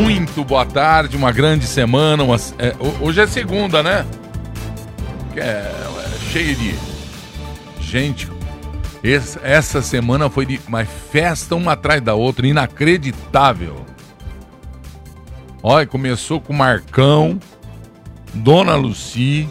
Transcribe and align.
muito 0.00 0.42
boa 0.44 0.64
tarde, 0.64 1.16
uma 1.16 1.30
grande 1.30 1.66
semana. 1.66 2.24
Uma, 2.24 2.36
é, 2.58 2.74
hoje 3.00 3.20
é 3.20 3.26
segunda, 3.26 3.82
né? 3.82 4.06
É, 5.36 5.40
é 5.40 6.18
cheio 6.32 6.56
de 6.56 6.74
gente. 7.80 8.28
Essa, 9.02 9.40
essa 9.42 9.82
semana 9.82 10.30
foi 10.30 10.46
de 10.46 10.60
uma 10.66 10.84
festa 10.84 11.54
uma 11.54 11.72
atrás 11.72 12.00
da 12.00 12.14
outra, 12.14 12.46
inacreditável. 12.46 13.84
Olha, 15.62 15.86
começou 15.86 16.40
com 16.40 16.54
Marcão, 16.54 17.38
Dona 18.32 18.74
Luci. 18.76 19.48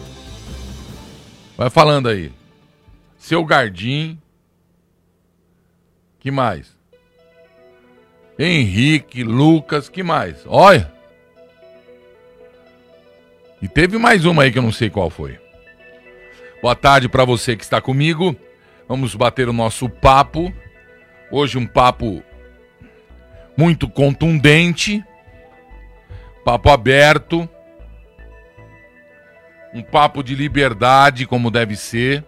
Vai 1.56 1.70
falando 1.70 2.08
aí. 2.08 2.32
Seu 3.18 3.44
Gardim. 3.44 4.18
Que 6.18 6.30
mais? 6.30 6.79
Henrique, 8.42 9.22
Lucas, 9.22 9.90
que 9.90 10.02
mais? 10.02 10.46
Olha. 10.46 10.90
E 13.60 13.68
teve 13.68 13.98
mais 13.98 14.24
uma 14.24 14.44
aí 14.44 14.50
que 14.50 14.58
eu 14.58 14.62
não 14.62 14.72
sei 14.72 14.88
qual 14.88 15.10
foi. 15.10 15.38
Boa 16.62 16.74
tarde 16.74 17.06
para 17.06 17.26
você 17.26 17.54
que 17.54 17.62
está 17.62 17.82
comigo. 17.82 18.34
Vamos 18.88 19.14
bater 19.14 19.46
o 19.46 19.52
nosso 19.52 19.90
papo. 19.90 20.50
Hoje 21.30 21.58
um 21.58 21.66
papo 21.66 22.22
muito 23.54 23.86
contundente. 23.86 25.04
Papo 26.42 26.70
aberto. 26.70 27.46
Um 29.74 29.82
papo 29.82 30.22
de 30.22 30.34
liberdade, 30.34 31.26
como 31.26 31.50
deve 31.50 31.76
ser. 31.76 32.24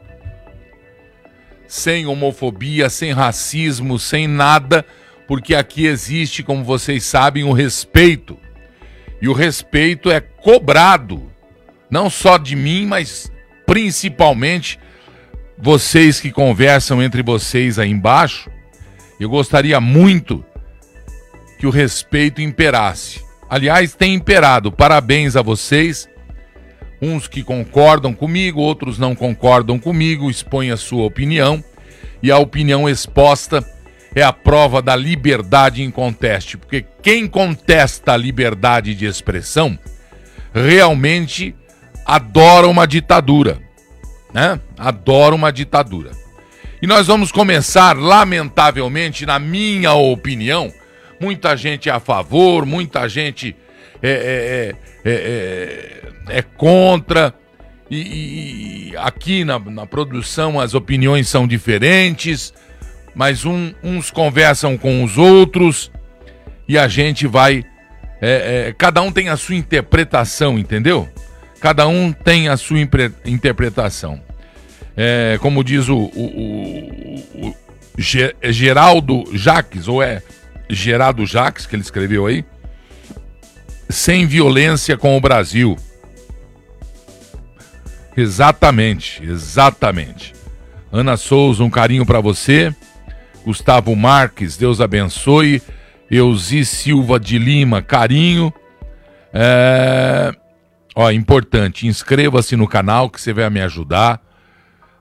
Sem 1.67 2.05
homofobia, 2.07 2.91
sem 2.91 3.13
racismo, 3.13 3.99
sem 3.99 4.29
nada 4.29 4.85
porque 5.27 5.55
aqui 5.55 5.87
existe, 5.87 6.43
como 6.43 6.65
vocês 6.65 7.05
sabem, 7.05 7.45
o 7.45 7.53
respeito. 7.53 8.39
E 9.21 9.29
o 9.29 9.33
respeito 9.33 10.11
é 10.11 10.21
cobrado, 10.21 11.31
não 11.91 12.11
só 12.11 12.39
de 12.39 12.57
mim, 12.57 12.87
mas 12.87 13.31
principalmente 13.67 14.79
vocês 15.57 16.21
que 16.21 16.33
conversam 16.33 17.03
entre 17.03 17.23
vocês 17.23 17.79
aí 17.79 17.91
embaixo. 17.91 18.51
Eu 19.21 19.31
gostaria 19.31 19.81
muito 19.81 20.45
que 21.59 21.67
o 21.67 21.71
respeito 21.71 22.43
imperasse. 22.43 23.23
Aliás, 23.49 23.95
tem 23.95 24.15
imperado. 24.15 24.73
Parabéns 24.73 25.37
a 25.37 25.43
vocês. 25.43 26.09
Uns 27.01 27.29
que 27.29 27.45
concordam 27.45 28.13
comigo, 28.15 28.61
outros 28.61 28.99
não 28.99 29.15
concordam 29.15 29.79
comigo, 29.79 30.29
expõem 30.29 30.73
a 30.73 30.77
sua 30.77 31.05
opinião. 31.05 31.63
E 32.21 32.31
a 32.31 32.39
opinião 32.39 32.89
exposta 32.89 33.65
é 34.15 34.23
a 34.23 34.33
prova 34.33 34.83
da 34.83 34.95
liberdade 34.95 35.83
em 35.83 35.91
conteste, 35.91 36.57
porque 36.57 36.85
quem 37.03 37.27
contesta 37.27 38.13
a 38.13 38.17
liberdade 38.17 38.95
de 38.95 39.07
expressão 39.07 39.79
realmente 40.53 41.55
adora 42.05 42.67
uma 42.67 42.87
ditadura, 42.87 43.59
né? 44.33 44.61
Adora 44.77 45.35
uma 45.35 45.51
ditadura. 45.51 46.11
E 46.81 46.87
nós 46.87 47.07
vamos 47.07 47.31
começar, 47.31 47.97
lamentavelmente, 47.97 49.25
na 49.25 49.39
minha 49.39 49.95
opinião, 49.95 50.73
muita 51.21 51.57
gente 51.57 51.89
é 51.89 51.93
a 51.93 52.01
favor, 52.01 52.67
muita 52.67 53.09
gente 53.09 53.57
é, 54.03 54.75
é, 55.05 55.11
é, 55.11 56.39
é 56.39 56.43
contra. 56.43 57.33
E, 57.89 58.91
e 58.91 58.97
aqui 58.97 59.45
na, 59.45 59.59
na 59.59 59.87
produção 59.87 60.59
as 60.59 60.75
opiniões 60.75 61.29
são 61.29 61.47
diferentes 61.47 62.53
mas 63.15 63.45
um, 63.45 63.73
uns 63.83 64.11
conversam 64.11 64.77
com 64.77 65.05
os 65.05 65.19
outros 65.19 65.91
e 66.69 66.79
a 66.79 66.89
gente 66.89 67.27
vai. 67.27 67.65
É, 68.21 68.69
é, 68.69 68.75
cada 68.77 69.03
um 69.03 69.11
tem 69.11 69.29
a 69.29 69.37
sua 69.37 69.57
interpretação, 69.57 70.59
entendeu? 70.59 71.09
Cada 71.61 71.87
um 71.87 72.13
tem 72.13 72.49
a 72.49 72.57
sua 72.57 72.79
interpretação. 73.25 74.21
É, 74.97 75.39
como 75.41 75.65
diz 75.65 75.89
o, 75.89 75.97
o, 75.97 77.25
o, 77.35 77.49
o, 77.49 77.57
Geraldo 77.99 79.25
Jaques, 79.33 79.89
ou 79.89 80.03
é 80.03 80.23
Geraldo 80.69 81.27
Jaques, 81.27 81.67
que 81.67 81.77
ele 81.77 81.83
escreveu 81.83 82.27
aí, 82.27 82.45
sem 83.89 84.27
violência 84.27 84.97
com 84.97 85.17
o 85.17 85.21
Brasil. 85.21 85.77
Exatamente, 88.17 89.23
exatamente. 89.25 90.35
Ana 90.91 91.17
Souza, 91.17 91.65
um 91.65 91.71
carinho 91.71 92.05
para 92.05 92.21
você. 92.21 92.75
Gustavo 93.45 93.95
Marques, 93.97 94.57
Deus 94.57 94.81
abençoe. 94.81 95.63
Euzi 96.11 96.65
Silva 96.65 97.19
de 97.19 97.39
Lima, 97.39 97.81
carinho. 97.81 98.53
É... 99.33 100.33
Ó, 100.95 101.11
importante, 101.11 101.87
inscreva-se 101.87 102.55
no 102.55 102.69
canal 102.69 103.09
que 103.09 103.19
você 103.19 103.33
vai 103.33 103.49
me 103.49 103.63
ajudar. 103.63 104.21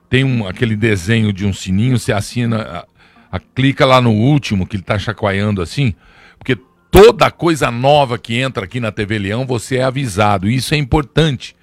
Tem 0.08 0.24
um, 0.24 0.46
aquele 0.46 0.74
desenho 0.74 1.32
de 1.32 1.44
um 1.46 1.52
sininho, 1.52 1.98
você 1.98 2.12
assina, 2.12 2.86
a, 3.30 3.36
a, 3.36 3.38
clica 3.38 3.84
lá 3.84 4.00
no 4.00 4.12
último 4.12 4.66
que 4.66 4.76
ele 4.76 4.82
tá 4.82 4.98
chacoalhando 4.98 5.60
assim, 5.60 5.94
porque 6.38 6.56
toda 6.90 7.30
coisa 7.30 7.70
nova 7.70 8.18
que 8.18 8.38
entra 8.38 8.64
aqui 8.64 8.80
na 8.80 8.90
TV 8.90 9.18
Leão 9.18 9.46
você 9.46 9.76
é 9.76 9.84
avisado. 9.84 10.48
Isso 10.48 10.74
é 10.74 10.78
importante. 10.78 11.54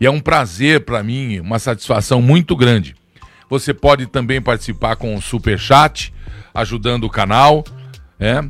E 0.00 0.06
é 0.06 0.10
um 0.10 0.20
prazer 0.20 0.86
para 0.86 1.02
mim, 1.02 1.38
uma 1.40 1.58
satisfação 1.58 2.22
muito 2.22 2.56
grande. 2.56 2.94
Você 3.48 3.72
pode 3.74 4.06
também 4.06 4.40
participar 4.40 4.96
com 4.96 5.14
o 5.14 5.22
Super 5.22 5.58
Chat, 5.58 6.12
ajudando 6.56 7.04
o 7.04 7.10
canal. 7.10 7.64
É. 8.18 8.42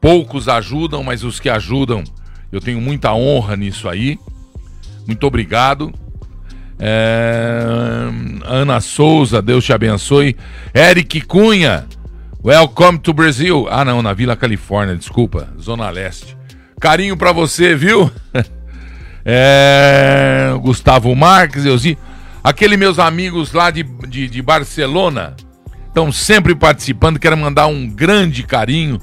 Poucos 0.00 0.48
ajudam, 0.48 1.02
mas 1.02 1.24
os 1.24 1.40
que 1.40 1.48
ajudam, 1.48 2.04
eu 2.52 2.60
tenho 2.60 2.80
muita 2.80 3.12
honra 3.12 3.56
nisso 3.56 3.88
aí. 3.88 4.18
Muito 5.06 5.26
obrigado. 5.26 5.92
É... 6.78 7.64
Ana 8.44 8.80
Souza, 8.80 9.42
Deus 9.42 9.64
te 9.64 9.72
abençoe. 9.72 10.36
Eric 10.72 11.22
Cunha, 11.22 11.86
welcome 12.42 12.98
to 12.98 13.12
Brazil. 13.12 13.66
Ah, 13.70 13.84
não, 13.84 14.02
na 14.02 14.12
Vila 14.12 14.36
Califórnia, 14.36 14.94
desculpa, 14.94 15.48
Zona 15.60 15.90
Leste. 15.90 16.36
Carinho 16.80 17.16
para 17.16 17.32
você, 17.32 17.74
viu? 17.74 18.10
é... 19.24 20.52
Gustavo 20.60 21.14
Marques, 21.14 21.64
Euzi. 21.64 21.98
Aquele 22.42 22.76
meus 22.76 22.98
amigos 22.98 23.52
lá 23.52 23.70
de, 23.70 23.82
de, 23.82 24.28
de 24.28 24.42
Barcelona 24.42 25.34
estão 25.94 26.10
sempre 26.10 26.56
participando. 26.56 27.20
Quero 27.20 27.36
mandar 27.36 27.68
um 27.68 27.88
grande 27.88 28.42
carinho. 28.42 28.96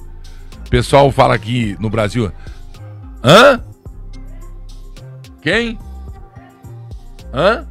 O 0.66 0.70
pessoal 0.70 1.10
fala 1.10 1.34
aqui 1.34 1.78
no 1.80 1.90
Brasil. 1.90 2.30
Hã? 3.24 3.64
Quem? 5.42 5.80
Hã? 7.34 7.66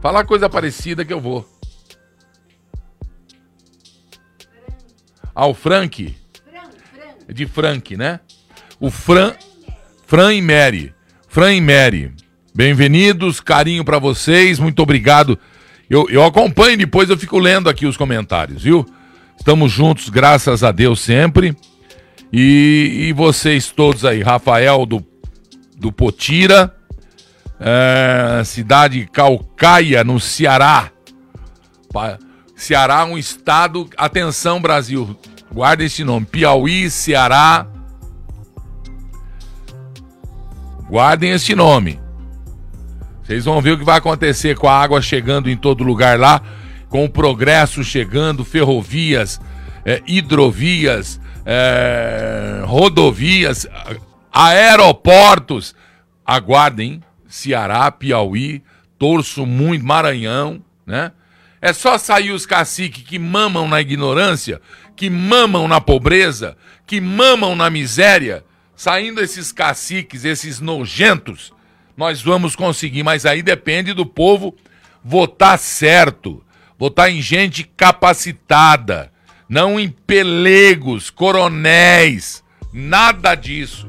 Falar 0.00 0.24
coisa 0.24 0.48
parecida 0.48 1.04
que 1.04 1.12
eu 1.12 1.20
vou. 1.20 1.44
Ah, 5.34 5.46
o 5.46 5.54
Frank. 5.54 6.16
De 7.28 7.46
Frank, 7.46 7.96
né? 7.96 8.20
O 8.78 8.92
Fran. 8.92 9.34
Fran 10.06 10.34
e 10.34 10.40
Mary. 10.40 10.94
Fran 11.26 11.52
e 11.52 11.60
Mary. 11.60 12.14
Bem-vindos, 12.54 13.40
carinho 13.40 13.84
para 13.84 13.98
vocês, 13.98 14.58
muito 14.58 14.80
obrigado. 14.82 15.38
Eu, 15.90 16.08
eu 16.10 16.22
acompanho, 16.24 16.76
depois 16.76 17.08
eu 17.08 17.16
fico 17.16 17.38
lendo 17.38 17.68
aqui 17.68 17.86
os 17.86 17.96
comentários, 17.96 18.62
viu? 18.62 18.84
Estamos 19.36 19.72
juntos, 19.72 20.08
graças 20.08 20.62
a 20.62 20.70
Deus, 20.70 21.00
sempre. 21.00 21.56
E, 22.32 23.06
e 23.08 23.12
vocês 23.12 23.70
todos 23.70 24.04
aí, 24.04 24.22
Rafael 24.22 24.84
do, 24.84 25.04
do 25.76 25.90
Potira, 25.90 26.74
é, 27.58 28.42
cidade 28.44 29.08
Calcaia, 29.10 30.04
no 30.04 30.20
Ceará. 30.20 30.90
Ceará, 32.54 33.04
um 33.06 33.16
estado. 33.16 33.88
Atenção, 33.96 34.60
Brasil, 34.60 35.18
guarda 35.50 35.84
esse 35.84 36.04
nome: 36.04 36.26
Piauí, 36.26 36.90
Ceará. 36.90 37.66
Guardem 40.88 41.30
esse 41.30 41.54
nome. 41.54 42.00
Vocês 43.28 43.44
vão 43.44 43.60
ver 43.60 43.72
o 43.72 43.78
que 43.78 43.84
vai 43.84 43.98
acontecer 43.98 44.56
com 44.56 44.66
a 44.66 44.72
água 44.72 45.02
chegando 45.02 45.50
em 45.50 45.56
todo 45.56 45.84
lugar 45.84 46.18
lá, 46.18 46.40
com 46.88 47.04
o 47.04 47.10
progresso 47.10 47.84
chegando, 47.84 48.42
ferrovias, 48.42 49.38
é, 49.84 50.00
hidrovias, 50.06 51.20
é, 51.44 52.62
rodovias, 52.64 53.66
aeroportos. 54.32 55.74
Aguardem, 56.24 57.02
Ceará, 57.28 57.90
Piauí, 57.90 58.62
torço 58.98 59.44
muito, 59.44 59.84
Maranhão, 59.84 60.62
né? 60.86 61.12
É 61.60 61.74
só 61.74 61.98
sair 61.98 62.30
os 62.30 62.46
caciques 62.46 63.02
que 63.02 63.18
mamam 63.18 63.68
na 63.68 63.78
ignorância, 63.82 64.58
que 64.96 65.10
mamam 65.10 65.68
na 65.68 65.82
pobreza, 65.82 66.56
que 66.86 66.98
mamam 66.98 67.54
na 67.54 67.68
miséria, 67.68 68.42
saindo 68.74 69.20
esses 69.20 69.52
caciques, 69.52 70.24
esses 70.24 70.60
nojentos, 70.60 71.52
nós 71.98 72.22
vamos 72.22 72.56
conseguir, 72.56 73.02
mas 73.02 73.26
aí 73.26 73.42
depende 73.42 73.92
do 73.92 74.06
povo 74.06 74.56
votar 75.04 75.58
certo, 75.58 76.42
votar 76.78 77.10
em 77.10 77.20
gente 77.20 77.64
capacitada, 77.76 79.12
não 79.46 79.78
em 79.78 79.90
pelegos, 79.90 81.10
coronéis, 81.10 82.42
Nada 82.72 83.34
disso. 83.34 83.88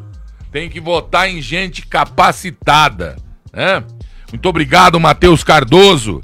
Tem 0.51 0.69
que 0.69 0.79
votar 0.79 1.29
em 1.29 1.41
gente 1.41 1.85
capacitada, 1.85 3.15
né? 3.53 3.83
Muito 4.31 4.47
obrigado, 4.47 4.99
Matheus 4.99 5.43
Cardoso. 5.43 6.21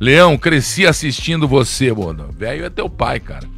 Leão, 0.00 0.38
cresci 0.38 0.86
assistindo 0.86 1.46
você, 1.46 1.92
mano. 1.92 2.30
Velho 2.36 2.64
é 2.64 2.70
teu 2.70 2.88
pai, 2.88 3.20
cara. 3.20 3.48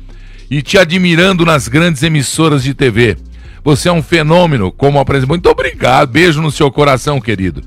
E 0.51 0.63
te 0.63 0.79
admirando 0.79 1.45
nas 1.45 1.69
grandes 1.69 2.03
emissoras 2.03 2.63
de 2.63 2.75
TV. 2.75 3.17
Você 3.63 3.89
é 3.89 3.93
um 3.93 4.03
fenômeno 4.03 4.73
como 4.73 4.99
apresentador. 4.99 5.29
Muito 5.29 5.49
obrigado. 5.49 6.11
Beijo 6.11 6.41
no 6.41 6.51
seu 6.51 6.71
coração, 6.71 7.21
querido. 7.21 7.63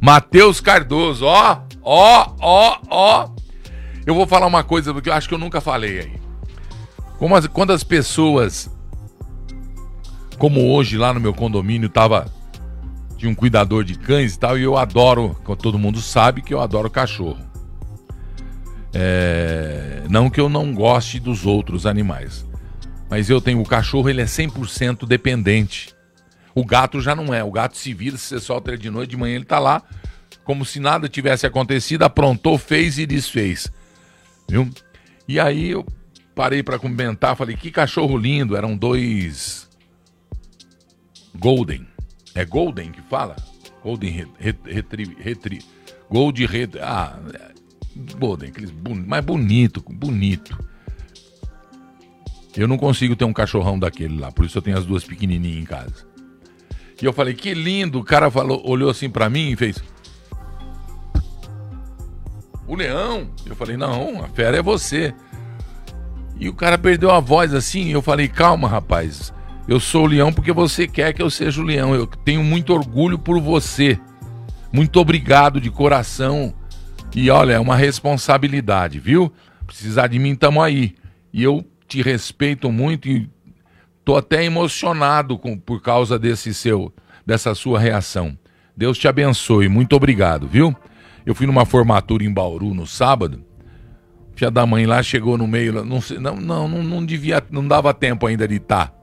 Matheus 0.00 0.60
Cardoso, 0.60 1.24
ó, 1.24 1.62
ó, 1.82 2.32
ó, 2.40 2.78
ó. 2.88 3.28
Eu 4.06 4.14
vou 4.14 4.26
falar 4.26 4.46
uma 4.46 4.62
coisa 4.62 4.92
porque 4.92 5.08
eu 5.08 5.14
acho 5.14 5.28
que 5.28 5.34
eu 5.34 5.38
nunca 5.38 5.60
falei 5.60 6.00
aí. 6.00 6.12
Como 7.18 7.34
as, 7.34 7.46
quando 7.46 7.72
as 7.72 7.82
pessoas, 7.82 8.70
como 10.38 10.72
hoje 10.72 10.96
lá 10.96 11.12
no 11.12 11.20
meu 11.20 11.34
condomínio, 11.34 11.88
tava 11.88 12.32
de 13.16 13.26
um 13.26 13.34
cuidador 13.34 13.82
de 13.82 13.98
cães 13.98 14.34
e 14.34 14.38
tal, 14.38 14.56
e 14.56 14.62
eu 14.62 14.76
adoro, 14.76 15.36
todo 15.60 15.78
mundo 15.78 16.00
sabe 16.00 16.40
que 16.40 16.54
eu 16.54 16.60
adoro 16.60 16.88
cachorro. 16.88 17.38
É, 18.94 20.04
não 20.08 20.30
que 20.30 20.40
eu 20.40 20.48
não 20.48 20.72
goste 20.72 21.18
dos 21.18 21.44
outros 21.44 21.84
animais, 21.84 22.46
mas 23.08 23.30
eu 23.30 23.40
tenho 23.40 23.60
o 23.60 23.66
cachorro, 23.66 24.08
ele 24.08 24.20
é 24.20 24.26
100% 24.26 25.06
dependente. 25.06 25.94
O 26.54 26.64
gato 26.64 27.00
já 27.00 27.14
não 27.14 27.32
é. 27.32 27.42
O 27.42 27.50
gato 27.50 27.76
se 27.76 27.94
vira, 27.94 28.16
se 28.16 28.24
você 28.24 28.40
solta 28.40 28.70
ele 28.70 28.78
de 28.78 28.90
noite, 28.90 29.10
de 29.10 29.16
manhã 29.16 29.36
ele 29.36 29.44
tá 29.44 29.58
lá, 29.58 29.82
como 30.44 30.64
se 30.64 30.80
nada 30.80 31.08
tivesse 31.08 31.46
acontecido, 31.46 32.02
aprontou, 32.02 32.58
fez 32.58 32.98
e 32.98 33.06
desfez. 33.06 33.70
Viu? 34.48 34.68
E 35.26 35.38
aí 35.38 35.70
eu 35.70 35.86
parei 36.34 36.62
para 36.62 36.78
comentar, 36.78 37.36
falei, 37.36 37.56
que 37.56 37.70
cachorro 37.70 38.16
lindo, 38.16 38.56
eram 38.56 38.76
dois 38.76 39.68
Golden. 41.38 41.86
É 42.34 42.44
Golden 42.44 42.90
que 42.90 43.02
fala? 43.02 43.36
Golden 43.82 44.28
Retri... 44.38 45.16
Retri... 45.18 45.58
Gold 46.10 46.44
Retri... 46.46 46.80
Ah, 46.80 47.18
Golden, 48.18 48.50
aqueles 48.50 48.72
mais 49.06 49.24
bonito, 49.24 49.82
bonito. 49.88 50.58
Eu 52.58 52.66
não 52.66 52.76
consigo 52.76 53.14
ter 53.14 53.24
um 53.24 53.32
cachorrão 53.32 53.78
daquele 53.78 54.18
lá, 54.18 54.32
por 54.32 54.44
isso 54.44 54.58
eu 54.58 54.62
tenho 54.62 54.76
as 54.76 54.84
duas 54.84 55.04
pequenininhas 55.04 55.62
em 55.62 55.64
casa. 55.64 56.04
E 57.00 57.04
eu 57.04 57.12
falei, 57.12 57.32
que 57.32 57.54
lindo. 57.54 58.00
O 58.00 58.04
cara 58.04 58.32
falou, 58.32 58.60
olhou 58.68 58.90
assim 58.90 59.08
para 59.08 59.30
mim 59.30 59.52
e 59.52 59.56
fez. 59.56 59.80
O 62.66 62.74
leão. 62.74 63.30
Eu 63.46 63.54
falei, 63.54 63.76
não, 63.76 64.24
a 64.24 64.28
fera 64.28 64.56
é 64.56 64.62
você. 64.62 65.14
E 66.40 66.48
o 66.48 66.52
cara 66.52 66.76
perdeu 66.76 67.12
a 67.12 67.20
voz 67.20 67.54
assim. 67.54 67.90
Eu 67.90 68.02
falei, 68.02 68.26
calma, 68.26 68.66
rapaz. 68.66 69.32
Eu 69.68 69.78
sou 69.78 70.02
o 70.02 70.08
leão 70.08 70.32
porque 70.32 70.52
você 70.52 70.88
quer 70.88 71.12
que 71.12 71.22
eu 71.22 71.30
seja 71.30 71.60
o 71.60 71.64
leão. 71.64 71.94
Eu 71.94 72.08
tenho 72.08 72.42
muito 72.42 72.72
orgulho 72.72 73.20
por 73.20 73.40
você. 73.40 73.96
Muito 74.72 74.98
obrigado 74.98 75.60
de 75.60 75.70
coração. 75.70 76.52
E 77.14 77.30
olha, 77.30 77.52
é 77.52 77.60
uma 77.60 77.76
responsabilidade, 77.76 78.98
viu? 78.98 79.32
Precisar 79.64 80.08
de 80.08 80.18
mim, 80.18 80.34
tamo 80.34 80.60
aí. 80.60 80.96
E 81.32 81.44
eu 81.44 81.64
te 81.88 82.02
respeito 82.02 82.70
muito 82.70 83.08
e 83.08 83.28
tô 84.04 84.16
até 84.16 84.44
emocionado 84.44 85.38
com, 85.38 85.58
por 85.58 85.80
causa 85.80 86.18
desse 86.18 86.52
seu, 86.52 86.92
dessa 87.26 87.54
sua 87.54 87.80
reação. 87.80 88.38
Deus 88.76 88.96
te 88.98 89.08
abençoe. 89.08 89.68
Muito 89.68 89.96
obrigado, 89.96 90.46
viu? 90.46 90.76
Eu 91.26 91.34
fui 91.34 91.46
numa 91.46 91.64
formatura 91.64 92.22
em 92.22 92.32
Bauru 92.32 92.74
no 92.74 92.86
sábado. 92.86 93.44
Filha 94.36 94.50
da 94.50 94.64
mãe 94.64 94.86
lá 94.86 95.02
chegou 95.02 95.36
no 95.36 95.48
meio, 95.48 95.84
não, 95.84 95.98
não, 96.20 96.68
não, 96.68 96.68
não 96.68 97.04
devia, 97.04 97.42
não 97.50 97.66
dava 97.66 97.92
tempo 97.92 98.26
ainda 98.26 98.46
de 98.46 98.54
estar. 98.54 98.86
Tá. 98.86 98.98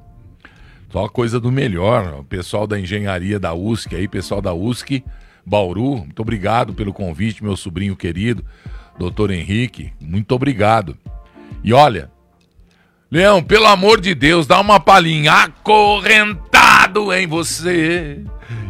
Só 0.90 1.10
coisa 1.10 1.42
do 1.42 1.52
melhor. 1.52 2.22
O 2.22 2.24
pessoal 2.24 2.66
da 2.66 2.80
engenharia 2.80 3.38
da 3.38 3.54
USC 3.54 3.94
aí, 3.96 4.08
pessoal 4.08 4.42
da 4.42 4.54
USC, 4.54 5.04
Bauru, 5.46 5.98
muito 5.98 6.22
obrigado 6.22 6.74
pelo 6.74 6.94
convite, 6.94 7.44
meu 7.44 7.58
sobrinho 7.58 7.96
querido, 7.96 8.46
doutor 8.98 9.30
Henrique, 9.30 9.92
muito 10.00 10.32
obrigado. 10.34 10.98
E 11.64 11.74
olha, 11.74 12.10
Leão, 13.12 13.44
pelo 13.44 13.68
amor 13.68 14.02
de 14.02 14.16
Deus, 14.16 14.48
dá 14.48 14.60
uma 14.60 14.80
palhinha, 14.80 15.32
acorrentado 15.32 17.14
em 17.14 17.28
você. 17.28 18.24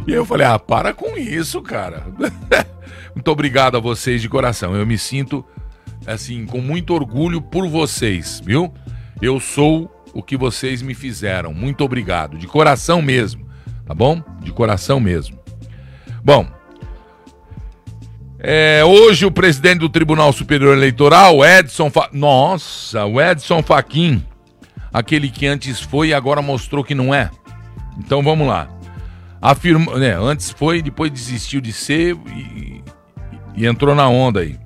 E 0.06 0.12
eu 0.12 0.24
falei, 0.24 0.46
ah, 0.46 0.58
para 0.58 0.92
com 0.92 1.16
isso, 1.16 1.62
cara. 1.62 2.06
muito 3.14 3.30
obrigado 3.30 3.76
a 3.76 3.80
vocês 3.80 4.20
de 4.20 4.28
coração. 4.28 4.76
Eu 4.76 4.86
me 4.86 4.98
sinto, 4.98 5.44
assim, 6.06 6.44
com 6.46 6.60
muito 6.60 6.94
orgulho 6.94 7.40
por 7.40 7.66
vocês, 7.66 8.40
viu? 8.44 8.72
Eu 9.20 9.40
sou 9.40 9.90
o 10.12 10.22
que 10.22 10.36
vocês 10.36 10.82
me 10.82 10.94
fizeram. 10.94 11.52
Muito 11.52 11.82
obrigado, 11.82 12.38
de 12.38 12.46
coração 12.46 13.00
mesmo, 13.02 13.46
tá 13.86 13.94
bom? 13.94 14.22
De 14.40 14.52
coração 14.52 15.00
mesmo. 15.00 15.38
Bom, 16.22 16.46
é, 18.38 18.84
hoje 18.84 19.24
o 19.24 19.30
presidente 19.30 19.80
do 19.80 19.88
Tribunal 19.88 20.32
Superior 20.32 20.76
Eleitoral, 20.76 21.44
Edson, 21.44 21.90
Fa... 21.90 22.08
nossa, 22.12 23.04
o 23.04 23.20
Edson 23.20 23.62
Fachin, 23.62 24.22
aquele 24.92 25.30
que 25.30 25.46
antes 25.46 25.80
foi 25.80 26.08
e 26.08 26.14
agora 26.14 26.42
mostrou 26.42 26.84
que 26.84 26.94
não 26.94 27.14
é. 27.14 27.30
Então 27.98 28.22
vamos 28.22 28.46
lá. 28.46 28.68
Afirma, 29.40 29.98
né, 29.98 30.16
antes 30.18 30.50
foi, 30.50 30.82
depois 30.82 31.10
desistiu 31.10 31.60
de 31.60 31.72
ser 31.72 32.16
e, 32.34 32.82
e 33.56 33.66
entrou 33.66 33.94
na 33.94 34.08
onda 34.08 34.40
aí. 34.40 34.58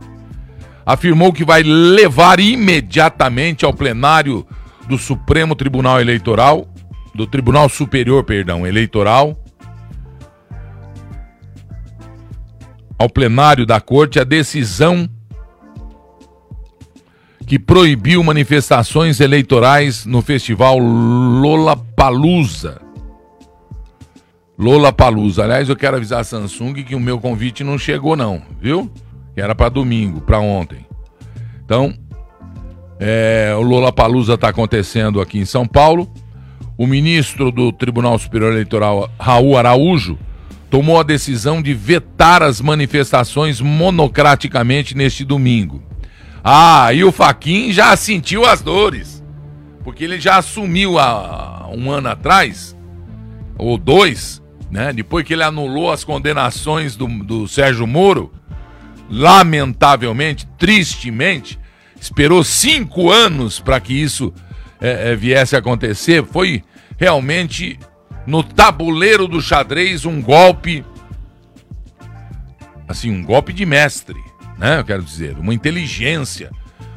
Afirmou 0.85 1.33
que 1.33 1.45
vai 1.45 1.63
levar 1.63 2.41
imediatamente 2.41 3.65
ao 3.65 3.73
plenário 3.73 4.47
do 4.89 4.99
Supremo 4.99 5.55
Tribunal 5.55 6.01
Eleitoral, 6.01 6.67
do 7.15 7.27
Tribunal 7.27 7.69
Superior, 7.69 8.25
perdão, 8.25 8.67
Eleitoral, 8.67 9.40
ao 13.01 13.09
plenário 13.09 13.65
da 13.65 13.81
corte 13.81 14.21
a 14.21 14.25
decisão 14.25 15.09
que 17.47 17.59
proibiu 17.59 18.23
manifestações 18.23 19.21
eleitorais 19.21 20.05
no 20.05 20.21
festival. 20.21 20.77
Lola 20.79 21.75
Palusa. 21.75 22.83
Aliás, 25.43 25.71
eu 25.71 25.77
quero 25.77 25.97
avisar 25.97 26.21
a 26.21 26.25
Samsung 26.25 26.75
que 26.75 26.95
o 26.95 27.01
meu 27.01 27.19
convite 27.19 27.65
não 27.65 27.79
chegou 27.79 28.15
não, 28.15 28.43
viu? 28.61 28.93
Que 29.35 29.41
era 29.41 29.55
para 29.55 29.71
domingo, 29.71 30.21
para 30.21 30.39
ontem. 30.39 30.85
Então, 31.65 31.95
é, 32.99 33.55
o 33.57 33.63
Lula 33.63 33.91
Palusa 33.91 34.35
está 34.35 34.51
acontecendo 34.51 35.23
aqui 35.23 35.39
em 35.39 35.47
São 35.47 35.67
Paulo. 35.67 36.13
O 36.77 36.87
ministro 36.87 37.51
do 37.51 37.73
Tribunal 37.73 38.19
Superior 38.19 38.53
Eleitoral, 38.53 39.09
Raul 39.19 39.57
Araújo, 39.57 40.19
tomou 40.71 41.01
a 41.01 41.03
decisão 41.03 41.61
de 41.61 41.75
vetar 41.75 42.43
as 42.43 42.61
manifestações 42.61 43.61
monocraticamente 43.61 44.97
neste 44.97 45.25
domingo. 45.25 45.83
Ah, 46.43 46.95
e 46.95 47.03
o 47.05 47.13
Faquin 47.13 47.73
já 47.73 47.95
sentiu 47.97 48.47
as 48.47 48.63
dores, 48.63 49.23
porque 49.83 50.05
ele 50.05 50.19
já 50.19 50.37
assumiu 50.37 50.99
há 50.99 51.69
um 51.77 51.91
ano 51.91 52.09
atrás, 52.09 52.75
ou 53.59 53.77
dois, 53.77 54.41
né? 54.71 54.93
Depois 54.93 55.27
que 55.27 55.35
ele 55.35 55.43
anulou 55.43 55.93
as 55.93 56.05
condenações 56.05 56.97
do, 56.97 57.07
do 57.07 57.49
Sérgio 57.49 57.87
Moro, 57.87 58.33
lamentavelmente, 59.11 60.47
tristemente, 60.57 61.59
esperou 62.01 62.45
cinco 62.45 63.11
anos 63.11 63.59
para 63.59 63.81
que 63.81 63.93
isso 63.93 64.33
é, 64.81 65.11
é, 65.11 65.17
viesse 65.17 65.57
a 65.57 65.59
acontecer. 65.59 66.25
Foi 66.25 66.63
realmente 66.97 67.79
no 68.31 68.45
tabuleiro 68.45 69.27
do 69.27 69.43
xadrez 69.43 70.07
um 70.07 70.23
golpe, 70.23 70.85
assim, 72.87 73.11
um 73.11 73.25
golpe 73.25 73.53
de 73.53 73.67
mestre, 73.67 74.21
né? 74.57 74.79
Eu 74.79 74.85
quero 74.85 75.03
dizer, 75.03 75.37
uma 75.37 75.53
inteligência. 75.53 76.53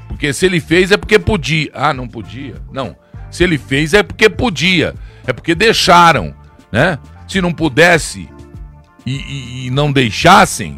Porque 0.08 0.32
se 0.32 0.46
ele 0.46 0.60
fez 0.60 0.92
é 0.92 0.98
porque 0.98 1.18
podia. 1.18 1.72
Ah, 1.74 1.92
não 1.92 2.08
podia? 2.08 2.62
Não. 2.72 2.96
Se 3.32 3.44
ele 3.44 3.58
fez 3.58 3.96
é 3.96 4.04
porque 4.04 4.30
podia. 4.30 4.94
É 5.26 5.34
porque 5.34 5.56
deixaram, 5.56 6.36
né? 6.72 7.00
Se 7.28 7.42
não 7.42 7.52
pudesse 7.52 8.30
e, 9.04 9.16
e, 9.16 9.66
e 9.66 9.70
não 9.72 9.92
deixassem, 9.92 10.78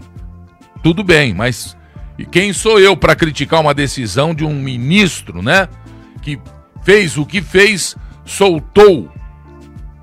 tudo 0.81 1.03
bem, 1.03 1.33
mas 1.33 1.75
e 2.17 2.25
quem 2.25 2.53
sou 2.53 2.79
eu 2.79 2.95
para 2.95 3.13
criticar 3.13 3.59
uma 3.59 3.73
decisão 3.73 4.33
de 4.33 4.45
um 4.45 4.53
ministro, 4.53 5.41
né? 5.41 5.67
Que 6.21 6.39
fez 6.81 7.17
o 7.17 7.25
que 7.25 7.41
fez, 7.41 7.97
soltou 8.23 9.11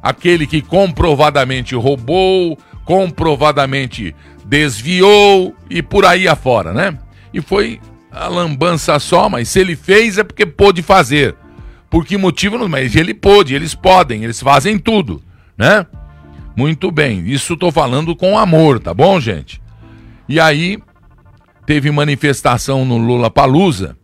aquele 0.02 0.46
que 0.46 0.60
comprovadamente 0.60 1.74
roubou, 1.74 2.58
comprovadamente 2.84 4.14
desviou 4.44 5.54
e 5.70 5.82
por 5.82 6.04
aí 6.04 6.26
afora, 6.26 6.72
né? 6.72 6.98
E 7.32 7.40
foi 7.40 7.80
a 8.10 8.28
lambança 8.28 8.98
só, 8.98 9.28
mas 9.28 9.48
se 9.48 9.60
ele 9.60 9.76
fez 9.76 10.18
é 10.18 10.24
porque 10.24 10.44
pôde 10.44 10.82
fazer. 10.82 11.34
Por 11.88 12.04
que 12.04 12.16
motivo? 12.16 12.68
Mas 12.68 12.96
ele 12.96 13.14
pôde, 13.14 13.54
eles 13.54 13.74
podem, 13.74 14.24
eles 14.24 14.40
fazem 14.40 14.78
tudo, 14.78 15.22
né? 15.56 15.86
Muito 16.56 16.90
bem, 16.90 17.26
isso 17.26 17.54
estou 17.54 17.72
falando 17.72 18.14
com 18.14 18.38
amor, 18.38 18.78
tá 18.78 18.92
bom, 18.92 19.18
gente? 19.18 19.62
E 20.28 20.38
aí, 20.38 20.78
teve 21.64 21.90
manifestação 21.90 22.84
no 22.84 22.98
Lula 22.98 23.30
Palusa 23.30 23.96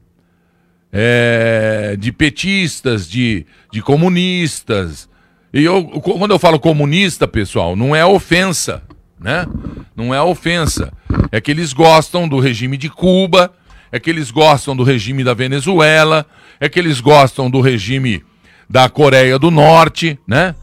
é, 0.93 1.97
de 1.99 2.11
petistas, 2.13 3.09
de, 3.09 3.47
de 3.71 3.83
comunistas, 3.83 5.08
E 5.53 5.65
eu, 5.65 5.85
quando 5.85 6.33
eu 6.33 6.39
falo 6.39 6.61
comunista, 6.61 7.27
pessoal, 7.27 7.75
não 7.75 7.97
é 7.97 8.05
ofensa, 8.05 8.83
né? 9.19 9.47
Não 9.97 10.15
é 10.15 10.21
ofensa. 10.21 10.93
É 11.33 11.41
que 11.41 11.51
eles 11.51 11.73
gostam 11.73 12.29
do 12.29 12.39
regime 12.39 12.77
de 12.77 12.89
Cuba, 12.89 13.53
é 13.91 13.99
que 13.99 14.11
eles 14.11 14.31
gostam 14.31 14.77
do 14.77 14.83
regime 14.83 15.25
da 15.25 15.33
Venezuela, 15.35 16.27
é 16.61 16.69
que 16.69 16.79
eles 16.79 17.01
gostam 17.01 17.51
do 17.51 17.61
regime 17.61 18.23
da 18.69 18.89
Coreia 18.89 19.39
do 19.39 19.51
Norte, 19.51 20.19
né? 20.27 20.55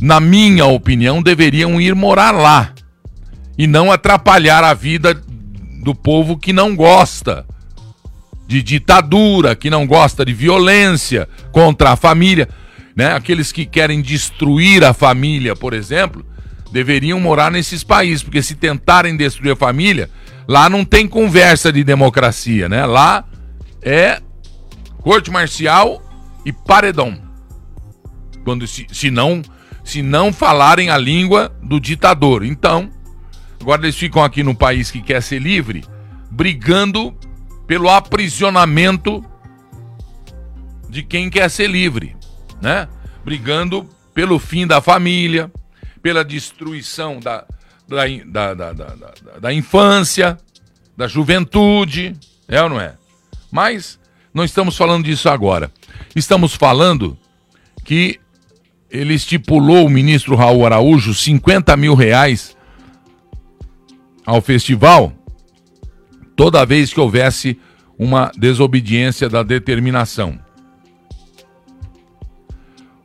Na 0.00 0.20
minha 0.20 0.66
opinião, 0.66 1.22
deveriam 1.22 1.80
ir 1.80 1.94
morar 1.94 2.30
lá 2.30 2.72
e 3.56 3.66
não 3.66 3.90
atrapalhar 3.90 4.62
a 4.62 4.74
vida 4.74 5.14
do 5.82 5.94
povo 5.94 6.36
que 6.36 6.52
não 6.52 6.76
gosta 6.76 7.46
de 8.46 8.62
ditadura, 8.62 9.56
que 9.56 9.68
não 9.68 9.86
gosta 9.86 10.24
de 10.24 10.32
violência 10.32 11.28
contra 11.50 11.90
a 11.90 11.96
família, 11.96 12.48
né? 12.98 13.14
Aqueles 13.14 13.52
que 13.52 13.64
querem 13.64 14.02
destruir 14.02 14.82
a 14.82 14.92
família, 14.92 15.54
por 15.54 15.72
exemplo, 15.72 16.26
deveriam 16.72 17.20
morar 17.20 17.48
nesses 17.48 17.84
países, 17.84 18.24
porque 18.24 18.42
se 18.42 18.56
tentarem 18.56 19.16
destruir 19.16 19.52
a 19.52 19.56
família, 19.56 20.10
lá 20.48 20.68
não 20.68 20.84
tem 20.84 21.06
conversa 21.06 21.72
de 21.72 21.84
democracia, 21.84 22.68
né? 22.68 22.84
Lá 22.84 23.24
é 23.80 24.20
corte 24.96 25.30
marcial 25.30 26.02
e 26.44 26.52
paredão. 26.52 27.16
Quando 28.42 28.66
se, 28.66 28.84
se 28.90 29.12
não 29.12 29.42
se 29.84 30.02
não 30.02 30.32
falarem 30.32 30.90
a 30.90 30.98
língua 30.98 31.56
do 31.62 31.78
ditador. 31.78 32.44
Então, 32.44 32.90
agora 33.60 33.82
eles 33.82 33.96
ficam 33.96 34.24
aqui 34.24 34.42
no 34.42 34.56
país 34.56 34.90
que 34.90 35.00
quer 35.00 35.22
ser 35.22 35.40
livre, 35.40 35.84
brigando 36.32 37.16
pelo 37.64 37.88
aprisionamento 37.88 39.24
de 40.90 41.04
quem 41.04 41.30
quer 41.30 41.48
ser 41.48 41.70
livre, 41.70 42.18
né? 42.60 42.88
Brigando 43.24 43.88
pelo 44.14 44.38
fim 44.38 44.66
da 44.66 44.80
família, 44.80 45.50
pela 46.02 46.24
destruição 46.24 47.20
da, 47.20 47.44
da, 47.86 48.54
da, 48.54 48.72
da, 48.72 48.94
da, 49.40 49.52
infância, 49.52 50.38
da 50.96 51.06
juventude, 51.06 52.16
é 52.46 52.62
ou 52.62 52.68
não 52.68 52.80
é? 52.80 52.94
Mas 53.50 53.98
não 54.32 54.44
estamos 54.44 54.76
falando 54.76 55.04
disso 55.04 55.28
agora. 55.28 55.70
Estamos 56.14 56.54
falando 56.54 57.16
que 57.84 58.18
ele 58.90 59.14
estipulou, 59.14 59.86
o 59.86 59.90
ministro 59.90 60.34
Raul 60.34 60.64
Araújo, 60.64 61.14
50 61.14 61.76
mil 61.76 61.94
reais 61.94 62.56
ao 64.24 64.40
festival 64.40 65.12
toda 66.38 66.64
vez 66.64 66.92
que 66.92 67.00
houvesse 67.00 67.58
uma 67.98 68.30
desobediência 68.36 69.28
da 69.28 69.42
determinação. 69.42 70.38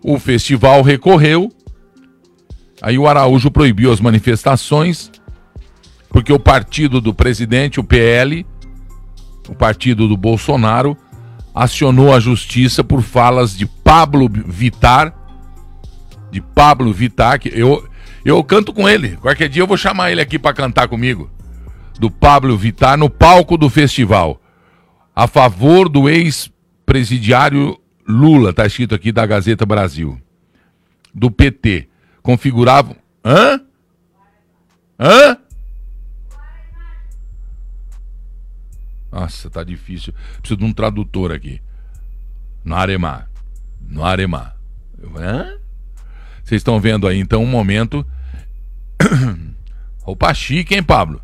O 0.03 0.19
festival 0.19 0.81
recorreu, 0.81 1.51
aí 2.81 2.97
o 2.97 3.07
Araújo 3.07 3.49
proibiu 3.49 3.91
as 3.91 4.01
manifestações, 4.01 5.09
porque 6.09 6.33
o 6.33 6.39
partido 6.39 6.99
do 6.99 7.13
presidente, 7.13 7.79
o 7.79 7.83
PL, 7.83 8.45
o 9.47 9.55
partido 9.55 10.07
do 10.07 10.17
Bolsonaro, 10.17 10.97
acionou 11.55 12.13
a 12.13 12.19
justiça 12.19 12.83
por 12.83 13.01
falas 13.01 13.55
de 13.55 13.65
Pablo 13.65 14.29
Vitar, 14.29 15.13
de 16.31 16.41
Pablo 16.41 16.91
Vitar, 16.91 17.39
que 17.39 17.49
eu, 17.49 17.87
eu 18.25 18.43
canto 18.43 18.73
com 18.73 18.89
ele. 18.89 19.15
Qualquer 19.17 19.47
dia 19.47 19.61
eu 19.61 19.67
vou 19.67 19.77
chamar 19.77 20.11
ele 20.11 20.21
aqui 20.21 20.37
para 20.37 20.53
cantar 20.53 20.87
comigo 20.87 21.29
do 21.99 22.09
Pablo 22.09 22.57
Vittar 22.57 22.97
no 22.97 23.09
palco 23.09 23.57
do 23.57 23.69
festival. 23.69 24.41
A 25.15 25.27
favor 25.27 25.87
do 25.87 26.09
ex-presidiário 26.09 27.77
Lula, 28.07 28.49
está 28.49 28.65
escrito 28.65 28.93
aqui 28.93 29.11
da 29.11 29.25
Gazeta 29.25 29.65
Brasil. 29.65 30.19
Do 31.13 31.31
PT. 31.31 31.87
Configuravam. 32.21 32.95
Hã? 33.23 33.61
Hã? 34.99 35.37
Nossa, 39.11 39.49
tá 39.49 39.63
difícil. 39.63 40.13
Preciso 40.39 40.57
de 40.57 40.65
um 40.65 40.73
tradutor 40.73 41.31
aqui. 41.31 41.61
No 42.63 42.75
Aremar. 42.75 43.29
No 43.79 44.03
Aremar. 44.03 44.57
Hã? 45.15 45.57
Vocês 46.43 46.59
estão 46.59 46.79
vendo 46.79 47.07
aí 47.07 47.19
então 47.19 47.43
um 47.43 47.47
momento. 47.47 48.05
Roupa 50.01 50.33
chique, 50.33 50.75
hein, 50.75 50.83
Pablo? 50.83 51.21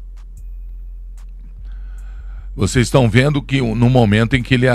Vocês 2.55 2.87
estão 2.87 3.09
vendo 3.09 3.41
que 3.41 3.61
no 3.61 3.89
momento 3.89 4.35
em 4.35 4.43
que 4.43 4.53
ele 4.53 4.67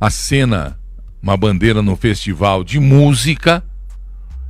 acena 0.00 0.78
uma 1.26 1.36
bandeira 1.36 1.82
no 1.82 1.96
festival 1.96 2.62
de 2.62 2.78
música, 2.78 3.64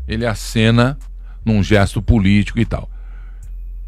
ele 0.07 0.27
acena 0.27 0.99
num 1.43 1.63
gesto 1.63 2.03
político 2.03 2.61
e 2.61 2.67
tal. 2.67 2.91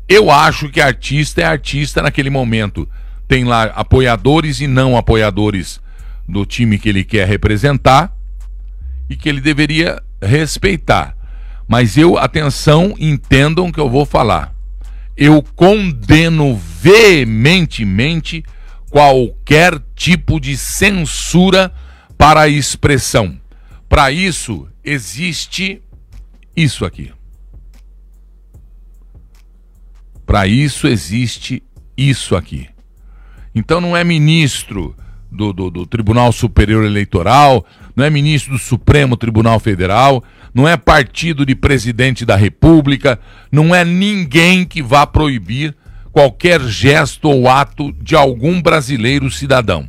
Eu 0.09 0.31
acho 0.31 0.71
que 0.71 0.81
artista 0.81 1.43
é 1.43 1.45
artista 1.45 2.01
naquele 2.01 2.31
momento. 2.31 2.89
Tem 3.29 3.45
lá 3.45 3.65
apoiadores 3.65 4.63
e 4.63 4.67
não 4.67 4.97
apoiadores 4.97 5.83
do 6.27 6.47
time 6.47 6.79
que 6.79 6.89
ele 6.89 7.05
quer 7.05 7.29
representar 7.29 8.11
e 9.07 9.17
que 9.17 9.29
ele 9.29 9.43
deveria 9.43 10.03
respeitar. 10.23 11.15
Mas 11.69 11.99
eu, 11.99 12.17
atenção, 12.17 12.95
entendam 12.99 13.67
o 13.67 13.73
que 13.73 13.81
eu 13.81 13.91
vou 13.91 14.07
falar. 14.07 14.55
Eu 15.15 15.43
condeno 15.43 16.57
veementemente 16.57 18.43
qualquer 18.89 19.79
tipo 19.95 20.41
de 20.41 20.57
censura 20.57 21.71
para 22.19 22.43
a 22.43 22.49
expressão. 22.49 23.41
Para 23.89 24.11
isso, 24.11 24.69
existe 24.85 25.81
isso 26.55 26.85
aqui. 26.85 27.13
Para 30.27 30.47
isso, 30.47 30.87
existe 30.89 31.63
isso 31.97 32.37
aqui. 32.37 32.69
Então, 33.55 33.81
não 33.81 33.97
é 33.97 34.05
ministro 34.05 34.95
do, 35.31 35.53
do, 35.53 35.71
do, 35.71 35.87
Tribunal 35.87 36.33
Superior 36.33 36.85
Eleitoral, 36.85 37.65
não 37.97 38.05
é 38.05 38.11
ministro 38.11 38.53
do 38.53 38.59
Supremo 38.59 39.17
Tribunal 39.17 39.59
Federal, 39.59 40.23
não 40.53 40.69
é 40.69 40.77
partido 40.77 41.47
de 41.47 41.55
presidente 41.55 42.27
da 42.27 42.37
República, 42.37 43.19
não 43.51 43.75
é 43.75 43.85
ninguém 43.85 44.65
que 44.65 44.83
vá 44.83 45.07
proibir 45.07 45.75
qualquer 46.13 46.61
gesto 46.63 47.29
ou 47.29 47.49
ato 47.49 47.93
de 47.93 48.15
algum 48.15 48.61
brasileiro 48.61 49.31
cidadão. 49.31 49.89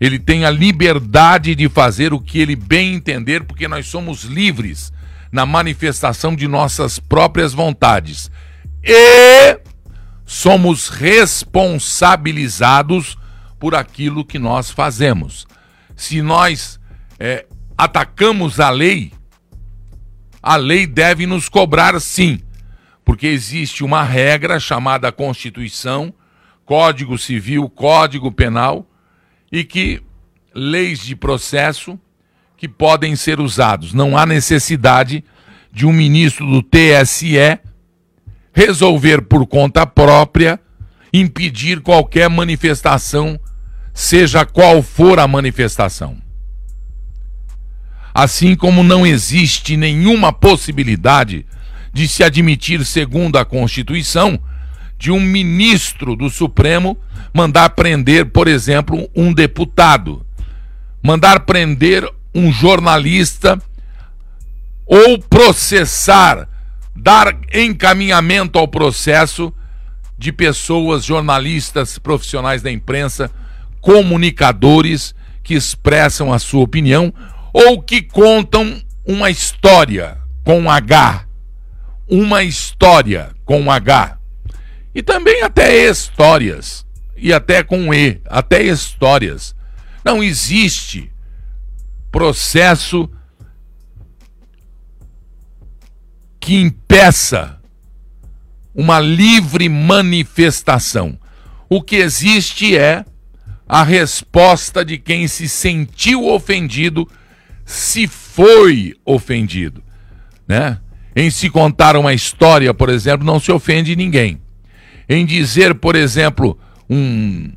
Ele 0.00 0.18
tem 0.18 0.44
a 0.44 0.50
liberdade 0.50 1.54
de 1.54 1.68
fazer 1.68 2.12
o 2.12 2.20
que 2.20 2.38
ele 2.38 2.54
bem 2.54 2.94
entender, 2.94 3.44
porque 3.44 3.66
nós 3.66 3.86
somos 3.86 4.24
livres 4.24 4.92
na 5.32 5.44
manifestação 5.44 6.36
de 6.36 6.48
nossas 6.48 6.98
próprias 6.98 7.52
vontades. 7.52 8.30
E 8.82 9.60
somos 10.24 10.88
responsabilizados 10.88 13.18
por 13.58 13.74
aquilo 13.74 14.24
que 14.24 14.38
nós 14.38 14.70
fazemos. 14.70 15.46
Se 15.96 16.22
nós 16.22 16.80
é, 17.18 17.44
atacamos 17.76 18.60
a 18.60 18.70
lei, 18.70 19.12
a 20.40 20.54
lei 20.56 20.86
deve 20.86 21.26
nos 21.26 21.48
cobrar 21.48 22.00
sim 22.00 22.40
porque 23.08 23.26
existe 23.26 23.82
uma 23.82 24.02
regra 24.02 24.60
chamada 24.60 25.10
Constituição, 25.10 26.12
Código 26.66 27.16
Civil, 27.16 27.66
Código 27.70 28.30
Penal, 28.30 28.86
e 29.50 29.64
que 29.64 30.02
leis 30.54 31.00
de 31.00 31.16
processo 31.16 31.98
que 32.56 32.68
podem 32.68 33.14
ser 33.16 33.40
usados. 33.40 33.94
Não 33.94 34.16
há 34.16 34.26
necessidade 34.26 35.24
de 35.72 35.86
um 35.86 35.92
ministro 35.92 36.46
do 36.46 36.62
TSE 36.62 37.58
resolver 38.52 39.22
por 39.22 39.46
conta 39.46 39.86
própria 39.86 40.58
impedir 41.12 41.80
qualquer 41.80 42.28
manifestação, 42.28 43.38
seja 43.94 44.44
qual 44.44 44.82
for 44.82 45.18
a 45.18 45.28
manifestação. 45.28 46.18
Assim 48.12 48.56
como 48.56 48.82
não 48.82 49.06
existe 49.06 49.76
nenhuma 49.76 50.32
possibilidade 50.32 51.46
de 51.92 52.08
se 52.08 52.24
admitir, 52.24 52.84
segundo 52.84 53.38
a 53.38 53.44
Constituição, 53.44 54.40
de 54.98 55.12
um 55.12 55.20
ministro 55.20 56.16
do 56.16 56.28
Supremo 56.28 56.98
mandar 57.38 57.70
prender, 57.70 58.26
por 58.26 58.48
exemplo, 58.48 59.08
um 59.14 59.32
deputado, 59.32 60.26
mandar 61.00 61.40
prender 61.40 62.04
um 62.34 62.50
jornalista 62.50 63.62
ou 64.84 65.20
processar, 65.20 66.48
dar 66.96 67.38
encaminhamento 67.54 68.58
ao 68.58 68.66
processo 68.66 69.54
de 70.18 70.32
pessoas, 70.32 71.04
jornalistas, 71.04 71.96
profissionais 71.96 72.60
da 72.60 72.72
imprensa, 72.72 73.30
comunicadores 73.80 75.14
que 75.44 75.54
expressam 75.54 76.32
a 76.32 76.40
sua 76.40 76.64
opinião 76.64 77.14
ou 77.52 77.80
que 77.80 78.02
contam 78.02 78.82
uma 79.06 79.30
história 79.30 80.18
com 80.44 80.68
H 80.68 81.28
uma 82.08 82.42
história 82.42 83.30
com 83.44 83.70
H. 83.70 84.16
E 84.94 85.02
também 85.02 85.42
até 85.42 85.88
histórias. 85.88 86.86
E 87.20 87.32
até 87.32 87.62
com 87.62 87.92
E, 87.92 88.20
até 88.26 88.62
histórias. 88.62 89.54
Não 90.04 90.22
existe 90.22 91.10
processo 92.10 93.10
que 96.40 96.56
impeça 96.56 97.58
uma 98.74 99.00
livre 99.00 99.68
manifestação. 99.68 101.18
O 101.68 101.82
que 101.82 101.96
existe 101.96 102.76
é 102.76 103.04
a 103.68 103.82
resposta 103.82 104.84
de 104.84 104.96
quem 104.96 105.28
se 105.28 105.48
sentiu 105.48 106.26
ofendido, 106.26 107.06
se 107.66 108.06
foi 108.06 108.94
ofendido, 109.04 109.82
né? 110.46 110.78
Em 111.14 111.30
se 111.30 111.50
contar 111.50 111.96
uma 111.96 112.14
história, 112.14 112.72
por 112.72 112.88
exemplo, 112.88 113.26
não 113.26 113.38
se 113.38 113.52
ofende 113.52 113.94
ninguém. 113.94 114.40
Em 115.08 115.26
dizer, 115.26 115.74
por 115.74 115.96
exemplo, 115.96 116.58
um, 116.88 117.52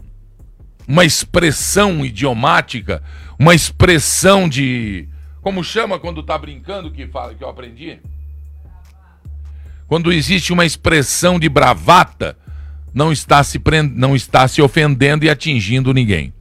uma 0.88 1.06
expressão 1.06 2.06
idiomática, 2.06 3.02
uma 3.40 3.56
expressão 3.56 4.50
de. 4.50 5.08
Como 5.42 5.64
chama 5.64 5.98
quando 6.00 6.22
tá 6.22 6.38
brincando 6.38 6.92
que, 6.92 7.08
fala, 7.08 7.34
que 7.34 7.44
eu 7.44 7.50
aprendi? 7.50 8.00
Quando 9.88 10.12
existe 10.12 10.54
uma 10.54 10.66
expressão 10.66 11.40
de 11.40 11.50
bravata, 11.50 12.38
não 12.94 13.12
está 13.12 13.44
se 13.44 13.60
prend... 13.60 13.92
não 13.96 14.16
está 14.16 14.48
se 14.48 14.62
ofendendo 14.62 15.26
e 15.26 15.30
atingindo 15.30 15.94
ninguém. 15.94 16.34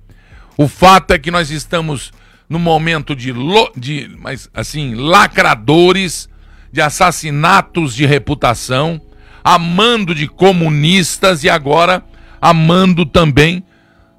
O 0.56 0.68
fato 0.68 1.12
é 1.12 1.18
que 1.18 1.30
nós 1.30 1.50
estamos 1.50 2.12
no 2.49 2.59
momento 2.59 3.16
de, 3.16 3.32
lo... 3.32 3.73
de 3.76 4.14
mas 4.18 4.50
assim, 4.52 4.94
lacradores, 4.94 6.28
de 6.70 6.80
assassinatos 6.80 7.94
de 7.94 8.04
reputação, 8.04 9.00
amando 9.42 10.14
de 10.14 10.28
comunistas 10.28 11.42
e 11.42 11.49
agora 11.49 12.04
amando 12.40 13.04
também 13.04 13.64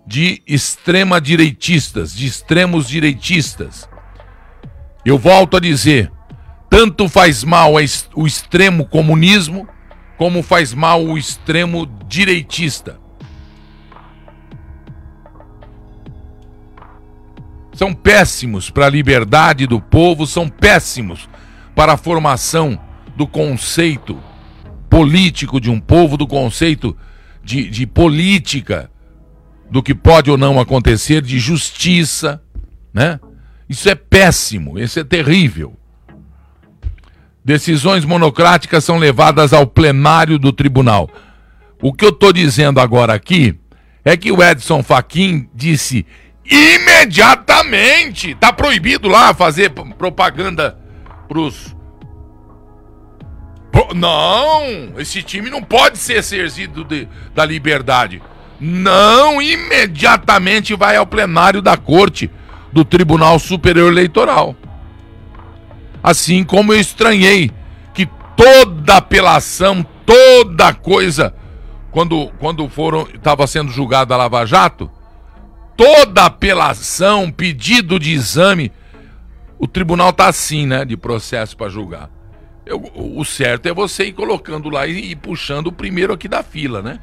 de 0.06 0.42
extrema 0.48 1.22
direitistas, 1.22 2.13
de 2.13 2.25
extremos 2.25 2.88
direitistas. 2.88 3.90
Eu 5.06 5.18
volto 5.18 5.58
a 5.58 5.60
dizer, 5.60 6.12
tanto 6.70 7.10
faz 7.10 7.44
mal 7.44 7.74
o 8.16 8.28
extremo 8.28 8.86
comunismo 8.86 9.68
como 10.18 10.44
faz 10.44 10.74
mal 10.74 11.04
o 11.04 11.18
extremo 11.18 11.86
direitista. 12.08 13.00
São 17.74 17.94
péssimos 17.94 18.70
para 18.70 18.86
a 18.86 18.90
liberdade 18.90 19.66
do 19.66 19.82
povo, 19.82 20.28
são 20.28 20.48
péssimos 20.48 21.28
para 21.74 21.94
a 21.94 21.98
formação 21.98 22.80
do 23.16 23.25
conceito 23.25 24.22
político 24.90 25.60
de 25.60 25.72
um 25.72 25.80
povo, 25.80 26.18
do 26.18 26.28
conceito 26.28 26.96
de, 27.44 27.70
de 27.70 27.86
política, 27.86 28.90
do 29.70 29.82
que 29.82 29.96
pode 29.96 30.30
ou 30.30 30.38
não 30.38 30.60
acontecer, 30.60 31.22
de 31.22 31.40
justiça, 31.40 32.42
né? 32.94 33.20
Isso 33.70 33.88
é 33.90 33.96
péssimo, 33.96 34.78
isso 34.78 35.00
é 35.00 35.04
terrível. 35.04 35.78
Decisões 37.44 38.06
monocráticas 38.06 38.84
são 38.84 38.98
levadas 38.98 39.54
ao 39.54 39.66
plenário 39.66 40.38
do 40.38 40.52
tribunal. 40.52 41.10
O 41.82 41.92
que 41.94 42.06
eu 42.06 42.10
estou 42.10 42.32
dizendo 42.32 42.80
agora 42.80 43.14
aqui 43.14 43.58
é 44.06 44.16
que 44.16 44.32
o 44.32 44.44
Edson 44.44 44.84
Fachin 44.84 45.50
disse 45.56 46.06
imediatamente. 46.46 48.36
Tá 48.36 48.54
proibido 48.54 49.08
lá 49.08 49.34
fazer 49.34 49.72
propaganda 49.72 50.78
pros. 51.28 51.56
Pro... 51.68 51.81
Não! 53.96 54.98
Esse 54.98 55.22
time 55.22 55.50
não 55.50 55.62
pode 55.62 55.98
ser 55.98 56.18
exercido 56.18 56.84
de, 56.84 57.08
da 57.34 57.46
liberdade. 57.46 58.22
Não, 58.60 59.42
imediatamente 59.42 60.75
vai 60.75 60.96
ao 60.96 61.06
plenário 61.06 61.62
da 61.62 61.75
corte 61.75 62.30
do 62.72 62.86
Tribunal 62.86 63.40
Superior 63.40 63.92
Eleitoral. 63.92 64.56
Assim 66.04 66.44
como 66.44 66.74
eu 66.74 66.80
estranhei 66.80 67.51
que 67.94 68.08
toda 68.36 68.98
apelação, 68.98 69.86
toda 70.06 70.74
coisa, 70.74 71.34
quando, 71.92 72.31
quando 72.40 72.68
foram 72.70 73.07
estava 73.14 73.46
sendo 73.48 73.72
julgada 73.72 74.14
a 74.14 74.18
Lava 74.18 74.46
Jato, 74.46 74.90
toda 75.75 76.25
apelação, 76.25 77.31
pedido 77.31 78.00
de 78.00 78.12
exame, 78.12 78.72
o 79.57 79.68
tribunal 79.68 80.14
tá 80.14 80.27
assim, 80.27 80.66
né, 80.66 80.86
de 80.86 80.96
processo 80.96 81.57
para 81.57 81.70
julgar. 81.70 82.10
Eu, 82.72 82.92
o 82.96 83.24
certo 83.25 83.68
é 83.68 83.74
você 83.74 84.05
ir 84.05 84.14
colocando 84.14 84.70
lá 84.70 84.88
e, 84.88 85.12
e 85.12 85.16
puxando 85.16 85.68
o 85.68 85.72
primeiro 85.72 86.14
aqui 86.14 86.27
da 86.27 86.42
fila, 86.42 86.81
né? 86.81 87.00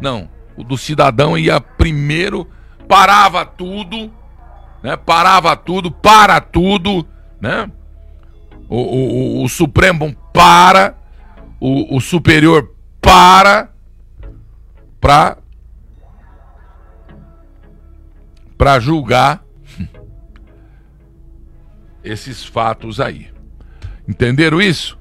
Não, 0.00 0.28
o 0.56 0.64
do 0.64 0.76
cidadão 0.76 1.38
ia 1.38 1.60
primeiro, 1.60 2.48
parava 2.88 3.46
tudo, 3.46 4.12
né? 4.82 4.96
Parava 4.96 5.56
tudo, 5.56 5.90
para 5.90 6.40
tudo, 6.40 7.06
né? 7.40 7.70
o, 8.68 9.40
o, 9.40 9.44
o 9.44 9.48
Supremo 9.48 10.14
para, 10.32 10.96
o, 11.60 11.96
o 11.96 12.00
Superior 12.00 12.74
para, 13.00 13.70
para 15.00 15.38
para 18.56 18.78
julgar 18.78 19.44
esses 22.02 22.44
fatos 22.44 23.00
aí. 23.00 23.28
Entenderam 24.08 24.62
isso? 24.62 24.98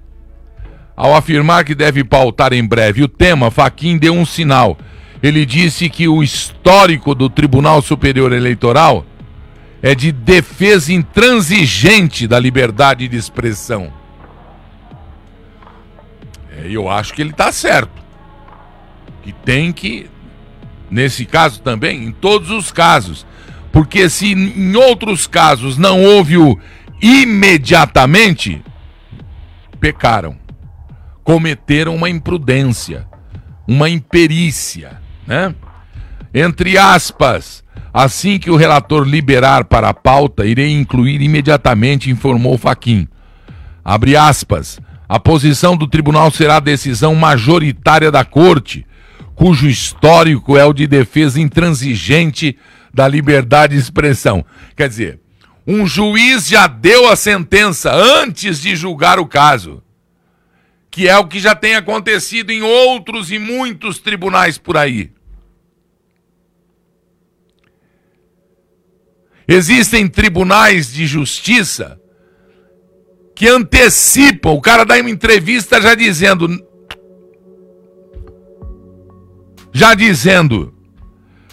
Ao 0.96 1.16
afirmar 1.16 1.66
que 1.66 1.74
deve 1.74 2.04
pautar 2.04 2.54
em 2.54 2.66
breve 2.66 3.04
o 3.04 3.08
tema, 3.08 3.50
Faquin 3.50 3.98
deu 3.98 4.14
um 4.14 4.26
sinal. 4.26 4.78
Ele 5.22 5.46
disse 5.46 5.90
que 5.90 6.08
o 6.08 6.22
histórico 6.22 7.16
do 7.16 7.30
Tribunal 7.30 7.82
Superior 7.82 8.32
Eleitoral 8.32 9.06
é 9.82 9.96
de 9.96 10.12
defesa 10.12 10.94
intransigente 10.94 12.28
da 12.28 12.40
liberdade 12.40 13.08
de 13.08 13.18
expressão. 13.18 13.92
É, 16.52 16.68
eu 16.70 16.90
acho 16.90 17.14
que 17.14 17.22
ele 17.22 17.32
está 17.32 17.52
certo. 17.52 18.02
Que 19.24 19.32
tem 19.32 19.74
que, 19.74 20.10
nesse 20.92 21.26
caso 21.26 21.62
também, 21.62 22.04
em 22.04 22.12
todos 22.12 22.52
os 22.52 22.72
casos, 22.72 23.26
porque 23.72 24.10
se 24.10 24.34
em 24.34 24.76
outros 24.76 25.26
casos 25.26 25.78
não 25.78 26.04
houve 26.04 26.38
o 26.38 26.60
imediatamente, 27.02 28.62
pecaram, 29.80 30.38
cometeram 31.24 31.96
uma 31.96 32.10
imprudência, 32.10 33.08
uma 33.68 33.90
imperícia, 33.90 35.02
né? 35.26 35.54
Entre 36.34 36.78
aspas, 36.78 37.64
Assim 37.94 38.40
que 38.40 38.50
o 38.50 38.56
relator 38.56 39.08
liberar 39.08 39.66
para 39.66 39.90
a 39.90 39.94
pauta, 39.94 40.48
irei 40.48 40.72
incluir 40.72 41.22
imediatamente, 41.22 42.10
informou 42.10 42.58
Faquim. 42.58 43.08
Abre 43.86 44.16
aspas. 44.16 44.80
A 45.08 45.20
posição 45.20 45.78
do 45.78 45.86
tribunal 45.86 46.32
será 46.32 46.56
a 46.56 46.60
decisão 46.60 47.14
majoritária 47.14 48.10
da 48.10 48.26
corte, 48.26 48.84
cujo 49.36 49.70
histórico 49.70 50.58
é 50.58 50.66
o 50.66 50.74
de 50.74 50.88
defesa 50.88 51.40
intransigente 51.40 52.58
da 52.92 53.08
liberdade 53.08 53.76
de 53.76 53.80
expressão. 53.80 54.44
Quer 54.76 54.90
dizer, 54.90 55.20
um 55.68 55.86
juiz 55.86 56.48
já 56.48 56.66
deu 56.66 57.08
a 57.12 57.16
sentença 57.16 57.94
antes 57.94 58.60
de 58.60 58.76
julgar 58.76 59.20
o 59.20 59.28
caso, 59.28 59.83
que 60.94 61.10
é 61.10 61.18
o 61.18 61.26
que 61.26 61.40
já 61.40 61.56
tem 61.56 61.74
acontecido 61.74 62.52
em 62.52 62.62
outros 62.62 63.32
e 63.32 63.40
muitos 63.40 63.98
tribunais 63.98 64.60
por 64.60 64.78
aí. 64.78 65.12
Existem 69.48 70.08
tribunais 70.08 70.94
de 70.94 71.08
justiça 71.08 72.00
que 73.36 73.48
antecipam. 73.48 74.52
O 74.52 74.62
cara 74.62 74.86
dá 74.86 74.94
uma 74.94 75.10
entrevista 75.10 75.82
já 75.82 75.96
dizendo. 75.96 76.64
Já 79.74 79.96
dizendo. 79.96 80.76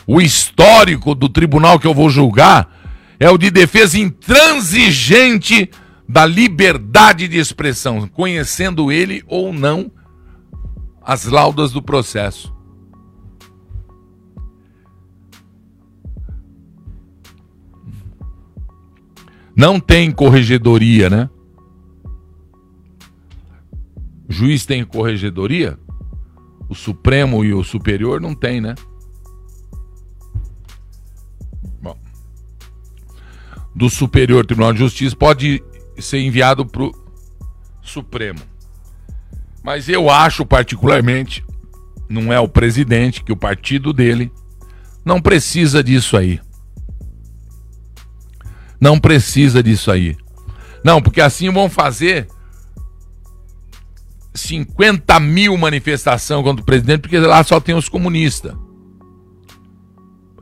O 0.07 0.21
histórico 0.21 1.15
do 1.15 1.31
tribunal 1.31 1.81
que 1.81 1.87
eu 1.87 1.95
vou 1.95 2.11
julgar 2.11 2.79
é 3.19 3.31
o 3.31 3.39
de 3.39 3.51
defesa 3.51 3.99
intransigente 3.99 5.71
da 6.11 6.27
liberdade 6.27 7.29
de 7.29 7.39
expressão, 7.39 8.09
conhecendo 8.09 8.91
ele 8.91 9.23
ou 9.29 9.53
não 9.53 9.93
as 11.01 11.25
laudas 11.25 11.71
do 11.71 11.81
processo. 11.81 12.53
Não 19.55 19.79
tem 19.79 20.11
corregedoria, 20.11 21.09
né? 21.09 21.31
O 24.29 24.33
juiz 24.33 24.67
tem 24.67 24.85
corregedoria? 24.85 25.79
O 26.69 26.75
Supremo 26.75 27.45
e 27.45 27.55
o 27.55 27.63
Superior 27.63 28.21
não 28.21 28.35
tem, 28.35 28.61
né? 28.61 28.75
Bom. 31.81 31.97
Do 33.77 33.89
Superior 33.89 34.45
Tribunal 34.45 34.73
de 34.73 34.81
Justiça 34.81 35.15
pode 35.15 35.63
ser 35.99 36.21
enviado 36.21 36.65
para 36.65 36.83
o 36.83 36.93
Supremo. 37.83 38.41
Mas 39.63 39.89
eu 39.89 40.11
acho 40.11 40.45
particularmente, 40.47 41.45
não 42.09 42.33
é 42.33 42.41
o 42.41 42.49
presidente, 42.49 43.23
que 43.23 43.33
o 43.33 43.37
partido 43.37 43.93
dele 43.93 44.33
não 45.05 45.21
precisa 45.21 45.83
disso 45.83 46.17
aí. 46.17 46.41
Não 48.81 48.99
precisa 48.99 49.63
disso 49.63 49.91
aí. 49.91 50.17
Não, 50.83 51.03
porque 51.03 51.21
assim 51.21 51.51
vão 51.51 51.69
fazer 51.69 52.27
50 54.35 55.21
mil 55.21 55.57
manifestação 55.57 56.43
contra 56.43 56.63
o 56.63 56.67
presidente, 56.67 57.01
porque 57.01 57.19
lá 57.19 57.45
só 57.45 57.61
tem 57.61 57.75
os 57.75 57.89
comunistas. 57.89 58.55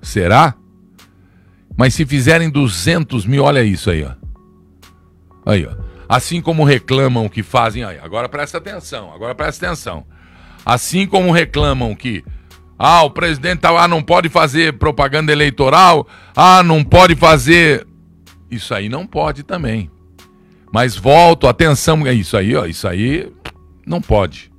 Será? 0.01 0.55
Mas 1.77 1.95
se 1.95 2.07
fizerem 2.07 2.51
200 2.51 3.27
mil, 3.27 3.45
olha 3.45 3.63
isso 3.63 3.91
aí, 3.91 4.05
ó. 4.05 4.18
Aí, 5.49 5.67
ó. 5.67 5.75
Assim 6.07 6.43
como 6.43 6.63
reclamam 6.63 7.27
que 7.29 7.43
fazem. 7.43 7.83
Aí, 7.83 7.99
agora 8.03 8.29
presta 8.29 8.59
atenção, 8.59 9.13
agora 9.13 9.35
presta 9.35 9.67
atenção. 9.67 10.05
Assim 10.65 11.07
como 11.07 11.33
reclamam 11.33 11.95
que. 11.95 12.23
Ah, 12.79 13.03
o 13.03 13.11
presidente 13.11 13.61
tá, 13.61 13.71
ah, 13.71 13.89
não 13.89 14.03
pode 14.03 14.29
fazer 14.29 14.75
propaganda 14.75 15.33
eleitoral. 15.33 16.07
Ah, 16.37 16.63
não 16.63 16.85
pode 16.85 17.17
fazer. 17.17 17.87
Isso 18.51 18.75
aí 18.75 18.89
não 18.89 19.07
pode 19.07 19.43
também. 19.43 19.91
Mas 20.73 20.95
volto, 20.95 21.49
atenção, 21.49 22.07
é 22.07 22.13
isso 22.13 22.37
aí, 22.37 22.55
ó, 22.55 22.67
isso 22.67 22.87
aí 22.87 23.33
não 23.87 24.03
pode. 24.03 24.53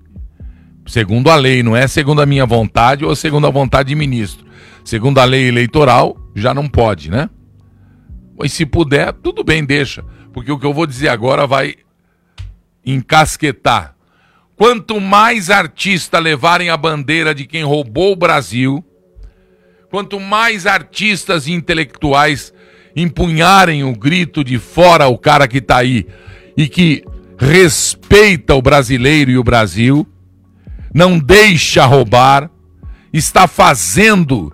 Segundo 0.87 1.29
a 1.29 1.35
lei, 1.35 1.61
não 1.61 1.77
é 1.77 1.87
segundo 1.87 2.19
a 2.19 2.25
minha 2.25 2.47
vontade 2.47 3.05
ou 3.05 3.15
segundo 3.15 3.45
a 3.45 3.51
vontade 3.51 3.89
de 3.89 3.95
ministro. 3.95 4.43
Segundo 4.83 5.19
a 5.19 5.23
lei 5.23 5.47
eleitoral, 5.47 6.17
já 6.35 6.51
não 6.51 6.67
pode, 6.67 7.11
né? 7.11 7.29
E 8.43 8.49
se 8.49 8.65
puder, 8.65 9.13
tudo 9.13 9.43
bem, 9.43 9.63
deixa. 9.63 10.03
Porque 10.33 10.51
o 10.51 10.59
que 10.59 10.65
eu 10.65 10.73
vou 10.73 10.85
dizer 10.85 11.09
agora 11.09 11.47
vai 11.47 11.75
encasquetar. 12.85 13.95
Quanto 14.55 14.99
mais 14.99 15.49
artistas 15.49 16.21
levarem 16.21 16.69
a 16.69 16.77
bandeira 16.77 17.33
de 17.33 17.45
quem 17.45 17.63
roubou 17.63 18.11
o 18.11 18.15
Brasil, 18.15 18.83
quanto 19.89 20.19
mais 20.19 20.65
artistas 20.65 21.47
e 21.47 21.53
intelectuais 21.53 22.53
empunharem 22.95 23.83
o 23.83 23.93
grito 23.93 24.43
de 24.43 24.59
fora 24.59 25.07
o 25.07 25.17
cara 25.17 25.47
que 25.47 25.59
está 25.59 25.77
aí 25.77 26.05
e 26.57 26.67
que 26.67 27.03
respeita 27.37 28.53
o 28.53 28.61
brasileiro 28.61 29.31
e 29.31 29.37
o 29.37 29.43
Brasil, 29.43 30.05
não 30.93 31.17
deixa 31.17 31.85
roubar, 31.85 32.49
está 33.13 33.47
fazendo. 33.47 34.53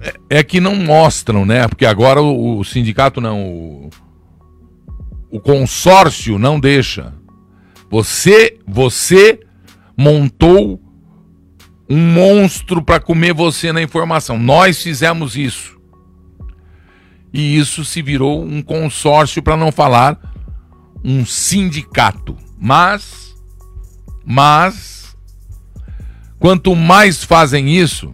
É, 0.00 0.38
é 0.38 0.42
que 0.42 0.60
não 0.60 0.74
mostram, 0.74 1.44
né? 1.44 1.68
Porque 1.68 1.84
agora 1.84 2.22
o, 2.22 2.58
o 2.58 2.64
sindicato 2.64 3.20
não. 3.20 3.42
O, 3.42 3.90
o 5.30 5.40
consórcio 5.40 6.38
não 6.38 6.58
deixa. 6.58 7.14
Você, 7.90 8.58
você 8.66 9.40
montou 9.96 10.80
um 11.88 11.98
monstro 11.98 12.82
para 12.82 13.00
comer 13.00 13.32
você 13.32 13.72
na 13.72 13.82
informação. 13.82 14.38
Nós 14.38 14.82
fizemos 14.82 15.36
isso. 15.36 15.76
E 17.32 17.56
isso 17.56 17.84
se 17.84 18.02
virou 18.02 18.42
um 18.44 18.62
consórcio 18.62 19.42
para 19.42 19.56
não 19.56 19.70
falar 19.70 20.18
um 21.04 21.24
sindicato. 21.24 22.36
Mas, 22.58 23.34
mas, 24.24 25.16
quanto 26.38 26.74
mais 26.74 27.22
fazem 27.22 27.76
isso, 27.76 28.12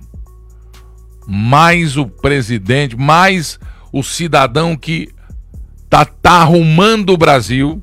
mais 1.26 1.96
o 1.96 2.06
presidente, 2.06 2.96
mais 2.96 3.58
o 3.92 4.02
cidadão 4.02 4.76
que 4.76 5.10
tá, 5.92 6.06
tá 6.06 6.32
arrumando 6.40 7.10
o 7.10 7.18
Brasil 7.18 7.82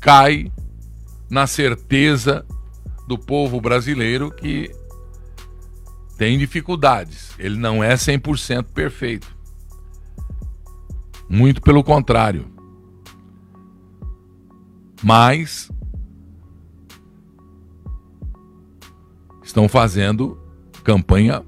cai 0.00 0.50
na 1.28 1.46
certeza 1.46 2.46
do 3.06 3.18
povo 3.18 3.60
brasileiro 3.60 4.30
que 4.30 4.74
tem 6.16 6.38
dificuldades. 6.38 7.34
Ele 7.38 7.58
não 7.58 7.84
é 7.84 7.92
100% 7.96 8.64
perfeito. 8.72 9.36
Muito 11.28 11.60
pelo 11.60 11.84
contrário. 11.84 12.50
Mas 15.02 15.70
estão 19.42 19.68
fazendo 19.68 20.40
campanha 20.82 21.44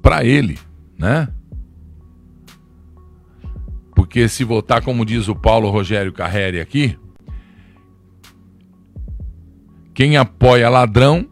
para 0.00 0.24
ele, 0.24 0.56
né? 0.98 1.28
Porque 3.94 4.28
se 4.28 4.44
votar 4.44 4.82
como 4.82 5.04
diz 5.04 5.28
o 5.28 5.34
Paulo 5.34 5.70
Rogério 5.70 6.12
Carreri 6.12 6.60
aqui, 6.60 6.98
quem 9.94 10.16
apoia 10.16 10.68
ladrão 10.68 11.28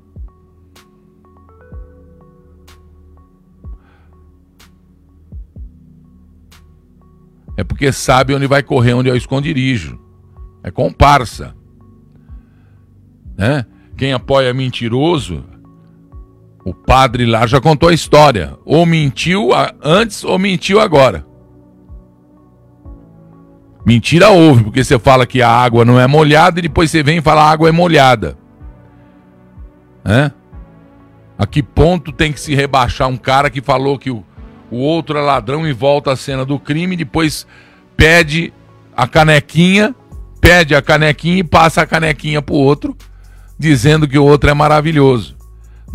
é 7.57 7.65
porque 7.65 7.93
sabe 7.93 8.35
onde 8.35 8.47
vai 8.47 8.63
correr, 8.63 8.95
onde 8.95 9.09
é 9.09 9.13
o 9.13 9.17
esconderijo. 9.17 9.99
É 10.63 10.71
comparsa. 10.71 11.55
Né? 13.37 13.65
Quem 13.97 14.13
apoia 14.13 14.53
mentiroso, 14.53 15.45
o 16.67 16.75
padre 16.75 17.25
lá 17.25 17.47
já 17.47 17.61
contou 17.61 17.91
a 17.91 17.95
história. 17.95 18.59
Ou 18.65 18.85
mentiu 18.85 19.51
antes 19.81 20.25
ou 20.25 20.37
mentiu 20.37 20.81
agora. 20.81 21.25
Mentira 23.87 24.31
houve, 24.31 24.65
porque 24.65 24.83
você 24.83 24.99
fala 24.99 25.25
que 25.29 25.41
a 25.41 25.49
água 25.49 25.85
não 25.85 26.01
é 26.01 26.09
molhada 26.09 26.59
e 26.59 26.63
depois 26.63 26.91
você 26.91 27.05
vem 27.05 27.19
e 27.19 27.23
fala 27.23 27.43
a 27.43 27.51
água 27.53 27.69
é 27.69 27.73
molhada. 27.73 28.37
Né? 30.05 30.33
A 31.39 31.47
que 31.47 31.63
ponto 31.63 32.11
tem 32.11 32.33
que 32.33 32.41
se 32.41 32.53
rebaixar 32.53 33.07
um 33.07 33.17
cara 33.17 33.49
que 33.49 33.63
falou 33.63 33.97
que 33.97 34.11
o, 34.11 34.25
o 34.69 34.79
outro 34.79 35.17
é 35.17 35.23
ladrão 35.23 35.69
e 35.69 35.73
volta 35.73 36.11
à 36.11 36.17
cena 36.17 36.45
do 36.45 36.59
crime, 36.59 36.97
depois 36.97 37.47
pede 37.97 38.53
a 38.97 39.07
canequinha, 39.07 39.95
pede 40.41 40.75
a 40.75 40.83
canequinha 40.83 41.39
e 41.39 41.45
passa 41.45 41.83
a 41.83 41.87
canequinha 41.87 42.43
pro 42.43 42.57
outro, 42.57 42.97
dizendo 43.57 44.09
que 44.09 44.19
o 44.19 44.25
outro 44.25 44.51
é 44.51 44.55
maravilhoso. 44.55 45.36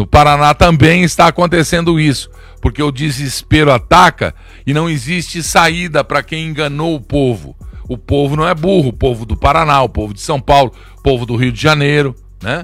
No 0.01 0.07
Paraná 0.07 0.51
também 0.55 1.03
está 1.03 1.27
acontecendo 1.27 1.99
isso, 1.99 2.27
porque 2.59 2.81
o 2.81 2.91
desespero 2.91 3.71
ataca 3.71 4.33
e 4.65 4.73
não 4.73 4.89
existe 4.89 5.43
saída 5.43 6.03
para 6.03 6.23
quem 6.23 6.47
enganou 6.47 6.95
o 6.95 6.99
povo. 6.99 7.55
O 7.87 7.99
povo 7.99 8.35
não 8.35 8.47
é 8.47 8.55
burro, 8.55 8.87
o 8.89 8.93
povo 8.93 9.27
do 9.27 9.37
Paraná, 9.37 9.79
o 9.83 9.87
povo 9.87 10.11
de 10.11 10.19
São 10.19 10.41
Paulo, 10.41 10.73
o 10.97 11.03
povo 11.03 11.23
do 11.23 11.35
Rio 11.35 11.51
de 11.51 11.61
Janeiro, 11.61 12.15
né? 12.41 12.63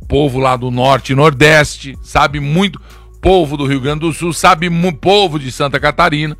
O 0.00 0.06
povo 0.06 0.40
lá 0.40 0.56
do 0.56 0.68
norte 0.72 1.12
e 1.12 1.14
nordeste, 1.14 1.96
sabe 2.02 2.40
muito 2.40 2.80
povo 3.22 3.56
do 3.56 3.64
Rio 3.64 3.80
Grande 3.80 4.00
do 4.00 4.12
Sul, 4.12 4.32
sabe 4.32 4.66
o 4.66 4.92
povo 4.92 5.38
de 5.38 5.52
Santa 5.52 5.78
Catarina, 5.78 6.36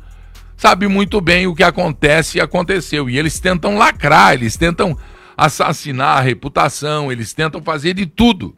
sabe 0.57 0.89
muito 0.89 1.21
bem 1.21 1.47
o 1.47 1.55
que 1.55 1.63
acontece 1.63 2.37
e 2.37 2.41
aconteceu. 2.41 3.09
E 3.09 3.17
eles 3.17 3.39
tentam 3.39 3.77
lacrar, 3.77 4.33
eles 4.33 4.57
tentam 4.57 4.97
assassinar 5.37 6.17
a 6.17 6.21
reputação, 6.21 7.09
eles 7.09 7.31
tentam 7.31 7.63
fazer 7.63 7.93
de 7.93 8.05
tudo. 8.05 8.57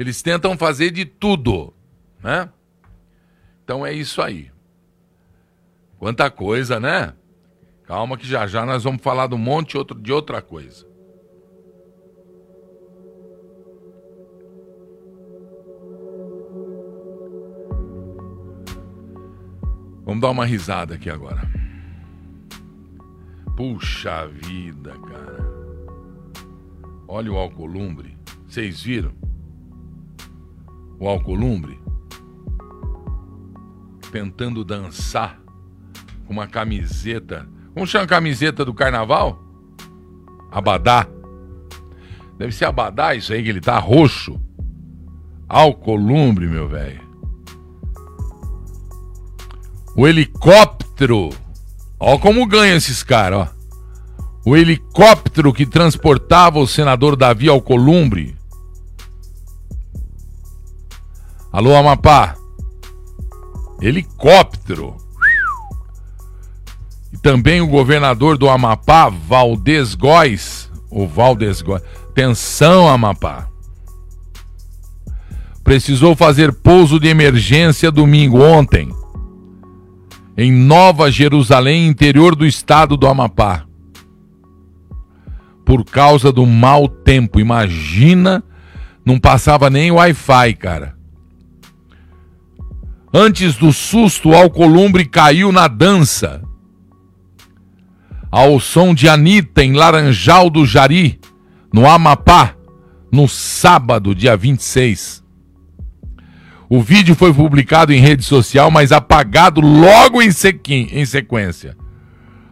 Eles 0.00 0.22
tentam 0.22 0.56
fazer 0.56 0.90
de 0.90 1.04
tudo, 1.04 1.74
né? 2.22 2.48
Então 3.62 3.84
é 3.84 3.92
isso 3.92 4.22
aí. 4.22 4.50
Quanta 5.98 6.30
coisa, 6.30 6.80
né? 6.80 7.12
Calma 7.84 8.16
que 8.16 8.26
já 8.26 8.46
já 8.46 8.64
nós 8.64 8.82
vamos 8.82 9.02
falar 9.02 9.26
de 9.26 9.34
um 9.34 9.38
monte 9.38 9.76
de 10.00 10.10
outra 10.10 10.40
coisa. 10.40 10.86
Vamos 20.06 20.22
dar 20.22 20.30
uma 20.30 20.46
risada 20.46 20.94
aqui 20.94 21.10
agora. 21.10 21.42
Puxa 23.54 24.26
vida, 24.28 24.92
cara. 24.98 25.50
Olha 27.06 27.30
o 27.30 27.36
Alcolumbre. 27.36 28.16
Vocês 28.48 28.80
viram? 28.80 29.12
O 31.00 31.08
Alcolumbre 31.08 31.80
tentando 34.10 34.64
dançar 34.64 35.40
com 36.26 36.32
uma 36.32 36.46
camiseta. 36.46 37.48
Como 37.72 37.86
chama 37.86 38.04
a 38.04 38.08
camiseta 38.08 38.64
do 38.64 38.74
carnaval? 38.74 39.42
Abadá. 40.50 41.06
Deve 42.36 42.52
ser 42.52 42.64
abadá 42.64 43.14
isso 43.14 43.32
aí 43.32 43.42
que 43.42 43.48
ele 43.48 43.60
tá 43.60 43.78
roxo. 43.78 44.40
Alcolumbre, 45.48 46.46
meu 46.46 46.68
velho. 46.68 47.00
O 49.96 50.06
helicóptero. 50.06 51.30
Ó 51.98 52.18
como 52.18 52.46
ganha 52.46 52.74
esses 52.74 53.02
caras, 53.02 53.48
ó. 53.48 53.60
O 54.44 54.56
helicóptero 54.56 55.52
que 55.52 55.66
transportava 55.66 56.58
o 56.58 56.66
senador 56.66 57.14
Davi 57.14 57.48
Alcolumbre. 57.48 58.39
Alô, 61.52 61.74
Amapá. 61.74 62.36
Helicóptero. 63.80 64.96
E 67.12 67.18
também 67.18 67.60
o 67.60 67.66
governador 67.66 68.38
do 68.38 68.48
Amapá, 68.48 69.08
Valdez 69.08 69.94
Góes. 69.94 70.70
O 70.90 71.06
Valdez 71.06 71.60
Góes. 71.60 71.82
Atenção, 72.08 72.88
Amapá. 72.88 73.48
Precisou 75.64 76.14
fazer 76.16 76.52
pouso 76.52 76.98
de 76.98 77.08
emergência 77.08 77.90
domingo 77.90 78.40
ontem 78.40 78.90
em 80.36 80.50
Nova 80.50 81.10
Jerusalém, 81.10 81.86
interior 81.86 82.34
do 82.34 82.46
estado 82.46 82.96
do 82.96 83.06
Amapá. 83.06 83.66
por 85.70 85.84
causa 85.84 86.32
do 86.32 86.44
mau 86.46 86.88
tempo. 86.88 87.38
Imagina, 87.38 88.42
não 89.04 89.20
passava 89.20 89.70
nem 89.70 89.92
Wi-Fi, 89.92 90.54
cara. 90.54 90.96
Antes 93.12 93.56
do 93.56 93.72
susto, 93.72 94.32
Alcolumbre 94.32 95.04
caiu 95.04 95.50
na 95.50 95.66
dança. 95.66 96.42
Ao 98.30 98.60
som 98.60 98.94
de 98.94 99.08
Anitta 99.08 99.64
em 99.64 99.72
Laranjal 99.72 100.48
do 100.48 100.64
Jari, 100.64 101.18
no 101.74 101.88
Amapá, 101.88 102.54
no 103.10 103.26
sábado, 103.28 104.14
dia 104.14 104.36
26. 104.36 105.24
O 106.68 106.80
vídeo 106.80 107.16
foi 107.16 107.34
publicado 107.34 107.92
em 107.92 107.98
rede 107.98 108.22
social, 108.22 108.70
mas 108.70 108.92
apagado 108.92 109.60
logo 109.60 110.22
em, 110.22 110.28
em 110.28 111.04
sequência. 111.04 111.76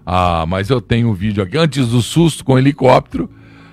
Ah, 0.05 0.45
mas 0.45 0.71
eu 0.71 0.81
tenho 0.81 1.07
o 1.07 1.13
um 1.13 1.15
vídeo 1.15 1.41
aqui. 1.41 1.57
Antes 1.57 1.87
do 1.87 2.03
susto 2.03 2.45
com 2.45 2.59
helicóptero, 2.59 3.31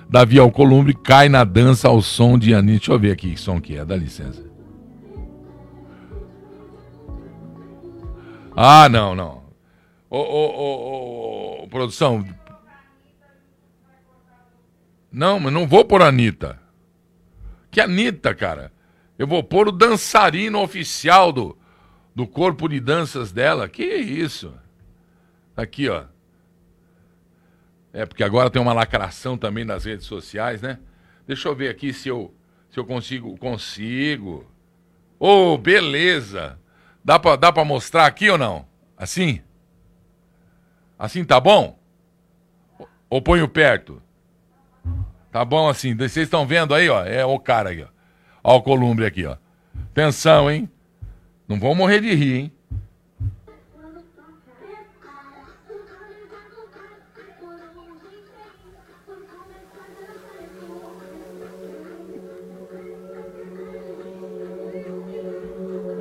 Davi 0.08 0.38
Alcolumbre 0.38 0.94
cai 0.94 1.28
na 1.28 1.42
dança 1.42 1.88
ao 1.88 2.00
som 2.00 2.38
de 2.38 2.54
Anitta. 2.54 2.78
Deixa 2.78 2.92
eu 2.92 2.98
ver 3.00 3.10
aqui 3.10 3.32
que 3.32 3.40
som 3.40 3.60
que 3.60 3.76
é, 3.76 3.84
dá 3.84 3.96
licença. 3.96 4.45
Ah, 8.58 8.88
não, 8.88 9.14
não. 9.14 9.44
Ô, 10.08 10.18
ô, 10.18 10.46
ô, 10.56 11.62
ô, 11.62 11.68
produção. 11.68 12.26
Não, 15.12 15.38
mas 15.38 15.52
não 15.52 15.68
vou 15.68 15.84
por 15.84 16.00
Anitta. 16.00 16.58
Que 17.70 17.82
Anitta, 17.82 18.34
cara? 18.34 18.72
Eu 19.18 19.26
vou 19.26 19.42
pôr 19.44 19.68
o 19.68 19.72
dançarino 19.72 20.62
oficial 20.62 21.32
do, 21.32 21.58
do 22.14 22.26
corpo 22.26 22.66
de 22.66 22.80
danças 22.80 23.30
dela. 23.30 23.68
Que 23.68 23.84
isso? 23.84 24.54
Aqui, 25.54 25.90
ó. 25.90 26.04
É, 27.92 28.06
porque 28.06 28.24
agora 28.24 28.48
tem 28.48 28.60
uma 28.60 28.72
lacração 28.72 29.36
também 29.36 29.66
nas 29.66 29.84
redes 29.84 30.06
sociais, 30.06 30.62
né? 30.62 30.78
Deixa 31.26 31.46
eu 31.46 31.54
ver 31.54 31.68
aqui 31.68 31.92
se 31.92 32.08
eu, 32.08 32.34
se 32.70 32.80
eu 32.80 32.86
consigo. 32.86 33.36
Consigo. 33.36 34.50
Ô, 35.18 35.52
oh, 35.52 35.58
beleza. 35.58 36.58
Dá 37.06 37.20
pra, 37.20 37.36
dá 37.36 37.52
pra 37.52 37.64
mostrar 37.64 38.04
aqui 38.04 38.28
ou 38.28 38.36
não? 38.36 38.66
Assim? 38.98 39.40
Assim 40.98 41.24
tá 41.24 41.38
bom? 41.38 41.78
Ou 43.08 43.22
ponho 43.22 43.48
perto? 43.48 44.02
Tá 45.30 45.44
bom 45.44 45.68
assim. 45.68 45.94
Vocês 45.94 46.26
estão 46.26 46.44
vendo 46.44 46.74
aí, 46.74 46.88
ó? 46.88 47.04
É 47.04 47.24
o 47.24 47.38
cara 47.38 47.70
aqui, 47.70 47.84
ó. 47.84 47.86
Ó 48.42 48.56
o 48.56 48.62
Columbre 48.62 49.06
aqui, 49.06 49.24
ó. 49.24 49.36
Atenção, 49.92 50.50
hein? 50.50 50.68
Não 51.46 51.60
vão 51.60 51.76
morrer 51.76 52.00
de 52.00 52.12
rir, 52.12 52.34
hein? 52.38 52.52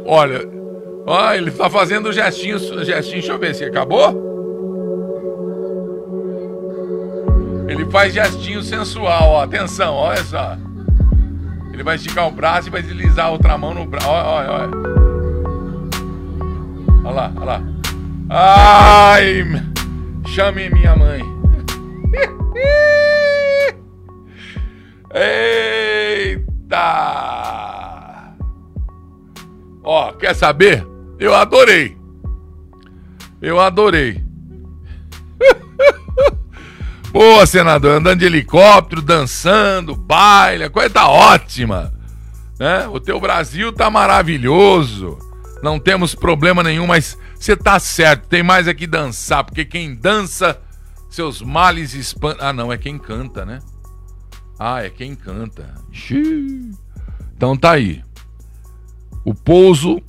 Olha, 0.08 0.55
ó, 1.06 1.34
ele 1.34 1.52
tá 1.52 1.70
fazendo 1.70 2.12
gestinho, 2.12 2.58
gestinho, 2.84 3.20
deixa 3.20 3.32
eu 3.32 3.40
ver 3.40 3.54
se 3.56 3.64
acabou. 3.64 4.36
Ele 7.68 7.86
faz 7.92 8.14
gestinho 8.14 8.62
sensual, 8.62 9.30
ó, 9.30 9.44
atenção, 9.44 9.96
olha 9.96 10.24
só. 10.24 10.58
Ele 11.74 11.84
vai 11.84 11.96
esticar 11.96 12.28
o 12.28 12.32
braço 12.32 12.68
e 12.70 12.72
vai 12.72 12.82
deslizar 12.82 13.26
a 13.26 13.32
outra 13.32 13.58
mão 13.58 13.74
no 13.74 13.86
braço, 13.86 14.08
olha, 14.08 14.52
olha. 14.52 14.72
Olha 17.04 17.14
lá, 17.14 17.34
olha 17.36 17.46
lá. 17.46 17.62
Ai, 18.30 19.44
chame 20.28 20.70
minha 20.70 20.96
mãe. 20.96 21.22
Eita! 25.14 26.76
Ó, 29.84 30.12
quer 30.14 30.34
saber? 30.34 30.95
Eu 31.20 31.34
adorei. 31.34 31.98
Eu 33.42 33.60
adorei. 33.60 34.24
Boa, 37.12 37.46
senador, 37.46 37.94
andando 37.94 38.20
de 38.20 38.26
helicóptero, 38.26 39.02
dançando, 39.02 39.96
baile, 39.96 40.66
a 40.66 40.70
coisa 40.70 40.90
tá 40.90 41.08
ótima. 41.08 41.94
Né? 42.60 42.88
O 42.88 43.00
teu 43.00 43.20
Brasil 43.20 43.72
tá 43.72 43.90
maravilhoso. 43.90 45.18
Não 45.64 45.80
temos 45.80 46.14
problema 46.14 46.62
nenhum, 46.62 46.86
mas 46.86 47.18
você 47.36 47.56
tá 47.56 47.80
certo, 47.80 48.28
tem 48.28 48.44
mais 48.44 48.68
aqui 48.68 48.86
dançar, 48.86 49.44
porque 49.44 49.64
quem 49.64 49.96
dança, 49.96 50.60
seus 51.10 51.42
males 51.42 51.94
espantam. 51.94 52.48
Ah, 52.48 52.54
não, 52.54 52.72
é 52.72 52.78
quem 52.78 52.98
canta, 52.98 53.46
né? 53.46 53.60
Ah, 54.60 54.84
é 54.84 54.90
quem 54.90 55.16
canta. 55.16 55.74
Xiii. 55.92 56.72
Então 57.36 57.56
tá 57.56 57.72
aí. 57.72 58.04
O 59.24 59.34
pouso 59.34 60.02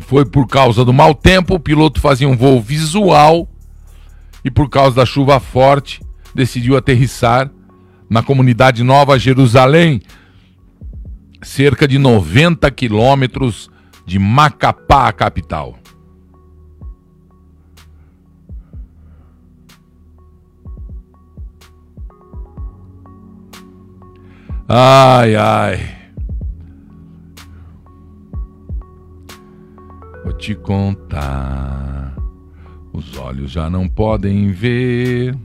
foi 0.00 0.24
por 0.24 0.46
causa 0.46 0.84
do 0.84 0.92
mau 0.92 1.14
tempo, 1.14 1.54
o 1.54 1.60
piloto 1.60 2.00
fazia 2.00 2.28
um 2.28 2.36
voo 2.36 2.60
visual 2.60 3.48
e 4.44 4.50
por 4.50 4.68
causa 4.68 4.96
da 4.96 5.06
chuva 5.06 5.40
forte 5.40 6.00
decidiu 6.34 6.76
aterrissar 6.76 7.50
na 8.08 8.22
comunidade 8.22 8.82
Nova 8.82 9.18
Jerusalém, 9.18 10.02
cerca 11.42 11.88
de 11.88 11.98
90 11.98 12.70
quilômetros 12.70 13.70
de 14.06 14.18
Macapá, 14.18 15.08
a 15.08 15.12
capital. 15.12 15.78
Ai, 24.68 25.36
ai. 25.36 26.03
Vou 30.24 30.32
te 30.32 30.54
contar. 30.54 32.16
Os 32.94 33.18
olhos 33.18 33.50
já 33.50 33.68
não 33.68 33.86
podem 33.86 34.50
ver. 34.52 35.36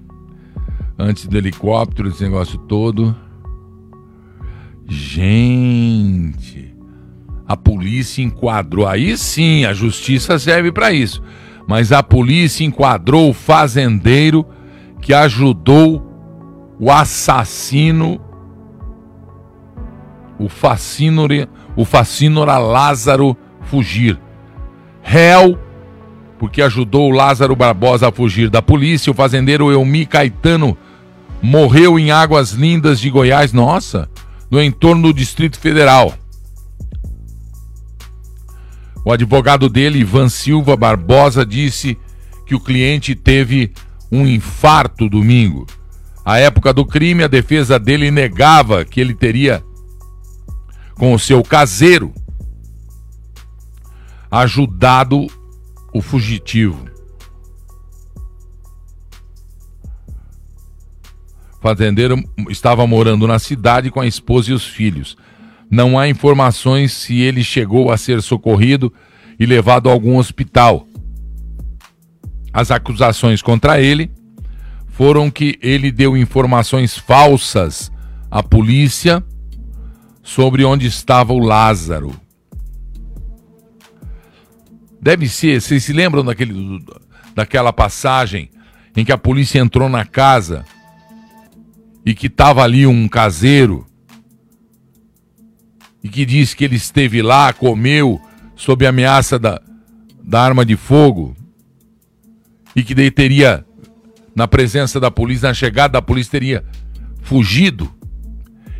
Antes 0.98 1.28
do 1.28 1.38
helicóptero, 1.38 2.08
esse 2.08 2.24
negócio 2.24 2.58
todo. 2.60 3.14
Gente, 4.88 6.74
a 7.46 7.58
polícia 7.58 8.24
enquadrou. 8.24 8.88
Aí 8.88 9.18
sim, 9.18 9.66
a 9.66 9.74
justiça 9.74 10.40
serve 10.40 10.72
para 10.72 10.94
isso. 10.94 11.22
Mas 11.68 11.92
a 11.92 12.02
polícia 12.02 12.64
enquadrou 12.64 13.32
o 13.32 13.34
fazendeiro 13.34 14.46
que 15.02 15.14
ajudou 15.14 16.06
o 16.80 16.90
assassino, 16.90 18.22
o 20.40 20.48
fascínora, 20.48 21.50
o 21.76 21.84
fascínora 21.84 22.58
Lázaro 22.58 23.36
fugir 23.64 24.18
réu, 25.10 25.58
porque 26.38 26.62
ajudou 26.62 27.10
Lázaro 27.10 27.56
Barbosa 27.56 28.10
a 28.10 28.12
fugir 28.12 28.48
da 28.48 28.62
polícia. 28.62 29.10
O 29.10 29.16
fazendeiro 29.16 29.72
Elmi 29.72 30.06
Caetano 30.06 30.78
morreu 31.42 31.98
em 31.98 32.12
Águas 32.12 32.52
Lindas 32.52 33.00
de 33.00 33.10
Goiás, 33.10 33.52
nossa, 33.52 34.08
no 34.52 34.62
entorno 34.62 35.08
do 35.08 35.14
Distrito 35.14 35.60
Federal. 35.60 36.14
O 39.04 39.12
advogado 39.12 39.68
dele, 39.68 39.98
Ivan 39.98 40.30
Silva 40.30 40.78
Barbosa, 40.78 41.44
disse 41.44 41.98
que 42.46 42.54
o 42.54 42.60
cliente 42.60 43.16
teve 43.16 43.74
um 44.12 44.28
infarto 44.28 45.10
domingo. 45.10 45.66
À 46.24 46.38
época 46.38 46.72
do 46.72 46.86
crime, 46.86 47.24
a 47.24 47.28
defesa 47.28 47.80
dele 47.80 48.12
negava 48.12 48.86
que 48.86 49.02
ele 49.02 49.16
teria, 49.16 49.64
com 50.94 51.16
o 51.16 51.20
seu 51.20 51.42
caseiro, 51.42 52.14
ajudado 54.32 55.28
o 55.94 56.02
fugitivo. 56.02 56.88
O 61.58 61.62
fazendeiro 61.62 62.16
estava 62.50 62.88
morando 62.88 63.28
na 63.28 63.38
cidade 63.38 63.92
com 63.92 64.00
a 64.00 64.08
esposa 64.08 64.52
e 64.52 64.54
os 64.54 64.66
filhos. 64.66 65.18
Não 65.70 66.00
há 66.00 66.08
informações 66.08 66.94
se 66.94 67.20
ele 67.20 67.44
chegou 67.44 67.92
a 67.92 67.98
ser 67.98 68.22
socorrido 68.22 68.94
e 69.40 69.46
levado 69.46 69.90
a 69.90 69.92
algum 69.92 70.18
hospital. 70.18 70.88
As 72.54 72.72
acusações 72.72 73.42
contra 73.42 73.80
ele 73.80 74.12
foram 74.88 75.30
que 75.30 75.58
ele 75.62 75.92
deu 75.92 76.18
informações 76.18 76.98
falsas 76.98 77.92
à 78.32 78.42
polícia 78.42 79.24
sobre 80.24 80.64
onde 80.64 80.88
estava 80.88 81.34
o 81.34 81.40
Lázaro. 81.40 82.14
Deve 85.02 85.30
ser, 85.30 85.62
vocês 85.62 85.84
se 85.84 85.94
lembram 85.94 86.24
daquele, 86.24 86.84
daquela 87.34 87.72
passagem 87.72 88.50
em 88.96 89.06
que 89.06 89.12
a 89.12 89.18
polícia 89.18 89.60
entrou 89.60 89.88
na 89.88 90.06
casa 90.06 90.66
e 92.06 92.14
que 92.14 92.28
estava 92.28 92.64
ali 92.64 92.86
um 92.86 93.08
caseiro 93.08 93.86
e 96.04 96.10
que 96.10 96.26
disse 96.26 96.56
que 96.56 96.64
ele 96.64 96.76
esteve 96.76 97.22
lá, 97.22 97.54
comeu 97.54 98.20
sob 98.56 98.86
ameaça 98.86 99.38
da, 99.38 99.62
da 100.22 100.42
arma 100.42 100.66
de 100.66 100.76
fogo 100.76 101.36
e 102.76 102.84
que 102.84 102.94
daí 102.94 103.12
teria 103.12 103.66
na 104.36 104.48
presença 104.48 105.00
da 105.00 105.12
polícia, 105.12 105.50
na 105.50 105.54
chegada 105.54 105.94
da 105.94 106.02
polícia, 106.02 106.32
teria 106.32 106.66
fugido. 107.22 107.94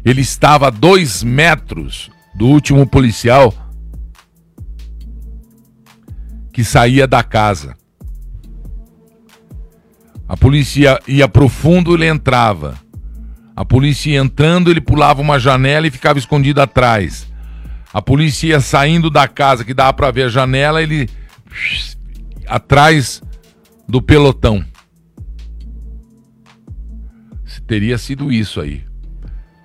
Ele 0.06 0.22
estava 0.22 0.68
a 0.68 0.70
dois 0.70 1.24
metros 1.24 2.10
do 2.36 2.48
último 2.48 2.88
policial 2.88 3.54
que 6.60 6.64
saía 6.66 7.08
da 7.08 7.24
casa. 7.24 7.74
A 10.28 10.36
polícia 10.36 11.00
ia, 11.08 11.20
ia 11.20 11.28
pro 11.30 11.48
fundo, 11.48 11.94
ele 11.94 12.06
entrava. 12.06 12.78
A 13.56 13.64
polícia 13.64 14.12
ia 14.12 14.20
entrando, 14.20 14.70
ele 14.70 14.82
pulava 14.82 15.22
uma 15.22 15.40
janela 15.40 15.88
e 15.88 15.90
ficava 15.90 16.20
escondido 16.20 16.60
atrás. 16.60 17.26
A 17.94 18.02
polícia 18.02 18.48
ia 18.48 18.60
saindo 18.60 19.10
da 19.10 19.26
casa, 19.26 19.64
que 19.64 19.74
dava 19.74 19.94
para 19.94 20.12
ver 20.12 20.24
a 20.24 20.28
janela, 20.28 20.84
ele 20.84 21.08
atrás 22.46 23.24
do 23.88 24.02
pelotão. 24.02 24.62
Se 27.46 27.62
teria 27.62 27.98
sido 27.98 28.34
isso 28.34 28.60
aí. 28.60 28.84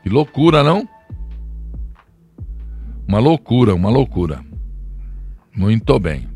Que 0.05 0.09
loucura, 0.09 0.63
não? 0.63 0.89
Uma 3.09 3.19
loucura, 3.19 3.75
uma 3.75 3.91
loucura. 3.91 4.45
Muito 5.53 5.99
bem. 5.99 6.33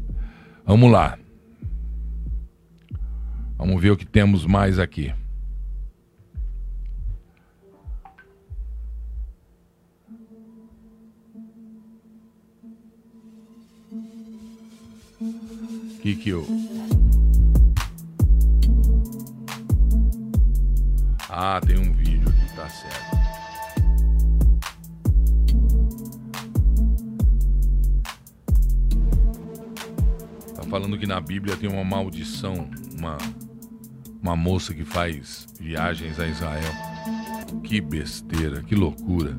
Vamos 0.68 0.92
lá. 0.92 1.18
Vamos 3.57 3.81
ver 3.81 3.92
o 3.92 3.96
que 3.96 4.04
temos 4.04 4.44
mais 4.44 4.78
aqui. 4.78 5.14
Que 16.02 16.14
que 16.16 16.28
eu 16.28 16.46
Ah, 21.31 21.62
tem 21.66 21.78
um 21.78 21.94
falando 30.68 30.98
que 30.98 31.07
na 31.07 31.20
Bíblia 31.20 31.57
tem 31.57 31.70
uma 31.70 31.85
maldição, 31.85 32.68
uma 32.98 33.18
uma 34.22 34.37
moça 34.37 34.74
que 34.74 34.85
faz 34.85 35.46
viagens 35.61 36.18
a 36.18 36.26
Israel. 36.26 36.72
Que 37.62 37.81
besteira, 37.81 38.62
que 38.62 38.74
loucura. 38.74 39.37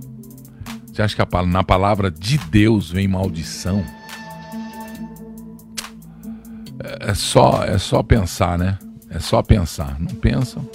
Você 0.87 1.01
acha 1.01 1.15
que 1.15 1.45
na 1.45 1.63
palavra 1.63 2.09
de 2.09 2.37
Deus 2.37 2.91
vem 2.91 3.07
maldição? 3.07 3.83
É, 6.83 7.11
é 7.11 7.13
só, 7.13 7.63
é 7.63 7.77
só 7.77 8.01
pensar, 8.01 8.57
né? 8.57 8.77
É 9.09 9.19
só 9.19 9.41
pensar. 9.41 9.99
Não 9.99 10.15
pensam? 10.15 10.67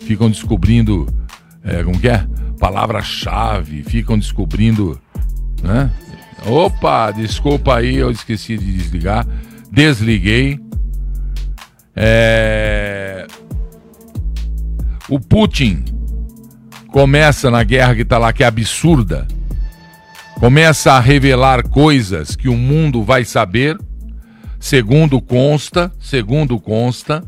Ficam 0.00 0.30
descobrindo, 0.30 1.06
é, 1.62 1.82
como 1.82 2.00
que 2.00 2.08
é? 2.08 2.26
Palavra-chave, 2.58 3.82
ficam 3.82 4.18
descobrindo, 4.18 5.00
né? 5.62 5.90
Opa, 6.46 7.10
desculpa 7.12 7.76
aí, 7.76 7.96
eu 7.96 8.10
esqueci 8.10 8.56
de 8.56 8.72
desligar. 8.72 9.26
Desliguei. 9.72 10.60
É... 11.96 13.26
O 15.08 15.18
Putin 15.18 15.82
começa 16.88 17.50
na 17.50 17.64
guerra 17.64 17.94
que 17.94 18.02
está 18.02 18.18
lá, 18.18 18.34
que 18.34 18.44
é 18.44 18.46
absurda, 18.46 19.26
começa 20.38 20.92
a 20.92 21.00
revelar 21.00 21.66
coisas 21.68 22.36
que 22.36 22.50
o 22.50 22.54
mundo 22.54 23.02
vai 23.02 23.24
saber, 23.24 23.78
segundo 24.60 25.20
consta, 25.22 25.90
segundo 25.98 26.60
consta, 26.60 27.24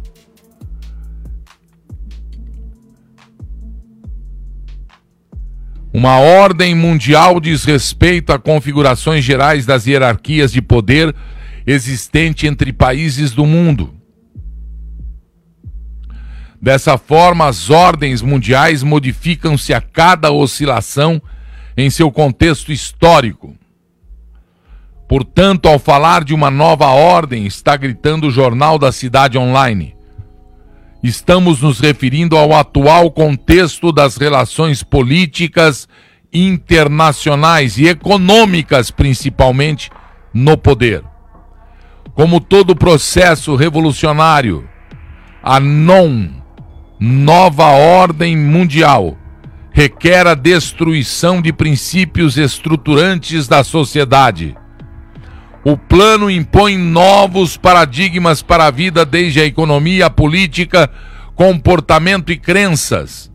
Uma 5.97 6.19
ordem 6.19 6.75
mundial 6.75 7.39
diz 7.39 7.65
respeito 7.65 8.33
a 8.33 8.39
configurações 8.39 9.23
gerais 9.25 9.65
das 9.65 9.87
hierarquias 9.87 10.51
de 10.51 10.61
poder 10.61 11.15
existente 11.66 12.46
entre 12.46 12.72
países 12.72 13.33
do 13.33 13.46
mundo. 13.46 13.94
Dessa 16.61 16.96
forma, 16.96 17.46
as 17.46 17.68
ordens 17.68 18.22
mundiais 18.22 18.83
modificam-se 18.83 19.74
a 19.74 19.81
cada 19.81 20.33
oscilação 20.33 21.20
em 21.77 21.90
seu 21.90 22.11
contexto 22.11 22.72
histórico. 22.72 23.55
Portanto, 25.07 25.68
ao 25.68 25.79
falar 25.79 26.24
de 26.24 26.33
uma 26.33 26.50
nova 26.50 26.87
ordem, 26.87 27.46
está 27.46 27.77
gritando 27.77 28.29
o 28.29 28.31
Jornal 28.31 28.79
da 28.79 28.90
Cidade 28.90 29.37
Online. 29.37 29.94
Estamos 31.03 31.61
nos 31.61 31.81
referindo 31.81 32.35
ao 32.35 32.55
atual 32.55 33.11
contexto 33.11 33.92
das 33.92 34.16
relações 34.16 34.83
políticas 34.83 35.87
internacionais 36.33 37.77
e 37.77 37.87
econômicas, 37.87 38.90
principalmente 38.90 39.90
no 40.33 40.57
poder. 40.57 41.05
Como 42.14 42.40
todo 42.40 42.77
processo 42.77 43.57
revolucionário, 43.57 44.68
a 45.42 45.59
non 45.59 46.31
nova 47.00 47.66
ordem 47.66 48.37
mundial 48.37 49.18
requer 49.72 50.24
a 50.24 50.35
destruição 50.35 51.42
de 51.42 51.53
princípios 51.53 52.38
estruturantes 52.38 53.48
da 53.48 53.64
sociedade. 53.64 54.57
O 55.64 55.77
plano 55.77 56.31
impõe 56.31 56.79
novos 56.79 57.57
paradigmas 57.57 58.40
para 58.40 58.66
a 58.66 58.70
vida, 58.70 59.05
desde 59.05 59.40
a 59.40 59.44
economia, 59.44 60.07
a 60.07 60.11
política, 60.11 60.88
comportamento 61.35 62.31
e 62.31 62.37
crenças. 62.37 63.33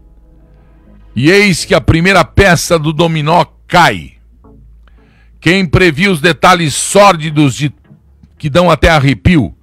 E 1.14 1.30
eis 1.30 1.66
que 1.66 1.76
a 1.76 1.82
primeira 1.82 2.24
peça 2.24 2.80
do 2.80 2.94
dominó 2.94 3.44
cai. 3.68 4.14
Quem 5.42 5.66
previu 5.66 6.12
os 6.12 6.22
detalhes 6.22 6.74
sórdidos 6.74 7.56
de, 7.56 7.74
que 8.40 8.50
dão 8.50 8.72
até 8.72 8.90
arrepio? 8.90 9.54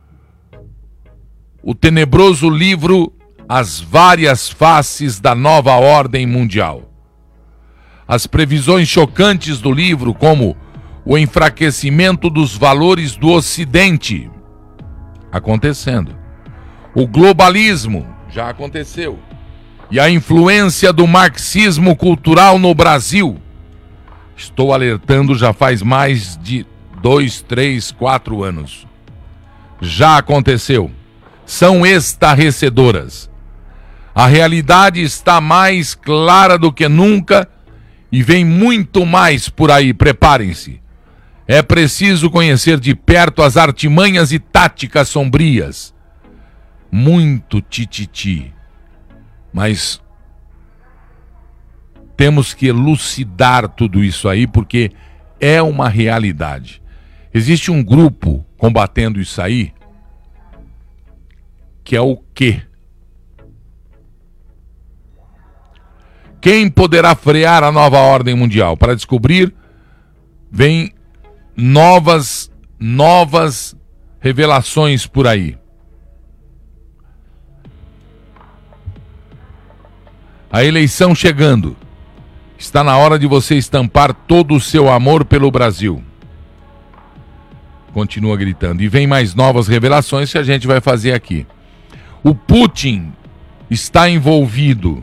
O 1.62 1.74
tenebroso 1.74 2.48
livro 2.48 3.12
as 3.48 3.80
várias 3.80 4.48
faces 4.48 5.18
da 5.18 5.34
nova 5.34 5.72
ordem 5.72 6.26
mundial. 6.26 6.92
As 8.06 8.26
previsões 8.26 8.86
chocantes 8.86 9.60
do 9.60 9.72
livro, 9.72 10.12
como 10.12 10.56
o 11.04 11.16
enfraquecimento 11.16 12.28
dos 12.28 12.56
valores 12.56 13.16
do 13.16 13.30
Ocidente, 13.30 14.30
acontecendo. 15.32 16.16
O 16.94 17.06
globalismo, 17.06 18.06
já 18.28 18.50
aconteceu. 18.50 19.18
E 19.90 19.98
a 19.98 20.10
influência 20.10 20.92
do 20.92 21.06
marxismo 21.06 21.96
cultural 21.96 22.58
no 22.58 22.74
Brasil. 22.74 23.38
Estou 24.36 24.72
alertando 24.72 25.34
já 25.34 25.52
faz 25.52 25.82
mais 25.82 26.36
de 26.42 26.66
dois, 27.00 27.42
três, 27.42 27.90
quatro 27.90 28.42
anos. 28.42 28.86
Já 29.80 30.18
aconteceu. 30.18 30.90
São 31.44 31.86
estarrecedoras 31.86 33.30
a 34.16 34.26
realidade 34.26 35.02
está 35.02 35.42
mais 35.42 35.94
clara 35.94 36.56
do 36.56 36.72
que 36.72 36.88
nunca 36.88 37.46
e 38.10 38.22
vem 38.22 38.46
muito 38.46 39.04
mais 39.04 39.50
por 39.50 39.70
aí, 39.70 39.92
preparem-se. 39.92 40.80
É 41.46 41.60
preciso 41.60 42.30
conhecer 42.30 42.80
de 42.80 42.94
perto 42.94 43.42
as 43.42 43.58
artimanhas 43.58 44.32
e 44.32 44.38
táticas 44.38 45.10
sombrias. 45.10 45.94
Muito 46.90 47.60
tititi. 47.60 48.54
Mas 49.52 50.00
temos 52.16 52.54
que 52.54 52.68
elucidar 52.68 53.68
tudo 53.68 54.02
isso 54.02 54.30
aí 54.30 54.46
porque 54.46 54.92
é 55.38 55.60
uma 55.60 55.90
realidade. 55.90 56.80
Existe 57.36 57.70
um 57.70 57.84
grupo 57.84 58.44
combatendo 58.56 59.20
isso 59.20 59.42
aí 59.42 59.74
que 61.86 61.94
é 61.94 62.00
o 62.00 62.16
quê? 62.34 62.62
Quem 66.40 66.68
poderá 66.68 67.14
frear 67.14 67.62
a 67.62 67.70
nova 67.70 67.98
ordem 67.98 68.34
mundial? 68.34 68.76
Para 68.76 68.96
descobrir, 68.96 69.54
vem 70.50 70.92
novas, 71.56 72.50
novas 72.78 73.76
revelações 74.18 75.06
por 75.06 75.28
aí. 75.28 75.56
A 80.50 80.64
eleição 80.64 81.14
chegando. 81.14 81.76
Está 82.58 82.82
na 82.82 82.96
hora 82.96 83.18
de 83.18 83.26
você 83.26 83.54
estampar 83.54 84.12
todo 84.12 84.54
o 84.54 84.60
seu 84.60 84.90
amor 84.90 85.24
pelo 85.24 85.50
Brasil. 85.50 86.02
Continua 87.96 88.36
gritando. 88.36 88.82
E 88.82 88.88
vem 88.88 89.06
mais 89.06 89.34
novas 89.34 89.66
revelações 89.66 90.30
que 90.30 90.36
a 90.36 90.42
gente 90.42 90.66
vai 90.66 90.82
fazer 90.82 91.14
aqui. 91.14 91.46
O 92.22 92.34
Putin 92.34 93.10
está 93.70 94.06
envolvido 94.06 95.02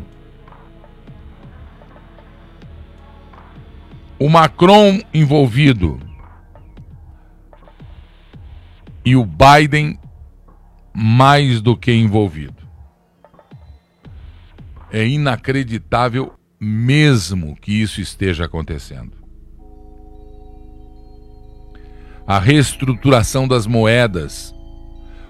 o 4.19 4.29
Macron 4.29 5.01
envolvido 5.11 5.99
e 9.03 9.15
o 9.15 9.25
Biden 9.25 9.99
mais 10.93 11.61
do 11.61 11.75
que 11.75 11.91
envolvido. 11.91 12.61
É 14.91 15.03
inacreditável 15.03 16.31
mesmo 16.59 17.55
que 17.55 17.71
isso 17.71 17.99
esteja 17.99 18.45
acontecendo. 18.45 19.22
A 22.25 22.39
reestruturação 22.39 23.47
das 23.47 23.67
moedas, 23.67 24.55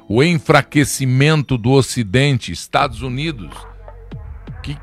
o 0.07 0.23
enfraquecimento 0.23 1.57
do 1.57 1.71
Ocidente, 1.71 2.51
Estados 2.51 3.01
Unidos. 3.01 3.51
O 4.47 4.61
que, 4.61 4.75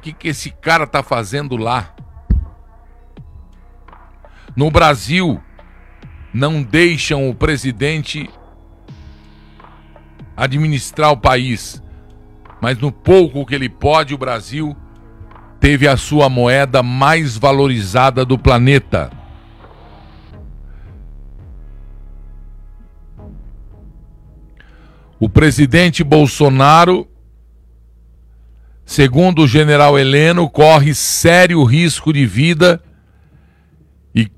que, 0.00 0.12
que, 0.12 0.28
esse 0.28 0.50
cara 0.50 0.84
está 0.84 1.02
fazendo 1.02 1.56
lá? 1.56 1.94
No 4.54 4.70
Brasil, 4.70 5.40
não 6.32 6.62
deixam 6.62 7.28
o 7.28 7.34
presidente 7.34 8.30
administrar 10.36 11.10
o 11.10 11.16
país, 11.16 11.82
mas 12.60 12.78
no 12.78 12.92
pouco 12.92 13.44
que 13.44 13.54
ele 13.54 13.68
pode, 13.68 14.14
o 14.14 14.18
Brasil 14.18 14.76
teve 15.58 15.88
a 15.88 15.96
sua 15.96 16.28
moeda 16.28 16.82
mais 16.82 17.36
valorizada 17.36 18.24
do 18.24 18.38
planeta. 18.38 19.10
O 25.20 25.28
presidente 25.28 26.04
Bolsonaro, 26.04 27.08
segundo 28.84 29.42
o 29.42 29.48
general 29.48 29.98
Heleno, 29.98 30.48
corre 30.48 30.94
sério 30.94 31.64
risco 31.64 32.12
de 32.12 32.24
vida 32.24 32.80
e 34.14 34.30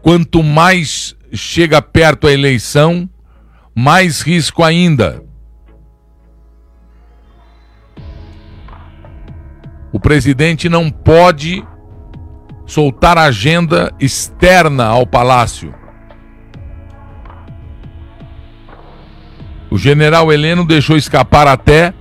quanto 0.00 0.42
mais 0.42 1.16
chega 1.32 1.82
perto 1.82 2.28
a 2.28 2.32
eleição, 2.32 3.10
mais 3.74 4.20
risco 4.20 4.62
ainda. 4.62 5.22
O 9.92 9.98
presidente 9.98 10.68
não 10.68 10.90
pode 10.90 11.66
soltar 12.66 13.18
agenda 13.18 13.92
externa 13.98 14.84
ao 14.84 15.06
palácio. 15.06 15.77
O 19.70 19.76
general 19.76 20.32
Heleno 20.32 20.64
deixou 20.64 20.96
escapar 20.96 21.46
até 21.46 21.92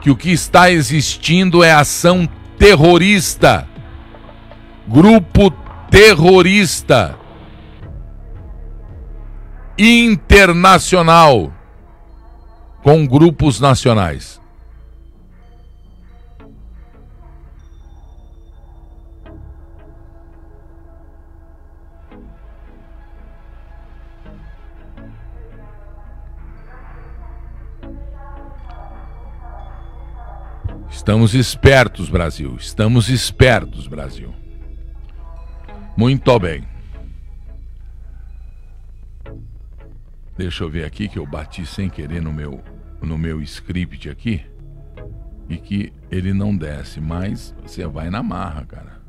que 0.00 0.10
o 0.10 0.16
que 0.16 0.30
está 0.30 0.70
existindo 0.70 1.62
é 1.62 1.72
ação 1.72 2.28
terrorista. 2.58 3.68
Grupo 4.86 5.50
terrorista 5.90 7.16
internacional 9.78 11.52
com 12.82 13.06
grupos 13.06 13.60
nacionais. 13.60 14.40
Estamos 31.06 31.34
espertos, 31.34 32.08
Brasil. 32.08 32.56
Estamos 32.56 33.08
espertos, 33.08 33.86
Brasil. 33.86 34.34
Muito 35.96 36.36
bem. 36.40 36.66
Deixa 40.36 40.64
eu 40.64 40.68
ver 40.68 40.84
aqui 40.84 41.08
que 41.08 41.16
eu 41.16 41.24
bati 41.24 41.64
sem 41.64 41.88
querer 41.88 42.20
no 42.20 42.32
meu 42.32 42.60
no 43.00 43.16
meu 43.16 43.40
script 43.40 44.10
aqui 44.10 44.44
e 45.48 45.56
que 45.58 45.92
ele 46.10 46.32
não 46.32 46.56
desce, 46.56 47.00
mas 47.00 47.54
você 47.62 47.86
vai 47.86 48.10
na 48.10 48.20
marra, 48.20 48.66
cara. 48.66 49.00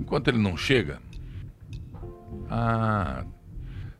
Enquanto 0.00 0.26
ele 0.26 0.38
não 0.38 0.56
chega. 0.56 0.98
Ah, 2.50 3.24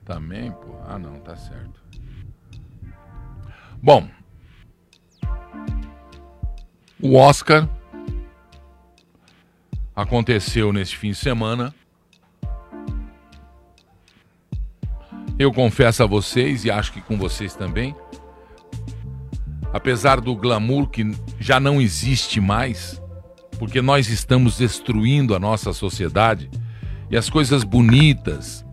também, 0.04 0.50
pô. 0.50 0.80
Ah, 0.84 0.98
não, 0.98 1.20
tá 1.20 1.36
certo. 1.36 1.81
Bom, 3.84 4.08
o 7.02 7.16
Oscar 7.16 7.68
aconteceu 9.96 10.72
neste 10.72 10.96
fim 10.96 11.10
de 11.10 11.16
semana. 11.16 11.74
Eu 15.36 15.52
confesso 15.52 16.04
a 16.04 16.06
vocês, 16.06 16.64
e 16.64 16.70
acho 16.70 16.92
que 16.92 17.00
com 17.00 17.18
vocês 17.18 17.56
também, 17.56 17.92
apesar 19.72 20.20
do 20.20 20.36
glamour 20.36 20.88
que 20.88 21.10
já 21.40 21.58
não 21.58 21.80
existe 21.80 22.40
mais, 22.40 23.02
porque 23.58 23.82
nós 23.82 24.08
estamos 24.08 24.58
destruindo 24.58 25.34
a 25.34 25.40
nossa 25.40 25.72
sociedade 25.72 26.48
e 27.10 27.16
as 27.16 27.28
coisas 27.28 27.64
bonitas, 27.64 28.64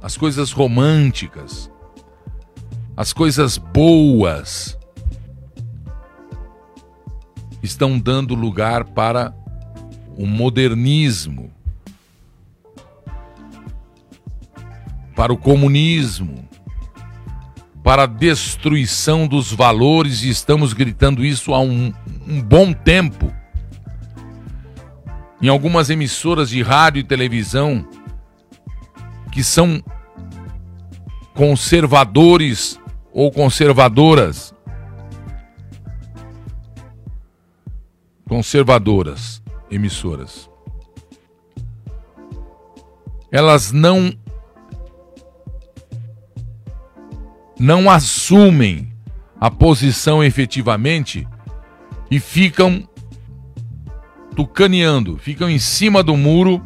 as 0.00 0.16
coisas 0.16 0.52
românticas, 0.52 1.68
as 2.96 3.12
coisas 3.12 3.58
boas 3.58 4.78
estão 7.62 7.98
dando 7.98 8.34
lugar 8.34 8.84
para 8.84 9.34
o 10.16 10.26
modernismo, 10.26 11.52
para 15.14 15.30
o 15.30 15.36
comunismo, 15.36 16.48
para 17.84 18.04
a 18.04 18.06
destruição 18.06 19.28
dos 19.28 19.52
valores, 19.52 20.22
e 20.22 20.30
estamos 20.30 20.72
gritando 20.72 21.24
isso 21.24 21.52
há 21.52 21.60
um, 21.60 21.92
um 22.26 22.40
bom 22.40 22.72
tempo. 22.72 23.30
Em 25.42 25.48
algumas 25.48 25.90
emissoras 25.90 26.48
de 26.48 26.62
rádio 26.62 27.00
e 27.00 27.04
televisão 27.04 27.86
que 29.30 29.44
são 29.44 29.84
conservadores 31.34 32.80
ou 33.16 33.32
conservadoras. 33.32 34.54
Conservadoras, 38.28 39.42
emissoras. 39.70 40.50
Elas 43.32 43.72
não 43.72 44.12
não 47.58 47.88
assumem 47.88 48.92
a 49.40 49.50
posição 49.50 50.22
efetivamente 50.22 51.26
e 52.10 52.20
ficam 52.20 52.86
tucaneando, 54.34 55.16
ficam 55.16 55.48
em 55.48 55.58
cima 55.58 56.02
do 56.02 56.14
muro 56.18 56.60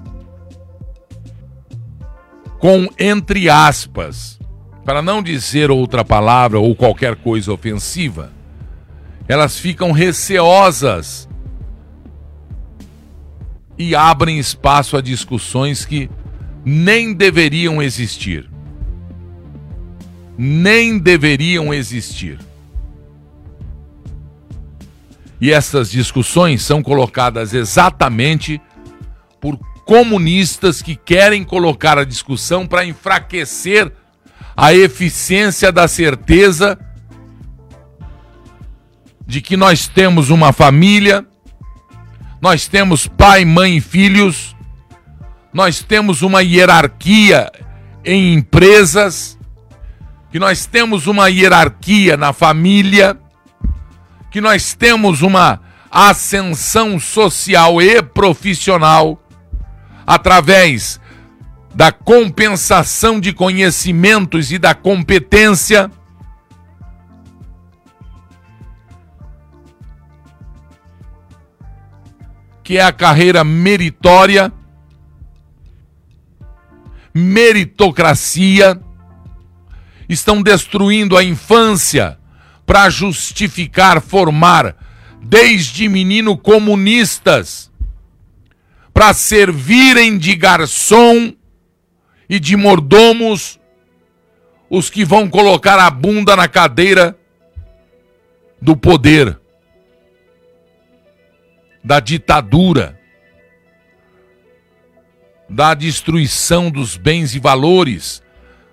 com 2.59 2.89
entre 2.99 3.49
aspas 3.49 4.39
para 4.85 5.03
não 5.03 5.22
dizer 5.22 5.70
outra 5.70 6.05
palavra 6.05 6.59
ou 6.59 6.74
qualquer 6.74 7.16
coisa 7.16 7.53
ofensiva, 7.53 8.33
elas 9.28 9.59
ficam 9.59 9.93
receosas 9.93 11.28
e 13.78 13.95
abrem 13.95 14.39
espaço 14.39 14.97
a 14.97 15.01
discussões 15.01 15.85
que 15.85 16.11
nem 16.64 17.14
deveriam 17.14 17.83
existir. 17.83 18.49
Nem 20.37 20.99
deveriam 20.99 21.72
existir. 21.72 22.39
E 25.41 25.51
essas 25.51 25.91
discussões 25.91 26.62
são 26.62 26.83
colocadas 26.83 27.55
exatamente 27.55 28.61
por 29.41 29.59
comunistas 29.87 30.83
que 30.83 30.95
querem 30.95 31.43
colocar 31.43 31.99
a 31.99 32.05
discussão 32.05 32.66
para 32.66 32.85
enfraquecer 32.85 33.91
a 34.57 34.75
eficiência 34.75 35.73
da 35.73 35.89
certeza 35.89 36.79
de 39.27 39.41
que 39.41 39.57
nós 39.57 39.87
temos 39.87 40.29
uma 40.31 40.53
família, 40.53 41.25
nós 42.41 42.67
temos 42.67 43.07
pai, 43.07 43.45
mãe 43.45 43.77
e 43.77 43.81
filhos, 43.81 44.57
nós 45.53 45.83
temos 45.83 46.23
uma 46.23 46.43
hierarquia 46.43 47.51
em 48.05 48.35
empresas, 48.35 49.39
que 50.33 50.39
nós 50.39 50.67
temos 50.67 51.07
uma 51.07 51.29
hierarquia 51.29 52.17
na 52.17 52.33
família, 52.33 53.19
que 54.31 54.41
nós 54.41 54.75
temos 54.75 55.23
uma 55.23 55.61
ascensão 55.91 57.01
social 57.01 57.83
e 57.83 58.01
profissional 58.01 59.21
através 60.07 61.01
da 61.75 61.93
compensação 61.93 63.21
de 63.21 63.33
conhecimentos 63.33 64.51
e 64.51 64.59
da 64.59 64.75
competência. 64.75 65.91
Que 72.62 72.79
é 72.79 72.83
a 72.83 72.93
carreira 72.93 73.43
meritória, 73.43 74.53
meritocracia, 77.12 78.81
estão 80.09 80.43
destruindo 80.43 81.16
a 81.16 81.25
infância 81.25 82.18
para 82.66 82.89
justificar 82.89 84.01
formar 84.01 84.77
desde 85.23 85.89
menino 85.89 86.37
comunistas 86.37 87.71
para 88.93 89.12
servirem 89.12 90.18
de 90.18 90.35
garçom 90.37 91.33
e 92.31 92.39
de 92.39 92.57
mordomos 92.57 93.59
os 94.70 94.89
que 94.89 95.05
vão 95.05 95.28
colocar 95.28 95.81
a 95.81 95.91
bunda 95.91 96.37
na 96.37 96.47
cadeira 96.47 97.18
do 98.62 98.76
poder, 98.76 99.37
da 101.83 101.99
ditadura, 101.99 102.97
da 105.49 105.74
destruição 105.74 106.70
dos 106.70 106.97
bens 106.97 107.35
e 107.35 107.41
valores, 107.41 108.22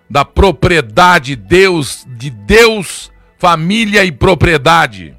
da 0.08 0.24
propriedade 0.24 1.36
Deus, 1.36 2.06
de 2.10 2.30
Deus, 2.30 3.12
família 3.40 4.06
e 4.06 4.12
propriedade. 4.12 5.18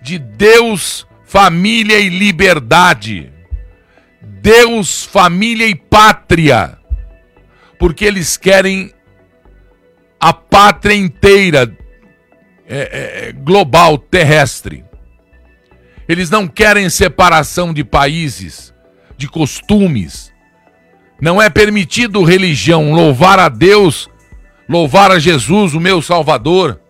De 0.00 0.20
Deus, 0.20 1.04
família 1.24 1.98
e 1.98 2.08
liberdade. 2.08 3.39
Deus, 4.40 5.04
família 5.04 5.66
e 5.66 5.74
pátria. 5.74 6.78
Porque 7.78 8.04
eles 8.04 8.36
querem 8.36 8.92
a 10.20 10.32
pátria 10.32 10.94
inteira, 10.94 11.76
é, 12.66 12.78
é, 12.78 13.28
é, 13.28 13.32
global, 13.32 13.98
terrestre. 13.98 14.84
Eles 16.08 16.30
não 16.30 16.46
querem 16.46 16.88
separação 16.90 17.72
de 17.72 17.82
países, 17.82 18.74
de 19.16 19.26
costumes. 19.28 20.32
Não 21.20 21.40
é 21.40 21.50
permitido 21.50 22.22
religião 22.22 22.92
louvar 22.92 23.38
a 23.38 23.48
Deus, 23.48 24.08
louvar 24.68 25.10
a 25.10 25.18
Jesus, 25.18 25.74
o 25.74 25.80
meu 25.80 26.00
Salvador. 26.02 26.80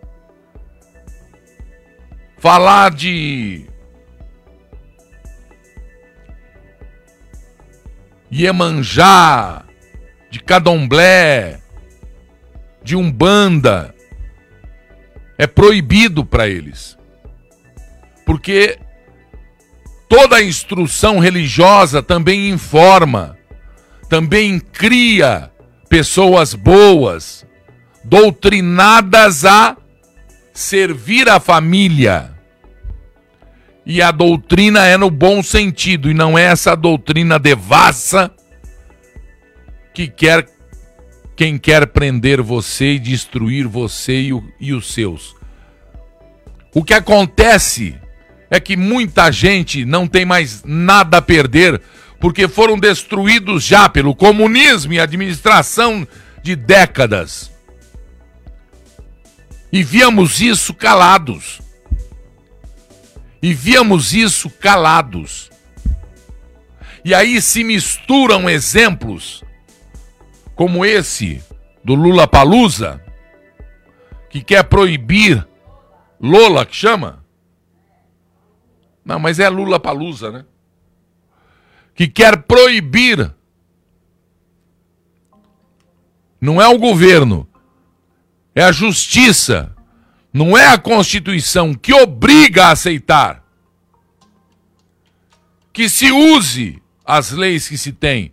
Falar 2.38 2.90
de 2.90 3.69
Iemanjá, 8.32 9.64
de 10.30 10.40
Cadomblé, 10.40 11.60
de 12.82 12.94
Umbanda, 12.94 13.94
é 15.36 15.46
proibido 15.46 16.24
para 16.24 16.48
eles. 16.48 16.96
Porque 18.24 18.78
toda 20.08 20.36
a 20.36 20.42
instrução 20.42 21.18
religiosa 21.18 22.02
também 22.02 22.48
informa, 22.48 23.36
também 24.08 24.60
cria 24.60 25.50
pessoas 25.88 26.54
boas, 26.54 27.44
doutrinadas 28.04 29.44
a 29.44 29.76
servir 30.52 31.28
a 31.28 31.40
família. 31.40 32.39
E 33.84 34.02
a 34.02 34.10
doutrina 34.10 34.86
é 34.86 34.96
no 34.96 35.10
bom 35.10 35.42
sentido, 35.42 36.10
e 36.10 36.14
não 36.14 36.38
é 36.38 36.44
essa 36.44 36.74
doutrina 36.74 37.38
devassa 37.38 38.30
que 39.92 40.06
quer 40.06 40.46
quem 41.34 41.56
quer 41.56 41.86
prender 41.86 42.42
você 42.42 42.92
e 42.92 42.98
destruir 42.98 43.66
você 43.66 44.20
e, 44.20 44.32
o, 44.32 44.44
e 44.60 44.74
os 44.74 44.92
seus. 44.92 45.34
O 46.74 46.84
que 46.84 46.92
acontece 46.92 47.96
é 48.50 48.60
que 48.60 48.76
muita 48.76 49.32
gente 49.32 49.86
não 49.86 50.06
tem 50.06 50.26
mais 50.26 50.62
nada 50.64 51.16
a 51.16 51.22
perder 51.22 51.80
porque 52.20 52.46
foram 52.46 52.78
destruídos 52.78 53.64
já 53.64 53.88
pelo 53.88 54.14
comunismo 54.14 54.92
e 54.92 55.00
administração 55.00 56.06
de 56.42 56.54
décadas. 56.54 57.50
E 59.72 59.82
víamos 59.82 60.40
isso 60.40 60.74
calados. 60.74 61.60
E 63.42 63.54
víamos 63.54 64.12
isso 64.12 64.50
calados. 64.50 65.50
E 67.04 67.14
aí 67.14 67.40
se 67.40 67.64
misturam 67.64 68.48
exemplos 68.48 69.42
como 70.54 70.84
esse 70.84 71.42
do 71.82 71.94
Lula 71.94 72.28
Palusa, 72.28 73.02
que 74.28 74.42
quer 74.42 74.64
proibir 74.64 75.48
Lola, 76.20 76.66
que 76.66 76.76
chama? 76.76 77.24
Não, 79.02 79.18
mas 79.18 79.38
é 79.38 79.48
Lula 79.48 79.80
Palusa, 79.80 80.30
né? 80.30 80.44
Que 81.94 82.06
quer 82.06 82.42
proibir. 82.42 83.34
Não 86.38 86.60
é 86.60 86.68
o 86.68 86.78
governo, 86.78 87.48
é 88.54 88.62
a 88.62 88.72
justiça, 88.72 89.74
não 90.32 90.56
é 90.56 90.68
a 90.68 90.78
Constituição 90.78 91.74
que 91.74 91.92
obriga 91.92 92.66
a 92.66 92.72
aceitar 92.72 93.42
que 95.72 95.88
se 95.88 96.10
use 96.10 96.80
as 97.04 97.30
leis 97.30 97.68
que 97.68 97.78
se 97.78 97.92
tem 97.92 98.32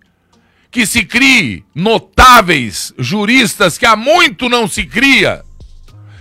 que 0.78 0.86
se 0.86 1.04
crie 1.04 1.66
notáveis 1.74 2.94
juristas 2.98 3.78
que 3.78 3.86
há 3.86 3.96
muito 3.96 4.48
não 4.50 4.68
se 4.68 4.86
cria, 4.86 5.44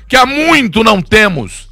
que 0.08 0.16
há 0.16 0.24
muito 0.24 0.82
não 0.82 1.02
temos. 1.02 1.68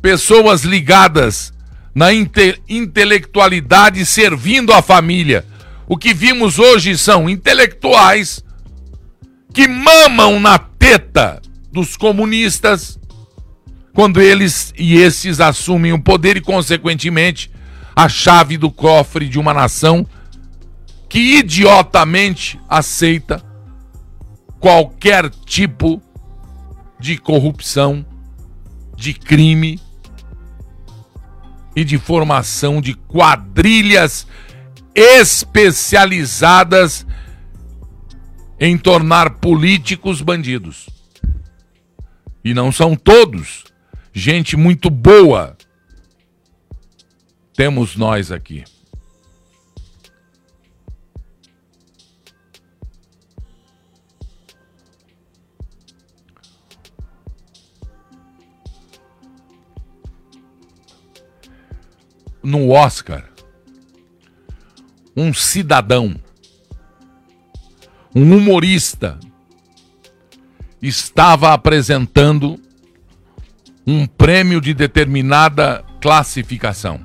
Pessoas 0.00 0.62
ligadas 0.62 1.52
na 1.94 2.12
inte 2.12 2.62
intelectualidade 2.68 4.06
servindo 4.06 4.72
a 4.72 4.80
família. 4.80 5.44
O 5.86 5.96
que 5.96 6.14
vimos 6.14 6.58
hoje 6.58 6.96
são 6.96 7.28
intelectuais 7.28 8.42
que 9.52 9.66
mamam 9.66 10.40
na 10.40 10.58
teta 10.58 11.42
dos 11.72 11.96
comunistas 11.96 13.00
quando 13.92 14.20
eles 14.20 14.72
e 14.78 14.96
esses 14.96 15.40
assumem 15.40 15.92
o 15.92 16.00
poder 16.00 16.36
e, 16.36 16.40
consequentemente, 16.40 17.50
a 17.94 18.08
chave 18.08 18.56
do 18.56 18.70
cofre 18.70 19.28
de 19.28 19.36
uma 19.38 19.52
nação 19.52 20.06
que 21.08 21.38
idiotamente 21.38 22.58
aceita 22.68 23.44
qualquer 24.60 25.28
tipo 25.30 26.00
de 27.00 27.18
corrupção, 27.18 28.06
de 28.96 29.12
crime 29.12 29.80
e 31.74 31.82
de 31.84 31.98
formação 31.98 32.80
de 32.80 32.94
quadrilhas 32.94 34.24
especializadas 34.94 37.04
em 38.58 38.78
tornar 38.78 39.30
políticos 39.30 40.20
bandidos. 40.20 40.99
E 42.44 42.54
não 42.54 42.72
são 42.72 42.96
todos. 42.96 43.64
Gente 44.12 44.56
muito 44.56 44.90
boa. 44.90 45.56
Temos 47.54 47.96
nós 47.96 48.32
aqui. 48.32 48.64
no 62.42 62.70
Oscar 62.70 63.30
um 65.16 65.34
cidadão, 65.34 66.14
um 68.14 68.36
humorista, 68.36 69.18
estava 70.80 71.52
apresentando 71.52 72.58
um 73.86 74.06
prêmio 74.06 74.60
de 74.60 74.72
determinada 74.72 75.84
classificação. 76.00 77.00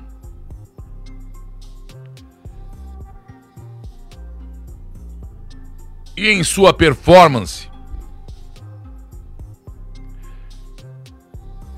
E 6.16 6.28
em 6.28 6.42
sua 6.42 6.72
performance, 6.72 7.68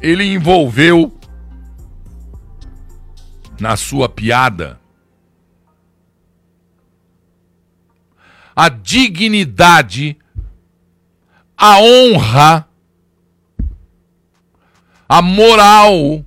ele 0.01 0.25
envolveu 0.25 1.13
na 3.59 3.77
sua 3.77 4.09
piada. 4.09 4.79
A 8.55 8.69
dignidade, 8.69 10.17
a 11.61 11.81
honra, 11.81 12.69
a 15.09 15.21
moral 15.21 16.25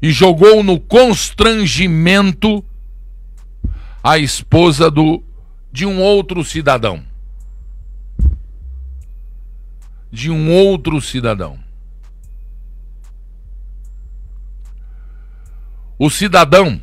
e 0.00 0.10
jogou 0.10 0.62
no 0.62 0.80
constrangimento 0.80 2.64
a 4.02 4.16
esposa 4.16 4.90
do 4.90 5.22
de 5.70 5.84
um 5.84 6.00
outro 6.00 6.42
cidadão. 6.42 7.04
De 10.10 10.30
um 10.30 10.50
outro 10.50 10.98
cidadão. 11.02 11.62
O 15.98 16.08
cidadão 16.08 16.80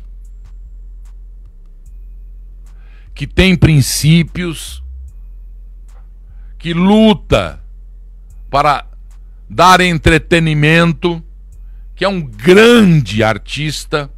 que 3.12 3.26
tem 3.26 3.56
princípios, 3.56 4.83
que 6.64 6.72
luta 6.72 7.62
para 8.48 8.86
dar 9.50 9.82
entretenimento, 9.82 11.22
que 11.94 12.06
é 12.06 12.08
um 12.08 12.22
grande 12.22 13.22
artista. 13.22 14.10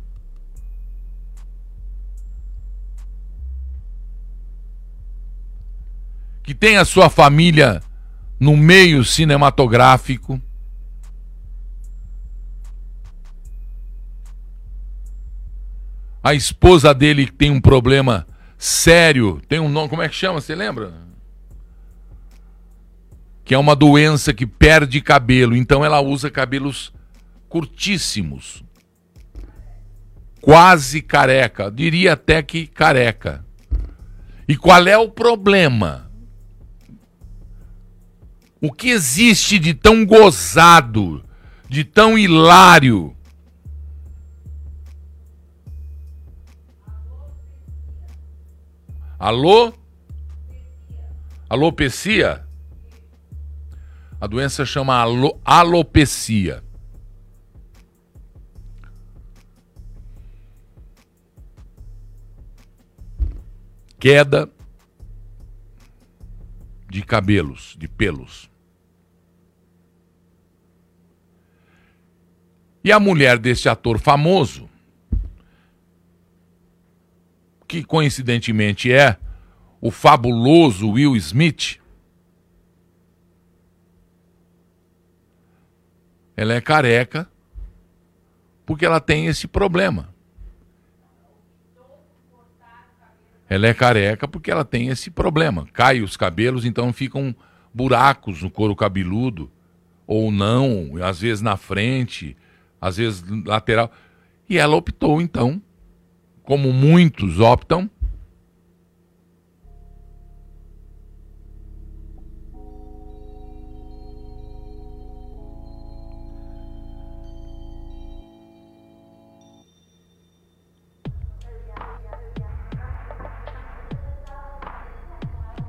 Que 6.45 6.55
tem 6.55 6.77
a 6.77 6.85
sua 6.85 7.11
família 7.11 7.83
no 8.39 8.57
meio 8.57 9.05
cinematográfico. 9.05 10.41
A 16.23 16.33
esposa 16.33 16.95
dele 16.95 17.27
tem 17.27 17.51
um 17.51 17.61
problema 17.61 18.25
sério, 18.57 19.43
tem 19.49 19.59
um 19.59 19.69
nome, 19.69 19.89
como 19.89 20.03
é 20.03 20.09
que 20.09 20.15
chama? 20.15 20.41
Você 20.41 20.55
lembra? 20.55 21.06
Que 23.47 23.55
é 23.55 23.59
uma 23.59 23.75
doença 23.75 24.35
que 24.35 24.47
perde 24.47 25.01
cabelo, 25.01 25.57
então 25.57 25.83
ela 25.83 26.01
usa 26.03 26.31
cabelos 26.31 26.93
curtíssimos. 27.49 28.63
Quase 30.43 31.01
careca, 31.01 31.71
diria 31.71 32.13
até 32.13 32.43
que 32.43 32.67
careca. 32.67 33.43
E 34.47 34.55
qual 34.55 34.87
é 34.87 34.99
o 34.99 35.09
problema? 35.09 36.11
O 38.61 38.71
que 38.71 38.91
existe 38.91 39.59
de 39.59 39.73
tão 39.73 40.05
gozado, 40.05 41.25
de 41.71 41.85
tão 41.85 42.19
hilário 42.19 43.17
Alô? 49.19 49.73
Alopecia? 51.49 52.46
A 54.21 54.27
doença 54.27 54.65
chama 54.65 54.95
alo 54.95 55.41
alopecia. 55.45 56.65
Queda 63.99 64.51
de 66.89 67.03
cabelos, 67.03 67.77
de 67.79 67.89
pelos. 67.89 68.51
E 72.83 72.93
a 72.93 73.01
mulher 73.01 73.39
desse 73.39 73.69
ator 73.69 73.99
famoso 73.99 74.71
que 77.67 77.83
coincidentemente 77.83 78.93
é 78.93 79.19
o 79.81 79.91
fabuloso 79.91 80.91
Will 80.91 81.17
Smith, 81.17 81.81
ela 86.37 86.53
é 86.53 86.61
careca 86.61 87.29
porque 88.67 88.85
ela 88.85 89.01
tem 89.01 89.27
esse 89.27 89.47
problema. 89.47 90.15
Ela 93.49 93.69
é 93.69 93.75
careca 93.75 94.27
porque 94.27 94.51
ela 94.51 94.65
tem 94.65 94.89
esse 94.89 95.11
problema. 95.11 95.67
Cai 95.73 96.03
os 96.03 96.17
cabelos, 96.17 96.65
então 96.65 96.93
ficam 96.93 97.35
buracos 97.73 98.43
no 98.43 98.51
couro 98.51 98.75
cabeludo, 98.75 99.51
ou 100.07 100.31
não, 100.33 100.93
às 101.03 101.21
vezes 101.21 101.43
na 101.43 101.57
frente, 101.57 102.37
às 102.81 102.97
vezes 102.97 103.25
lateral. 103.45 103.91
E 104.49 104.59
ela 104.59 104.77
optou, 104.77 105.21
então, 105.21 105.63
como 106.43 106.73
muitos 106.73 107.39
optam, 107.39 107.89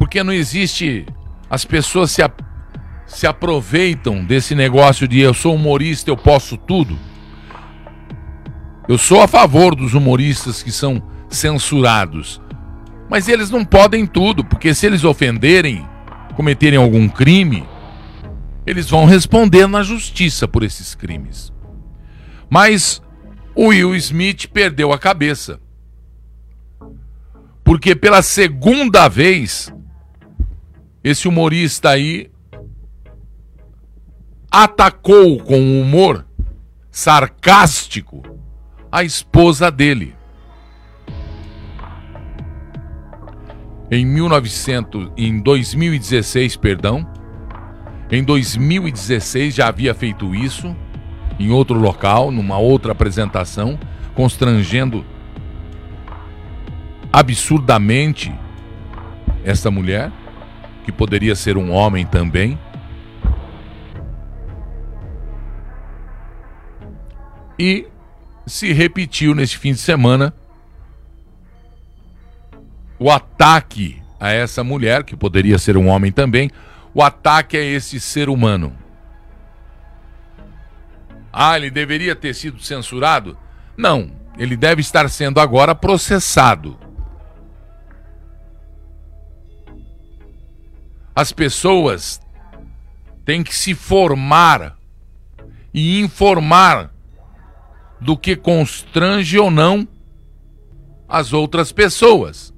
porque 0.07 0.23
não 0.23 0.31
existe. 0.31 1.05
As 1.49 1.65
pessoas 1.65 2.11
se, 2.11 2.23
a, 2.23 2.31
se 3.05 3.27
aproveitam 3.27 4.23
desse 4.23 4.55
negócio 4.55 5.05
de 5.05 5.19
eu 5.19 5.33
sou 5.33 5.53
humorista, 5.53 6.09
eu 6.09 6.15
posso 6.15 6.55
tudo. 6.55 6.97
Eu 8.87 8.97
sou 8.97 9.21
a 9.21 9.27
favor 9.27 9.75
dos 9.75 9.93
humoristas 9.93 10.63
que 10.63 10.71
são 10.71 11.03
censurados. 11.29 12.41
Mas 13.09 13.27
eles 13.27 13.49
não 13.49 13.65
podem 13.65 14.07
tudo, 14.07 14.45
porque 14.45 14.73
se 14.73 14.85
eles 14.85 15.03
ofenderem, 15.03 15.85
cometerem 16.37 16.79
algum 16.79 17.09
crime, 17.09 17.65
eles 18.65 18.89
vão 18.89 19.03
responder 19.03 19.67
na 19.67 19.83
justiça 19.83 20.47
por 20.47 20.63
esses 20.63 20.95
crimes. 20.95 21.51
Mas 22.49 23.01
o 23.53 23.67
Will 23.67 23.93
Smith 23.95 24.47
perdeu 24.47 24.93
a 24.93 24.97
cabeça. 24.97 25.59
Porque 27.61 27.93
pela 27.93 28.21
segunda 28.21 29.09
vez, 29.09 29.69
esse 31.03 31.27
humorista 31.27 31.89
aí 31.89 32.29
atacou 34.51 35.39
com 35.39 35.81
humor 35.81 36.25
sarcástico 36.91 38.23
a 38.91 39.03
esposa 39.03 39.69
dele. 39.69 40.15
Em 43.89 44.05
1900, 44.05 45.11
em 45.15 45.39
2016, 45.39 46.57
perdão, 46.57 47.07
em 48.11 48.23
2016 48.23 49.55
já 49.55 49.67
havia 49.67 49.93
feito 49.93 50.33
isso 50.33 50.75
em 51.39 51.51
outro 51.51 51.77
local, 51.79 52.31
numa 52.31 52.57
outra 52.57 52.91
apresentação, 52.91 53.79
constrangendo 54.15 55.05
absurdamente 57.13 58.33
essa 59.43 59.69
mulher, 59.71 60.11
que 60.87 60.91
poderia 60.93 61.35
ser 61.35 61.57
um 61.57 61.69
homem 61.69 62.05
também. 62.05 62.57
E 67.59 67.85
se 68.45 68.71
repetiu 68.71 69.35
neste 69.35 69.57
fim 69.57 69.73
de 69.73 69.79
semana 69.79 70.33
o 72.97 73.11
ataque 73.11 74.01
a 74.17 74.31
essa 74.31 74.63
mulher, 74.63 75.03
que 75.03 75.13
poderia 75.13 75.57
ser 75.57 75.75
um 75.75 75.87
homem 75.87 76.09
também, 76.09 76.49
o 76.93 77.03
ataque 77.03 77.57
a 77.57 77.61
esse 77.61 77.99
ser 77.99 78.29
humano. 78.29 78.73
Ah, 81.33 81.57
ele 81.57 81.69
deveria 81.69 82.15
ter 82.15 82.33
sido 82.33 82.61
censurado? 82.61 83.37
Não, 83.75 84.09
ele 84.37 84.55
deve 84.55 84.79
estar 84.79 85.09
sendo 85.09 85.41
agora 85.41 85.75
processado. 85.75 86.79
As 91.17 91.31
pessoas 91.31 92.21
têm 93.25 93.41
que 93.41 93.55
se 93.55 93.73
formar 93.73 94.77
e 95.73 95.99
informar 95.99 96.93
do 97.99 98.15
que 98.15 98.35
constrange 98.35 99.39
ou 99.39 99.49
não 99.49 99.87
as 101.09 101.33
outras 101.33 101.71
pessoas. 101.71 102.53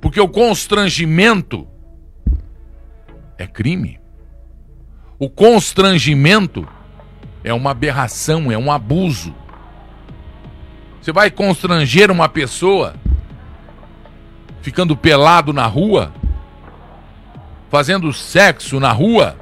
Porque 0.00 0.18
o 0.18 0.26
constrangimento 0.26 1.68
é 3.36 3.46
crime. 3.46 4.00
O 5.18 5.28
constrangimento 5.28 6.66
é 7.44 7.52
uma 7.52 7.72
aberração, 7.72 8.50
é 8.50 8.56
um 8.56 8.72
abuso. 8.72 9.34
Você 10.98 11.12
vai 11.12 11.30
constranger 11.30 12.10
uma 12.10 12.26
pessoa 12.26 12.94
ficando 14.62 14.96
pelado 14.96 15.52
na 15.52 15.66
rua, 15.66 16.10
fazendo 17.70 18.12
sexo 18.12 18.78
na 18.78 18.92
rua? 18.92 19.36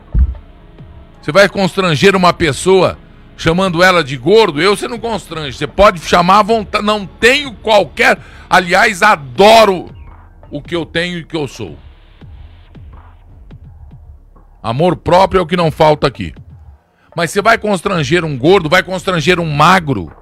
Você 1.20 1.30
vai 1.30 1.48
constranger 1.48 2.16
uma 2.16 2.32
pessoa 2.32 2.98
chamando 3.36 3.82
ela 3.82 4.04
de 4.04 4.16
gordo, 4.16 4.60
eu 4.60 4.76
você 4.76 4.86
não 4.86 4.98
constrange. 4.98 5.56
Você 5.56 5.66
pode 5.66 6.00
chamar 6.00 6.40
à 6.40 6.42
vontade. 6.42 6.84
Não 6.84 7.06
tenho 7.06 7.52
qualquer. 7.54 8.18
Aliás, 8.48 9.02
adoro 9.02 9.90
o 10.50 10.62
que 10.62 10.76
eu 10.76 10.84
tenho 10.86 11.18
e 11.18 11.22
o 11.22 11.26
que 11.26 11.36
eu 11.36 11.48
sou. 11.48 11.76
Amor 14.62 14.96
próprio 14.96 15.40
é 15.40 15.42
o 15.42 15.46
que 15.46 15.56
não 15.56 15.70
falta 15.70 16.06
aqui. 16.06 16.32
Mas 17.16 17.30
você 17.30 17.42
vai 17.42 17.58
constranger 17.58 18.24
um 18.24 18.38
gordo, 18.38 18.68
vai 18.68 18.82
constranger 18.82 19.40
um 19.40 19.50
magro. 19.50 20.12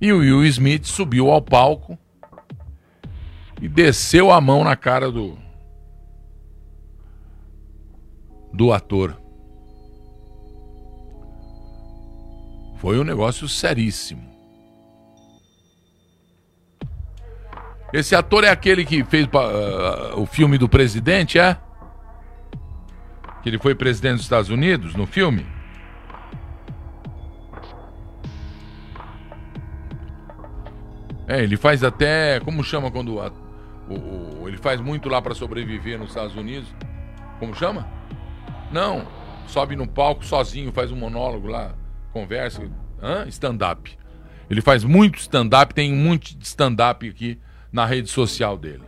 E 0.00 0.12
o 0.12 0.18
Will 0.20 0.44
Smith 0.46 0.86
subiu 0.86 1.30
ao 1.30 1.42
palco 1.42 1.98
e 3.60 3.68
desceu 3.68 4.32
a 4.32 4.40
mão 4.40 4.64
na 4.64 4.74
cara 4.74 5.10
do, 5.10 5.38
do 8.52 8.72
ator. 8.72 9.20
Foi 12.78 12.98
um 12.98 13.04
negócio 13.04 13.46
seríssimo. 13.46 14.30
Esse 17.92 18.14
ator 18.14 18.44
é 18.44 18.48
aquele 18.48 18.86
que 18.86 19.04
fez 19.04 19.26
uh, 19.26 20.18
o 20.18 20.24
filme 20.24 20.56
do 20.56 20.68
presidente, 20.68 21.38
é? 21.38 21.58
Que 23.42 23.50
ele 23.50 23.58
foi 23.58 23.74
presidente 23.74 24.14
dos 24.14 24.22
Estados 24.22 24.48
Unidos 24.48 24.94
no 24.94 25.06
filme? 25.06 25.44
É, 31.30 31.40
ele 31.44 31.56
faz 31.56 31.84
até. 31.84 32.40
Como 32.40 32.64
chama 32.64 32.90
quando. 32.90 33.20
A, 33.20 33.30
o, 33.88 34.42
o, 34.42 34.48
ele 34.48 34.56
faz 34.56 34.80
muito 34.80 35.08
lá 35.08 35.22
para 35.22 35.32
sobreviver 35.32 35.96
nos 35.96 36.08
Estados 36.08 36.34
Unidos. 36.34 36.68
Como 37.38 37.54
chama? 37.54 37.88
Não. 38.72 39.06
Sobe 39.46 39.76
no 39.76 39.86
palco 39.86 40.24
sozinho, 40.24 40.72
faz 40.72 40.90
um 40.90 40.96
monólogo 40.96 41.46
lá, 41.46 41.74
conversa. 42.12 42.68
Stand-up. 43.28 43.96
Ele 44.48 44.60
faz 44.60 44.82
muito 44.82 45.18
stand-up, 45.20 45.72
tem 45.72 45.92
um 45.92 45.96
monte 45.96 46.36
de 46.36 46.44
stand-up 46.44 47.08
aqui 47.08 47.38
na 47.72 47.86
rede 47.86 48.08
social 48.10 48.58
dele. 48.58 48.82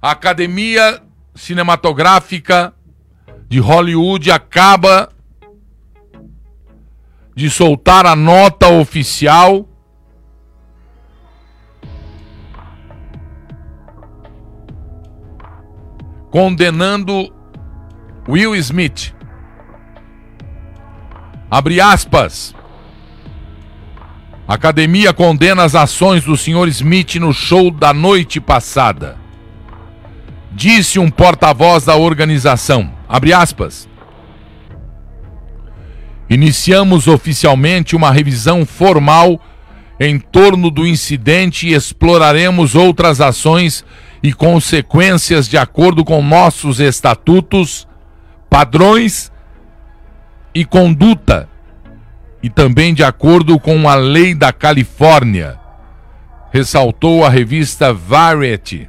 A 0.00 0.10
Academia 0.10 1.02
Cinematográfica 1.34 2.74
de 3.48 3.58
Hollywood 3.58 4.30
acaba 4.30 5.10
de 7.34 7.48
soltar 7.48 8.04
a 8.04 8.14
nota 8.14 8.68
oficial 8.68 9.69
condenando 16.30 17.32
Will 18.28 18.54
Smith. 18.56 19.12
Abre 21.50 21.80
aspas. 21.80 22.54
Academia 24.46 25.12
condena 25.12 25.64
as 25.64 25.74
ações 25.74 26.24
do 26.24 26.36
Sr. 26.36 26.68
Smith 26.68 27.16
no 27.16 27.32
show 27.32 27.70
da 27.70 27.92
noite 27.92 28.40
passada. 28.40 29.16
Disse 30.52 30.98
um 30.98 31.10
porta-voz 31.10 31.84
da 31.84 31.96
organização. 31.96 32.92
Abre 33.08 33.32
aspas. 33.32 33.88
Iniciamos 36.28 37.08
oficialmente 37.08 37.96
uma 37.96 38.10
revisão 38.10 38.64
formal 38.64 39.40
em 40.00 40.18
torno 40.18 40.70
do 40.70 40.86
incidente 40.86 41.68
e 41.68 41.74
exploraremos 41.74 42.74
outras 42.74 43.20
ações 43.20 43.84
e 44.22 44.32
consequências 44.32 45.46
de 45.46 45.58
acordo 45.58 46.02
com 46.02 46.22
nossos 46.22 46.80
estatutos, 46.80 47.86
padrões 48.48 49.30
e 50.54 50.64
conduta, 50.64 51.46
e 52.42 52.48
também 52.48 52.94
de 52.94 53.04
acordo 53.04 53.60
com 53.60 53.86
a 53.86 53.94
lei 53.94 54.34
da 54.34 54.54
Califórnia, 54.54 55.60
ressaltou 56.50 57.22
a 57.22 57.28
revista 57.28 57.92
Variety. 57.92 58.88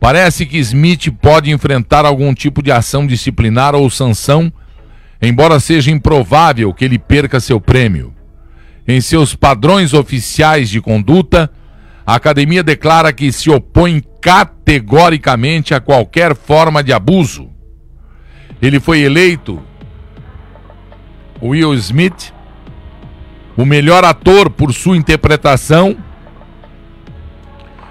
Parece 0.00 0.46
que 0.46 0.58
Smith 0.58 1.12
pode 1.22 1.52
enfrentar 1.52 2.04
algum 2.04 2.34
tipo 2.34 2.60
de 2.60 2.72
ação 2.72 3.06
disciplinar 3.06 3.74
ou 3.76 3.88
sanção, 3.88 4.52
embora 5.20 5.60
seja 5.60 5.90
improvável 5.90 6.72
que 6.72 6.84
ele 6.84 6.98
perca 6.98 7.40
seu 7.40 7.60
prêmio. 7.60 8.14
Em 8.86 9.00
seus 9.00 9.34
padrões 9.34 9.92
oficiais 9.92 10.68
de 10.68 10.80
conduta, 10.80 11.50
a 12.06 12.14
academia 12.14 12.62
declara 12.62 13.12
que 13.12 13.30
se 13.30 13.50
opõe 13.50 14.02
categoricamente 14.20 15.74
a 15.74 15.80
qualquer 15.80 16.34
forma 16.34 16.82
de 16.82 16.92
abuso. 16.92 17.48
Ele 18.60 18.80
foi 18.80 19.00
eleito, 19.00 19.62
Will 21.40 21.74
Smith, 21.74 22.32
o 23.56 23.64
melhor 23.64 24.04
ator 24.04 24.50
por 24.50 24.72
sua 24.72 24.96
interpretação 24.96 25.96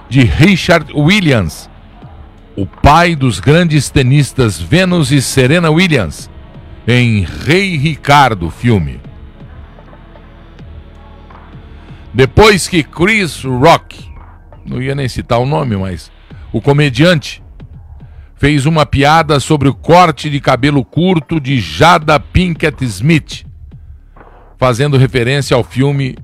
de 0.09 0.23
Richard 0.23 0.91
Williams, 0.93 1.69
o 2.55 2.65
pai 2.65 3.15
dos 3.15 3.39
grandes 3.39 3.89
tenistas 3.89 4.59
Venus 4.59 5.11
e 5.11 5.21
Serena 5.21 5.69
Williams, 5.69 6.29
em 6.87 7.21
Rei 7.23 7.77
Ricardo 7.77 8.49
filme. 8.49 8.99
Depois 12.13 12.67
que 12.67 12.83
Chris 12.83 13.43
Rock 13.43 14.09
não 14.65 14.81
ia 14.81 14.95
nem 14.95 15.07
citar 15.07 15.39
o 15.39 15.45
nome, 15.45 15.75
mas 15.75 16.11
o 16.51 16.61
comediante 16.61 17.43
fez 18.35 18.65
uma 18.65 18.85
piada 18.85 19.39
sobre 19.39 19.67
o 19.67 19.73
corte 19.73 20.29
de 20.29 20.39
cabelo 20.39 20.83
curto 20.85 21.39
de 21.39 21.59
Jada 21.59 22.19
Pinkett 22.19 22.83
Smith, 22.85 23.45
fazendo 24.57 24.97
referência 24.97 25.55
ao 25.55 25.63
filme 25.63 26.17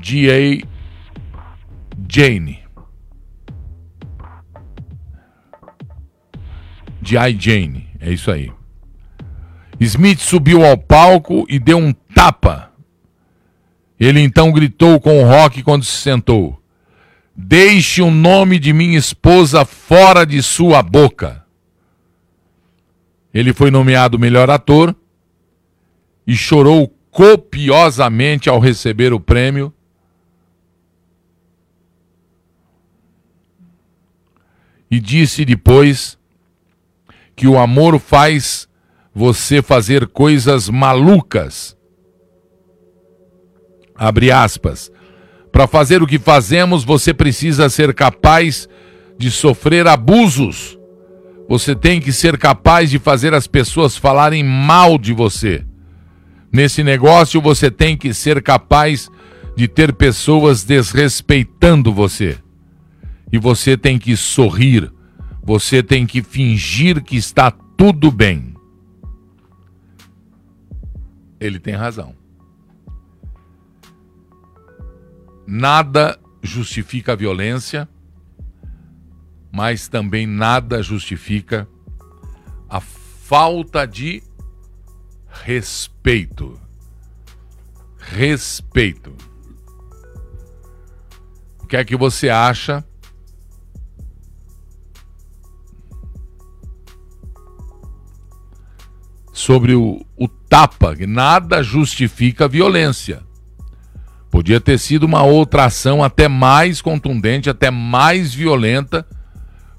G.A. 0.00 0.66
Jane. 2.08 2.60
G.I. 7.02 7.36
Jane, 7.38 7.88
é 8.00 8.10
isso 8.12 8.30
aí. 8.30 8.57
Smith 9.80 10.20
subiu 10.20 10.64
ao 10.64 10.76
palco 10.76 11.46
e 11.48 11.58
deu 11.58 11.78
um 11.78 11.92
tapa. 11.92 12.72
Ele 13.98 14.20
então 14.20 14.52
gritou 14.52 15.00
com 15.00 15.22
o 15.22 15.26
rock 15.26 15.62
quando 15.62 15.84
se 15.84 15.96
sentou. 15.96 16.60
Deixe 17.34 18.02
o 18.02 18.10
nome 18.10 18.58
de 18.58 18.72
minha 18.72 18.98
esposa 18.98 19.64
fora 19.64 20.24
de 20.26 20.42
sua 20.42 20.82
boca. 20.82 21.44
Ele 23.32 23.52
foi 23.52 23.70
nomeado 23.70 24.18
melhor 24.18 24.50
ator 24.50 24.94
e 26.26 26.34
chorou 26.34 26.92
copiosamente 27.10 28.48
ao 28.48 28.58
receber 28.58 29.12
o 29.12 29.20
prêmio. 29.20 29.72
E 34.90 34.98
disse 34.98 35.44
depois 35.44 36.18
que 37.36 37.46
o 37.46 37.58
amor 37.58 37.98
faz 38.00 38.67
você 39.18 39.60
fazer 39.60 40.06
coisas 40.06 40.68
malucas. 40.68 41.76
Abre 43.96 44.30
aspas. 44.30 44.92
Para 45.50 45.66
fazer 45.66 46.00
o 46.00 46.06
que 46.06 46.20
fazemos, 46.20 46.84
você 46.84 47.12
precisa 47.12 47.68
ser 47.68 47.92
capaz 47.92 48.68
de 49.18 49.28
sofrer 49.28 49.88
abusos. 49.88 50.78
Você 51.48 51.74
tem 51.74 52.00
que 52.00 52.12
ser 52.12 52.38
capaz 52.38 52.90
de 52.90 53.00
fazer 53.00 53.34
as 53.34 53.48
pessoas 53.48 53.96
falarem 53.96 54.44
mal 54.44 54.96
de 54.96 55.12
você. 55.12 55.64
Nesse 56.52 56.84
negócio, 56.84 57.40
você 57.40 57.72
tem 57.72 57.96
que 57.96 58.14
ser 58.14 58.40
capaz 58.40 59.10
de 59.56 59.66
ter 59.66 59.92
pessoas 59.94 60.62
desrespeitando 60.62 61.92
você. 61.92 62.38
E 63.32 63.38
você 63.38 63.76
tem 63.76 63.98
que 63.98 64.16
sorrir. 64.16 64.92
Você 65.42 65.82
tem 65.82 66.06
que 66.06 66.22
fingir 66.22 67.02
que 67.02 67.16
está 67.16 67.50
tudo 67.50 68.12
bem. 68.12 68.47
Ele 71.40 71.58
tem 71.58 71.74
razão. 71.74 72.14
Nada 75.46 76.18
justifica 76.42 77.12
a 77.12 77.16
violência, 77.16 77.88
mas 79.50 79.88
também 79.88 80.26
nada 80.26 80.82
justifica 80.82 81.68
a 82.68 82.80
falta 82.80 83.86
de 83.86 84.22
respeito. 85.28 86.60
Respeito. 87.98 89.14
O 91.62 91.66
que 91.66 91.76
é 91.76 91.84
que 91.84 91.96
você 91.96 92.28
acha? 92.28 92.84
Sobre 99.32 99.74
o, 99.74 100.04
o 100.16 100.28
tapa, 100.48 100.94
nada 101.06 101.62
justifica 101.62 102.46
a 102.46 102.48
violência. 102.48 103.22
Podia 104.30 104.60
ter 104.60 104.78
sido 104.78 105.04
uma 105.04 105.22
outra 105.22 105.64
ação 105.64 106.02
até 106.02 106.28
mais 106.28 106.82
contundente, 106.82 107.48
até 107.48 107.70
mais 107.70 108.34
violenta, 108.34 109.06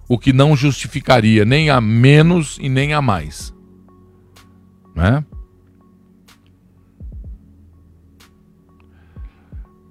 o 0.08 0.18
que 0.18 0.34
não 0.34 0.56
justificaria 0.56 1.46
nem 1.46 1.70
a 1.70 1.80
menos 1.80 2.58
e 2.60 2.68
nem 2.68 2.94
a 2.94 3.02
mais. 3.02 3.54
Né? 4.96 5.24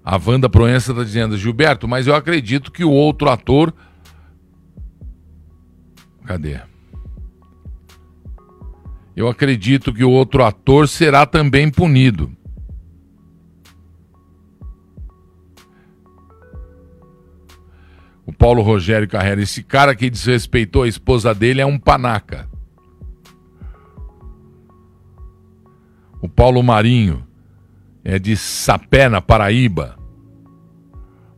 A 0.05 0.17
Wanda 0.17 0.49
Proença 0.49 0.93
está 0.93 1.05
dizendo, 1.05 1.37
Gilberto, 1.37 1.87
mas 1.87 2.07
eu 2.07 2.15
acredito 2.15 2.73
que 2.73 2.83
o 2.83 2.91
outro 2.91 3.29
ator. 3.29 3.73
Cadê? 6.25 6.61
Eu 9.19 9.27
acredito 9.27 9.93
que 9.93 10.05
o 10.05 10.13
outro 10.13 10.45
ator 10.45 10.87
será 10.87 11.27
também 11.27 11.69
punido. 11.69 12.31
O 18.25 18.33
Paulo 18.33 18.63
Rogério 18.63 19.09
Carreira, 19.09 19.43
esse 19.43 19.65
cara 19.65 19.97
que 19.97 20.09
desrespeitou 20.09 20.85
a 20.85 20.89
esposa 20.89 21.35
dele 21.35 21.61
é 21.61 21.67
um 21.67 21.81
panaca. 21.81 22.49
O 26.23 26.29
Paulo 26.29 26.63
Marinho 26.63 27.27
é 28.05 28.21
de 28.21 28.37
Sapé, 28.37 29.09
na 29.09 29.21
Paraíba. 29.21 29.99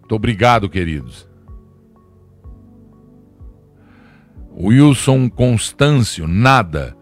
Muito 0.01 0.15
obrigado, 0.15 0.69
queridos. 0.69 1.27
Wilson 4.55 5.31
Constâncio, 5.31 6.29
nada, 6.29 7.00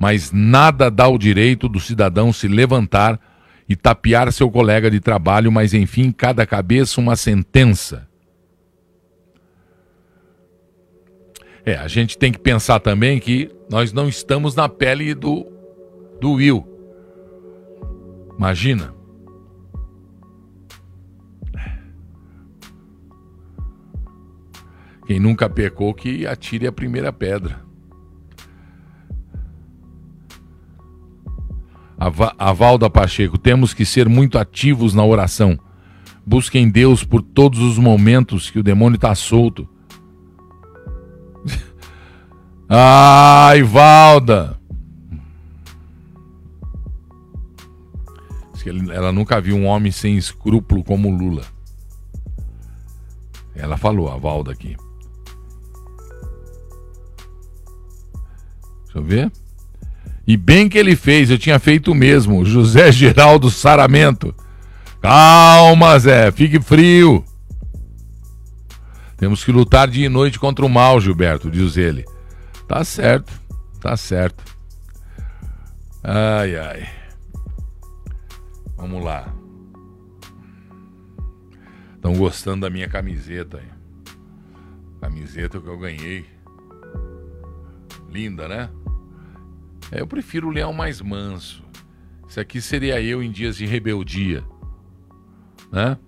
mas 0.00 0.32
nada 0.32 0.90
dá 0.90 1.06
o 1.06 1.18
direito 1.18 1.68
do 1.68 1.78
cidadão 1.78 2.32
se 2.32 2.48
levantar 2.48 3.20
e 3.68 3.76
tapear 3.76 4.32
seu 4.32 4.50
colega 4.50 4.90
de 4.90 4.98
trabalho, 4.98 5.52
mas 5.52 5.74
enfim, 5.74 6.10
cada 6.10 6.46
cabeça 6.46 6.98
uma 6.98 7.14
sentença. 7.14 8.08
É, 11.62 11.76
a 11.76 11.86
gente 11.86 12.16
tem 12.16 12.32
que 12.32 12.38
pensar 12.38 12.80
também 12.80 13.20
que 13.20 13.54
nós 13.68 13.92
não 13.92 14.08
estamos 14.08 14.54
na 14.54 14.70
pele 14.70 15.14
do, 15.14 15.46
do 16.18 16.32
Will. 16.32 16.66
Imagina. 18.38 18.94
Quem 25.06 25.20
nunca 25.20 25.50
pecou 25.50 25.92
que 25.92 26.26
atire 26.26 26.66
a 26.66 26.72
primeira 26.72 27.12
pedra. 27.12 27.69
A 32.00 32.52
Valda 32.54 32.88
Pacheco, 32.88 33.36
temos 33.36 33.74
que 33.74 33.84
ser 33.84 34.08
muito 34.08 34.38
ativos 34.38 34.94
na 34.94 35.04
oração. 35.04 35.58
Busquem 36.24 36.70
Deus 36.70 37.04
por 37.04 37.20
todos 37.20 37.60
os 37.60 37.76
momentos 37.76 38.48
que 38.48 38.58
o 38.58 38.62
demônio 38.62 38.96
está 38.96 39.14
solto. 39.14 39.68
Ai, 42.66 43.62
Valda! 43.62 44.58
Ela 48.92 49.12
nunca 49.12 49.38
viu 49.38 49.56
um 49.56 49.66
homem 49.66 49.92
sem 49.92 50.16
escrúpulo 50.16 50.82
como 50.82 51.10
Lula. 51.10 51.44
Ela 53.54 53.76
falou, 53.76 54.10
a 54.10 54.16
Valda 54.16 54.52
aqui. 54.52 54.74
Deixa 58.84 58.98
eu 58.98 59.02
ver. 59.02 59.32
E 60.26 60.36
bem 60.36 60.68
que 60.68 60.78
ele 60.78 60.94
fez, 60.94 61.30
eu 61.30 61.38
tinha 61.38 61.58
feito 61.58 61.92
o 61.92 61.94
mesmo. 61.94 62.44
José 62.44 62.90
Geraldo 62.92 63.50
Saramento. 63.50 64.34
Calma, 65.00 65.98
Zé, 65.98 66.30
fique 66.30 66.60
frio. 66.60 67.24
Temos 69.16 69.44
que 69.44 69.52
lutar 69.52 69.88
dia 69.88 70.06
e 70.06 70.08
noite 70.08 70.38
contra 70.38 70.64
o 70.64 70.68
mal, 70.68 71.00
Gilberto, 71.00 71.50
diz 71.50 71.76
ele. 71.76 72.04
Tá 72.66 72.84
certo, 72.84 73.32
tá 73.80 73.96
certo. 73.96 74.42
Ai, 76.02 76.56
ai. 76.56 76.88
Vamos 78.76 79.04
lá. 79.04 79.30
Estão 81.96 82.14
gostando 82.14 82.62
da 82.62 82.70
minha 82.70 82.88
camiseta. 82.88 83.60
Camiseta 85.00 85.60
que 85.60 85.66
eu 85.66 85.78
ganhei. 85.78 86.24
Linda, 88.08 88.48
né? 88.48 88.70
É, 89.90 90.00
eu 90.00 90.06
prefiro 90.06 90.48
o 90.48 90.50
leão 90.50 90.72
mais 90.72 91.00
manso. 91.00 91.64
Isso 92.28 92.38
aqui 92.38 92.60
seria 92.60 93.00
eu 93.00 93.22
em 93.22 93.30
dias 93.30 93.56
de 93.56 93.66
rebeldia. 93.66 94.44
Né? 95.72 95.98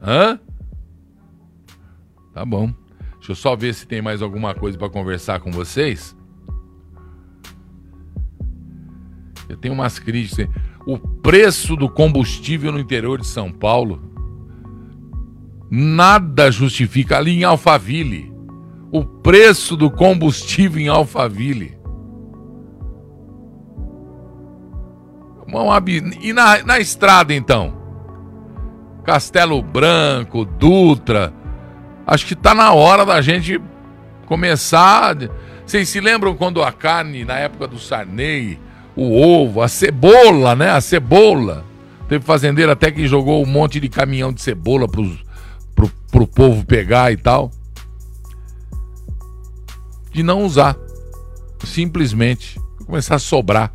Hã? 0.00 0.40
Tá 2.32 2.44
bom. 2.44 2.72
Deixa 3.16 3.32
eu 3.32 3.36
só 3.36 3.56
ver 3.56 3.74
se 3.74 3.86
tem 3.86 4.00
mais 4.00 4.22
alguma 4.22 4.54
coisa 4.54 4.78
para 4.78 4.88
conversar 4.88 5.40
com 5.40 5.50
vocês. 5.50 6.16
Eu 9.48 9.56
tenho 9.56 9.74
umas 9.74 9.98
críticas. 9.98 10.48
O 10.86 10.98
preço 10.98 11.76
do 11.76 11.88
combustível 11.88 12.72
no 12.72 12.78
interior 12.78 13.20
de 13.20 13.26
São 13.26 13.50
Paulo 13.50 14.00
nada 15.70 16.50
justifica 16.50 17.18
ali 17.18 17.40
em 17.40 17.44
Alphaville. 17.44 18.32
O 18.92 19.04
preço 19.04 19.76
do 19.76 19.90
combustível 19.90 20.80
em 20.80 20.88
Alphaville 20.88 21.75
E 26.20 26.32
na, 26.32 26.62
na 26.62 26.78
estrada, 26.78 27.32
então? 27.34 27.74
Castelo 29.04 29.62
Branco, 29.62 30.44
Dutra. 30.44 31.32
Acho 32.06 32.26
que 32.26 32.34
está 32.34 32.54
na 32.54 32.72
hora 32.72 33.06
da 33.06 33.22
gente 33.22 33.60
começar. 34.26 35.16
Vocês 35.64 35.88
se 35.88 36.00
lembram 36.00 36.36
quando 36.36 36.62
a 36.62 36.72
carne, 36.72 37.24
na 37.24 37.38
época 37.38 37.66
do 37.66 37.78
Sarney, 37.78 38.58
o 38.94 39.20
ovo, 39.20 39.62
a 39.62 39.68
cebola, 39.68 40.54
né? 40.54 40.70
A 40.70 40.80
cebola. 40.80 41.64
Teve 42.08 42.24
fazendeiro 42.24 42.70
até 42.70 42.90
que 42.90 43.06
jogou 43.06 43.42
um 43.42 43.46
monte 43.46 43.80
de 43.80 43.88
caminhão 43.88 44.32
de 44.32 44.40
cebola 44.40 44.86
pros, 44.88 45.24
pro, 45.74 45.88
pro 46.10 46.26
povo 46.26 46.64
pegar 46.64 47.12
e 47.12 47.16
tal. 47.16 47.50
De 50.12 50.22
não 50.22 50.44
usar. 50.44 50.76
Simplesmente. 51.64 52.60
Começar 52.84 53.16
a 53.16 53.20
sobrar. 53.20 53.72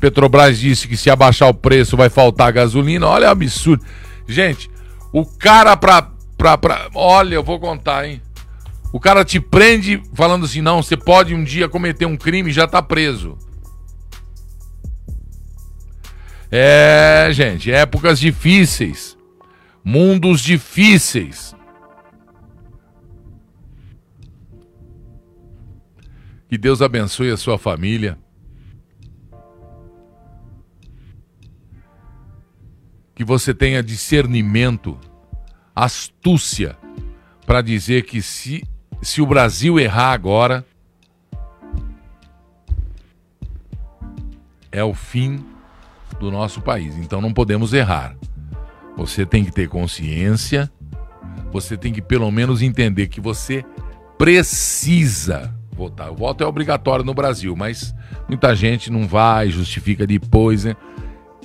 Petrobras 0.00 0.58
disse 0.58 0.88
que 0.88 0.96
se 0.96 1.10
abaixar 1.10 1.50
o 1.50 1.54
preço 1.54 1.94
vai 1.96 2.08
faltar 2.08 2.52
gasolina. 2.52 3.06
Olha 3.06 3.28
o 3.28 3.30
absurdo. 3.30 3.84
Gente, 4.26 4.70
o 5.12 5.26
cara 5.26 5.76
pra, 5.76 6.10
pra, 6.38 6.56
pra. 6.56 6.88
Olha, 6.94 7.34
eu 7.34 7.44
vou 7.44 7.60
contar, 7.60 8.08
hein? 8.08 8.22
O 8.92 8.98
cara 8.98 9.24
te 9.24 9.38
prende 9.38 10.02
falando 10.14 10.46
assim: 10.46 10.62
não, 10.62 10.82
você 10.82 10.96
pode 10.96 11.34
um 11.34 11.44
dia 11.44 11.68
cometer 11.68 12.06
um 12.06 12.16
crime 12.16 12.48
e 12.50 12.52
já 12.52 12.66
tá 12.66 12.80
preso. 12.80 13.36
É, 16.50 17.28
gente, 17.32 17.70
épocas 17.70 18.18
difíceis. 18.18 19.16
Mundos 19.84 20.40
difíceis. 20.40 21.54
Que 26.48 26.58
Deus 26.58 26.82
abençoe 26.82 27.30
a 27.30 27.36
sua 27.36 27.56
família. 27.58 28.18
Que 33.20 33.24
você 33.24 33.52
tenha 33.52 33.82
discernimento, 33.82 34.96
astúcia, 35.76 36.74
para 37.44 37.60
dizer 37.60 38.04
que 38.04 38.22
se, 38.22 38.64
se 39.02 39.20
o 39.20 39.26
Brasil 39.26 39.78
errar 39.78 40.12
agora, 40.12 40.64
é 44.72 44.82
o 44.82 44.94
fim 44.94 45.44
do 46.18 46.30
nosso 46.30 46.62
país. 46.62 46.96
Então 46.96 47.20
não 47.20 47.30
podemos 47.30 47.74
errar. 47.74 48.16
Você 48.96 49.26
tem 49.26 49.44
que 49.44 49.52
ter 49.52 49.68
consciência, 49.68 50.72
você 51.52 51.76
tem 51.76 51.92
que 51.92 52.00
pelo 52.00 52.30
menos 52.30 52.62
entender 52.62 53.08
que 53.08 53.20
você 53.20 53.62
precisa 54.16 55.54
votar. 55.70 56.10
O 56.10 56.16
voto 56.16 56.42
é 56.42 56.46
obrigatório 56.46 57.04
no 57.04 57.12
Brasil, 57.12 57.54
mas 57.54 57.94
muita 58.26 58.56
gente 58.56 58.90
não 58.90 59.06
vai, 59.06 59.50
justifica 59.50 60.06
depois. 60.06 60.64
Né? 60.64 60.74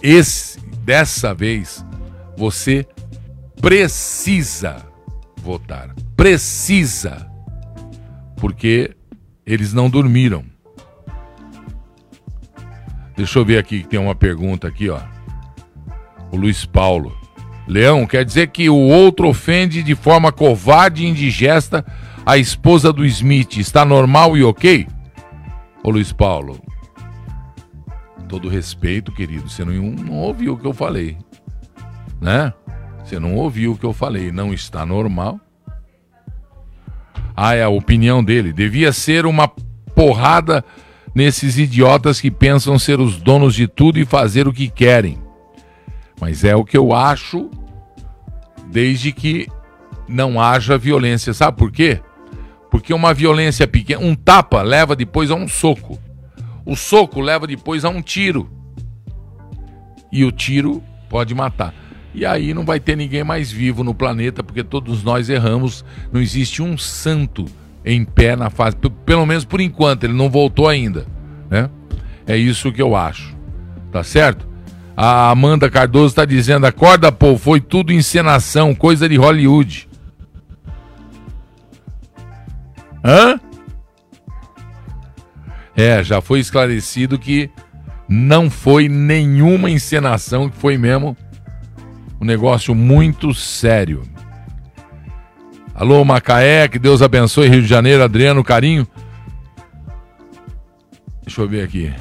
Esse, 0.01 0.57
dessa 0.85 1.33
vez, 1.33 1.83
você 2.37 2.87
precisa 3.59 4.85
votar. 5.41 5.95
Precisa. 6.15 7.27
Porque 8.37 8.95
eles 9.45 9.73
não 9.73 9.89
dormiram. 9.89 10.45
Deixa 13.17 13.39
eu 13.39 13.45
ver 13.45 13.57
aqui 13.57 13.81
que 13.81 13.87
tem 13.87 13.99
uma 13.99 14.13
pergunta 14.13 14.67
aqui, 14.67 14.89
ó. 14.89 14.99
O 16.31 16.37
Luiz 16.37 16.65
Paulo. 16.65 17.17
Leão, 17.67 18.05
quer 18.05 18.23
dizer 18.23 18.49
que 18.49 18.69
o 18.69 18.75
outro 18.75 19.27
ofende 19.27 19.81
de 19.81 19.95
forma 19.95 20.31
covarde 20.31 21.03
e 21.03 21.07
indigesta 21.07 21.83
a 22.23 22.37
esposa 22.37 22.93
do 22.93 23.03
Smith. 23.05 23.57
Está 23.57 23.83
normal 23.83 24.37
e 24.37 24.43
ok? 24.43 24.87
Ô 25.83 25.89
Luiz 25.89 26.11
Paulo, 26.11 26.59
todo 28.25 28.49
respeito, 28.49 29.11
querido, 29.11 29.49
você 29.49 29.63
não, 29.63 29.73
não 29.73 30.13
ouviu 30.15 30.53
o 30.53 30.57
que 30.57 30.65
eu 30.65 30.73
falei, 30.73 31.17
né? 32.19 32.53
Você 33.03 33.19
não 33.19 33.35
ouviu 33.35 33.73
o 33.73 33.77
que 33.77 33.85
eu 33.85 33.93
falei, 33.93 34.31
não 34.31 34.53
está 34.53 34.85
normal. 34.85 35.39
Ah, 37.35 37.53
é 37.53 37.63
a 37.63 37.69
opinião 37.69 38.23
dele. 38.23 38.51
Devia 38.51 38.91
ser 38.91 39.25
uma 39.25 39.47
porrada 39.93 40.63
nesses 41.13 41.57
idiotas 41.57 42.19
que 42.19 42.31
pensam 42.31 42.79
ser 42.79 42.99
os 42.99 43.17
donos 43.17 43.53
de 43.53 43.67
tudo 43.67 43.99
e 43.99 44.05
fazer 44.05 44.47
o 44.47 44.53
que 44.53 44.69
querem. 44.69 45.19
Mas 46.19 46.43
é 46.43 46.55
o 46.55 46.65
que 46.65 46.77
eu 46.77 46.93
acho, 46.93 47.49
desde 48.71 49.11
que 49.11 49.47
não 50.07 50.41
haja 50.41 50.77
violência. 50.77 51.33
Sabe 51.33 51.57
por 51.57 51.71
quê? 51.71 52.01
Porque 52.71 52.93
uma 52.93 53.13
violência 53.13 53.67
pequena, 53.67 54.01
um 54.01 54.15
tapa 54.15 54.61
leva 54.61 54.95
depois 54.95 55.29
a 55.29 55.35
um 55.35 55.47
soco. 55.47 55.99
O 56.65 56.75
soco 56.75 57.21
leva 57.21 57.45
depois 57.45 57.85
a 57.85 57.89
um 57.89 58.01
tiro. 58.01 58.49
E 60.11 60.23
o 60.25 60.31
tiro 60.31 60.81
pode 61.09 61.35
matar. 61.35 61.73
E 62.13 62.25
aí 62.25 62.53
não 62.53 62.65
vai 62.65 62.79
ter 62.79 62.95
ninguém 62.95 63.23
mais 63.23 63.51
vivo 63.51 63.83
no 63.83 63.93
planeta, 63.93 64.41
porque 64.41 64.63
todos 64.63 65.03
nós 65.03 65.29
erramos. 65.29 65.83
Não 66.11 66.21
existe 66.21 66.61
um 66.61 66.77
santo 66.77 67.45
em 67.83 68.03
pé 68.03 68.35
na 68.35 68.49
fase, 68.49 68.75
pelo 69.05 69.25
menos 69.25 69.45
por 69.45 69.61
enquanto, 69.61 70.05
ele 70.05 70.13
não 70.13 70.29
voltou 70.29 70.67
ainda, 70.67 71.05
né? 71.49 71.69
É 72.25 72.35
isso 72.35 72.71
que 72.71 72.81
eu 72.81 72.95
acho. 72.95 73.35
Tá 73.91 74.03
certo? 74.03 74.47
A 74.97 75.29
Amanda 75.29 75.69
Cardoso 75.69 76.07
está 76.07 76.25
dizendo: 76.25 76.65
acorda, 76.65 77.11
pô, 77.11 77.37
foi 77.37 77.61
tudo 77.61 77.93
encenação, 77.93 78.73
coisa 78.73 79.07
de 79.07 79.17
Hollywood. 79.17 79.87
Hã? 83.03 83.39
É, 85.75 86.03
já 86.03 86.21
foi 86.21 86.39
esclarecido 86.39 87.19
que 87.19 87.49
não 88.07 88.49
foi 88.49 88.87
nenhuma 88.87 89.69
encenação, 89.69 90.49
que 90.49 90.57
foi 90.57 90.77
mesmo 90.77 91.17
um 92.19 92.25
negócio 92.25 92.73
muito 92.73 93.33
sério. 93.33 94.03
Alô, 95.73 96.05
Macaé, 96.05 96.67
que 96.69 96.79
Deus 96.79 97.01
abençoe 97.01 97.49
Rio 97.49 97.61
de 97.61 97.67
Janeiro, 97.67 98.03
Adriano, 98.03 98.43
carinho. 98.43 98.87
Deixa 101.25 101.41
eu 101.41 101.49
ver 101.49 101.63
aqui. 101.63 101.91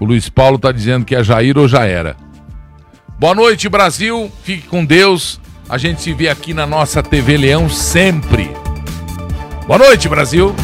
O 0.00 0.04
Luiz 0.04 0.28
Paulo 0.28 0.56
está 0.56 0.72
dizendo 0.72 1.04
que 1.04 1.14
é 1.14 1.22
Jair 1.22 1.58
ou 1.58 1.68
já 1.68 1.84
era. 1.84 2.16
Boa 3.18 3.34
noite, 3.34 3.68
Brasil. 3.68 4.30
Fique 4.42 4.66
com 4.68 4.84
Deus. 4.84 5.40
A 5.68 5.76
gente 5.76 6.00
se 6.00 6.14
vê 6.14 6.28
aqui 6.28 6.54
na 6.54 6.66
nossa 6.66 7.02
TV 7.02 7.36
Leão 7.36 7.68
sempre. 7.68 8.50
Boa 9.66 9.78
noite, 9.78 10.08
Brasil. 10.08 10.54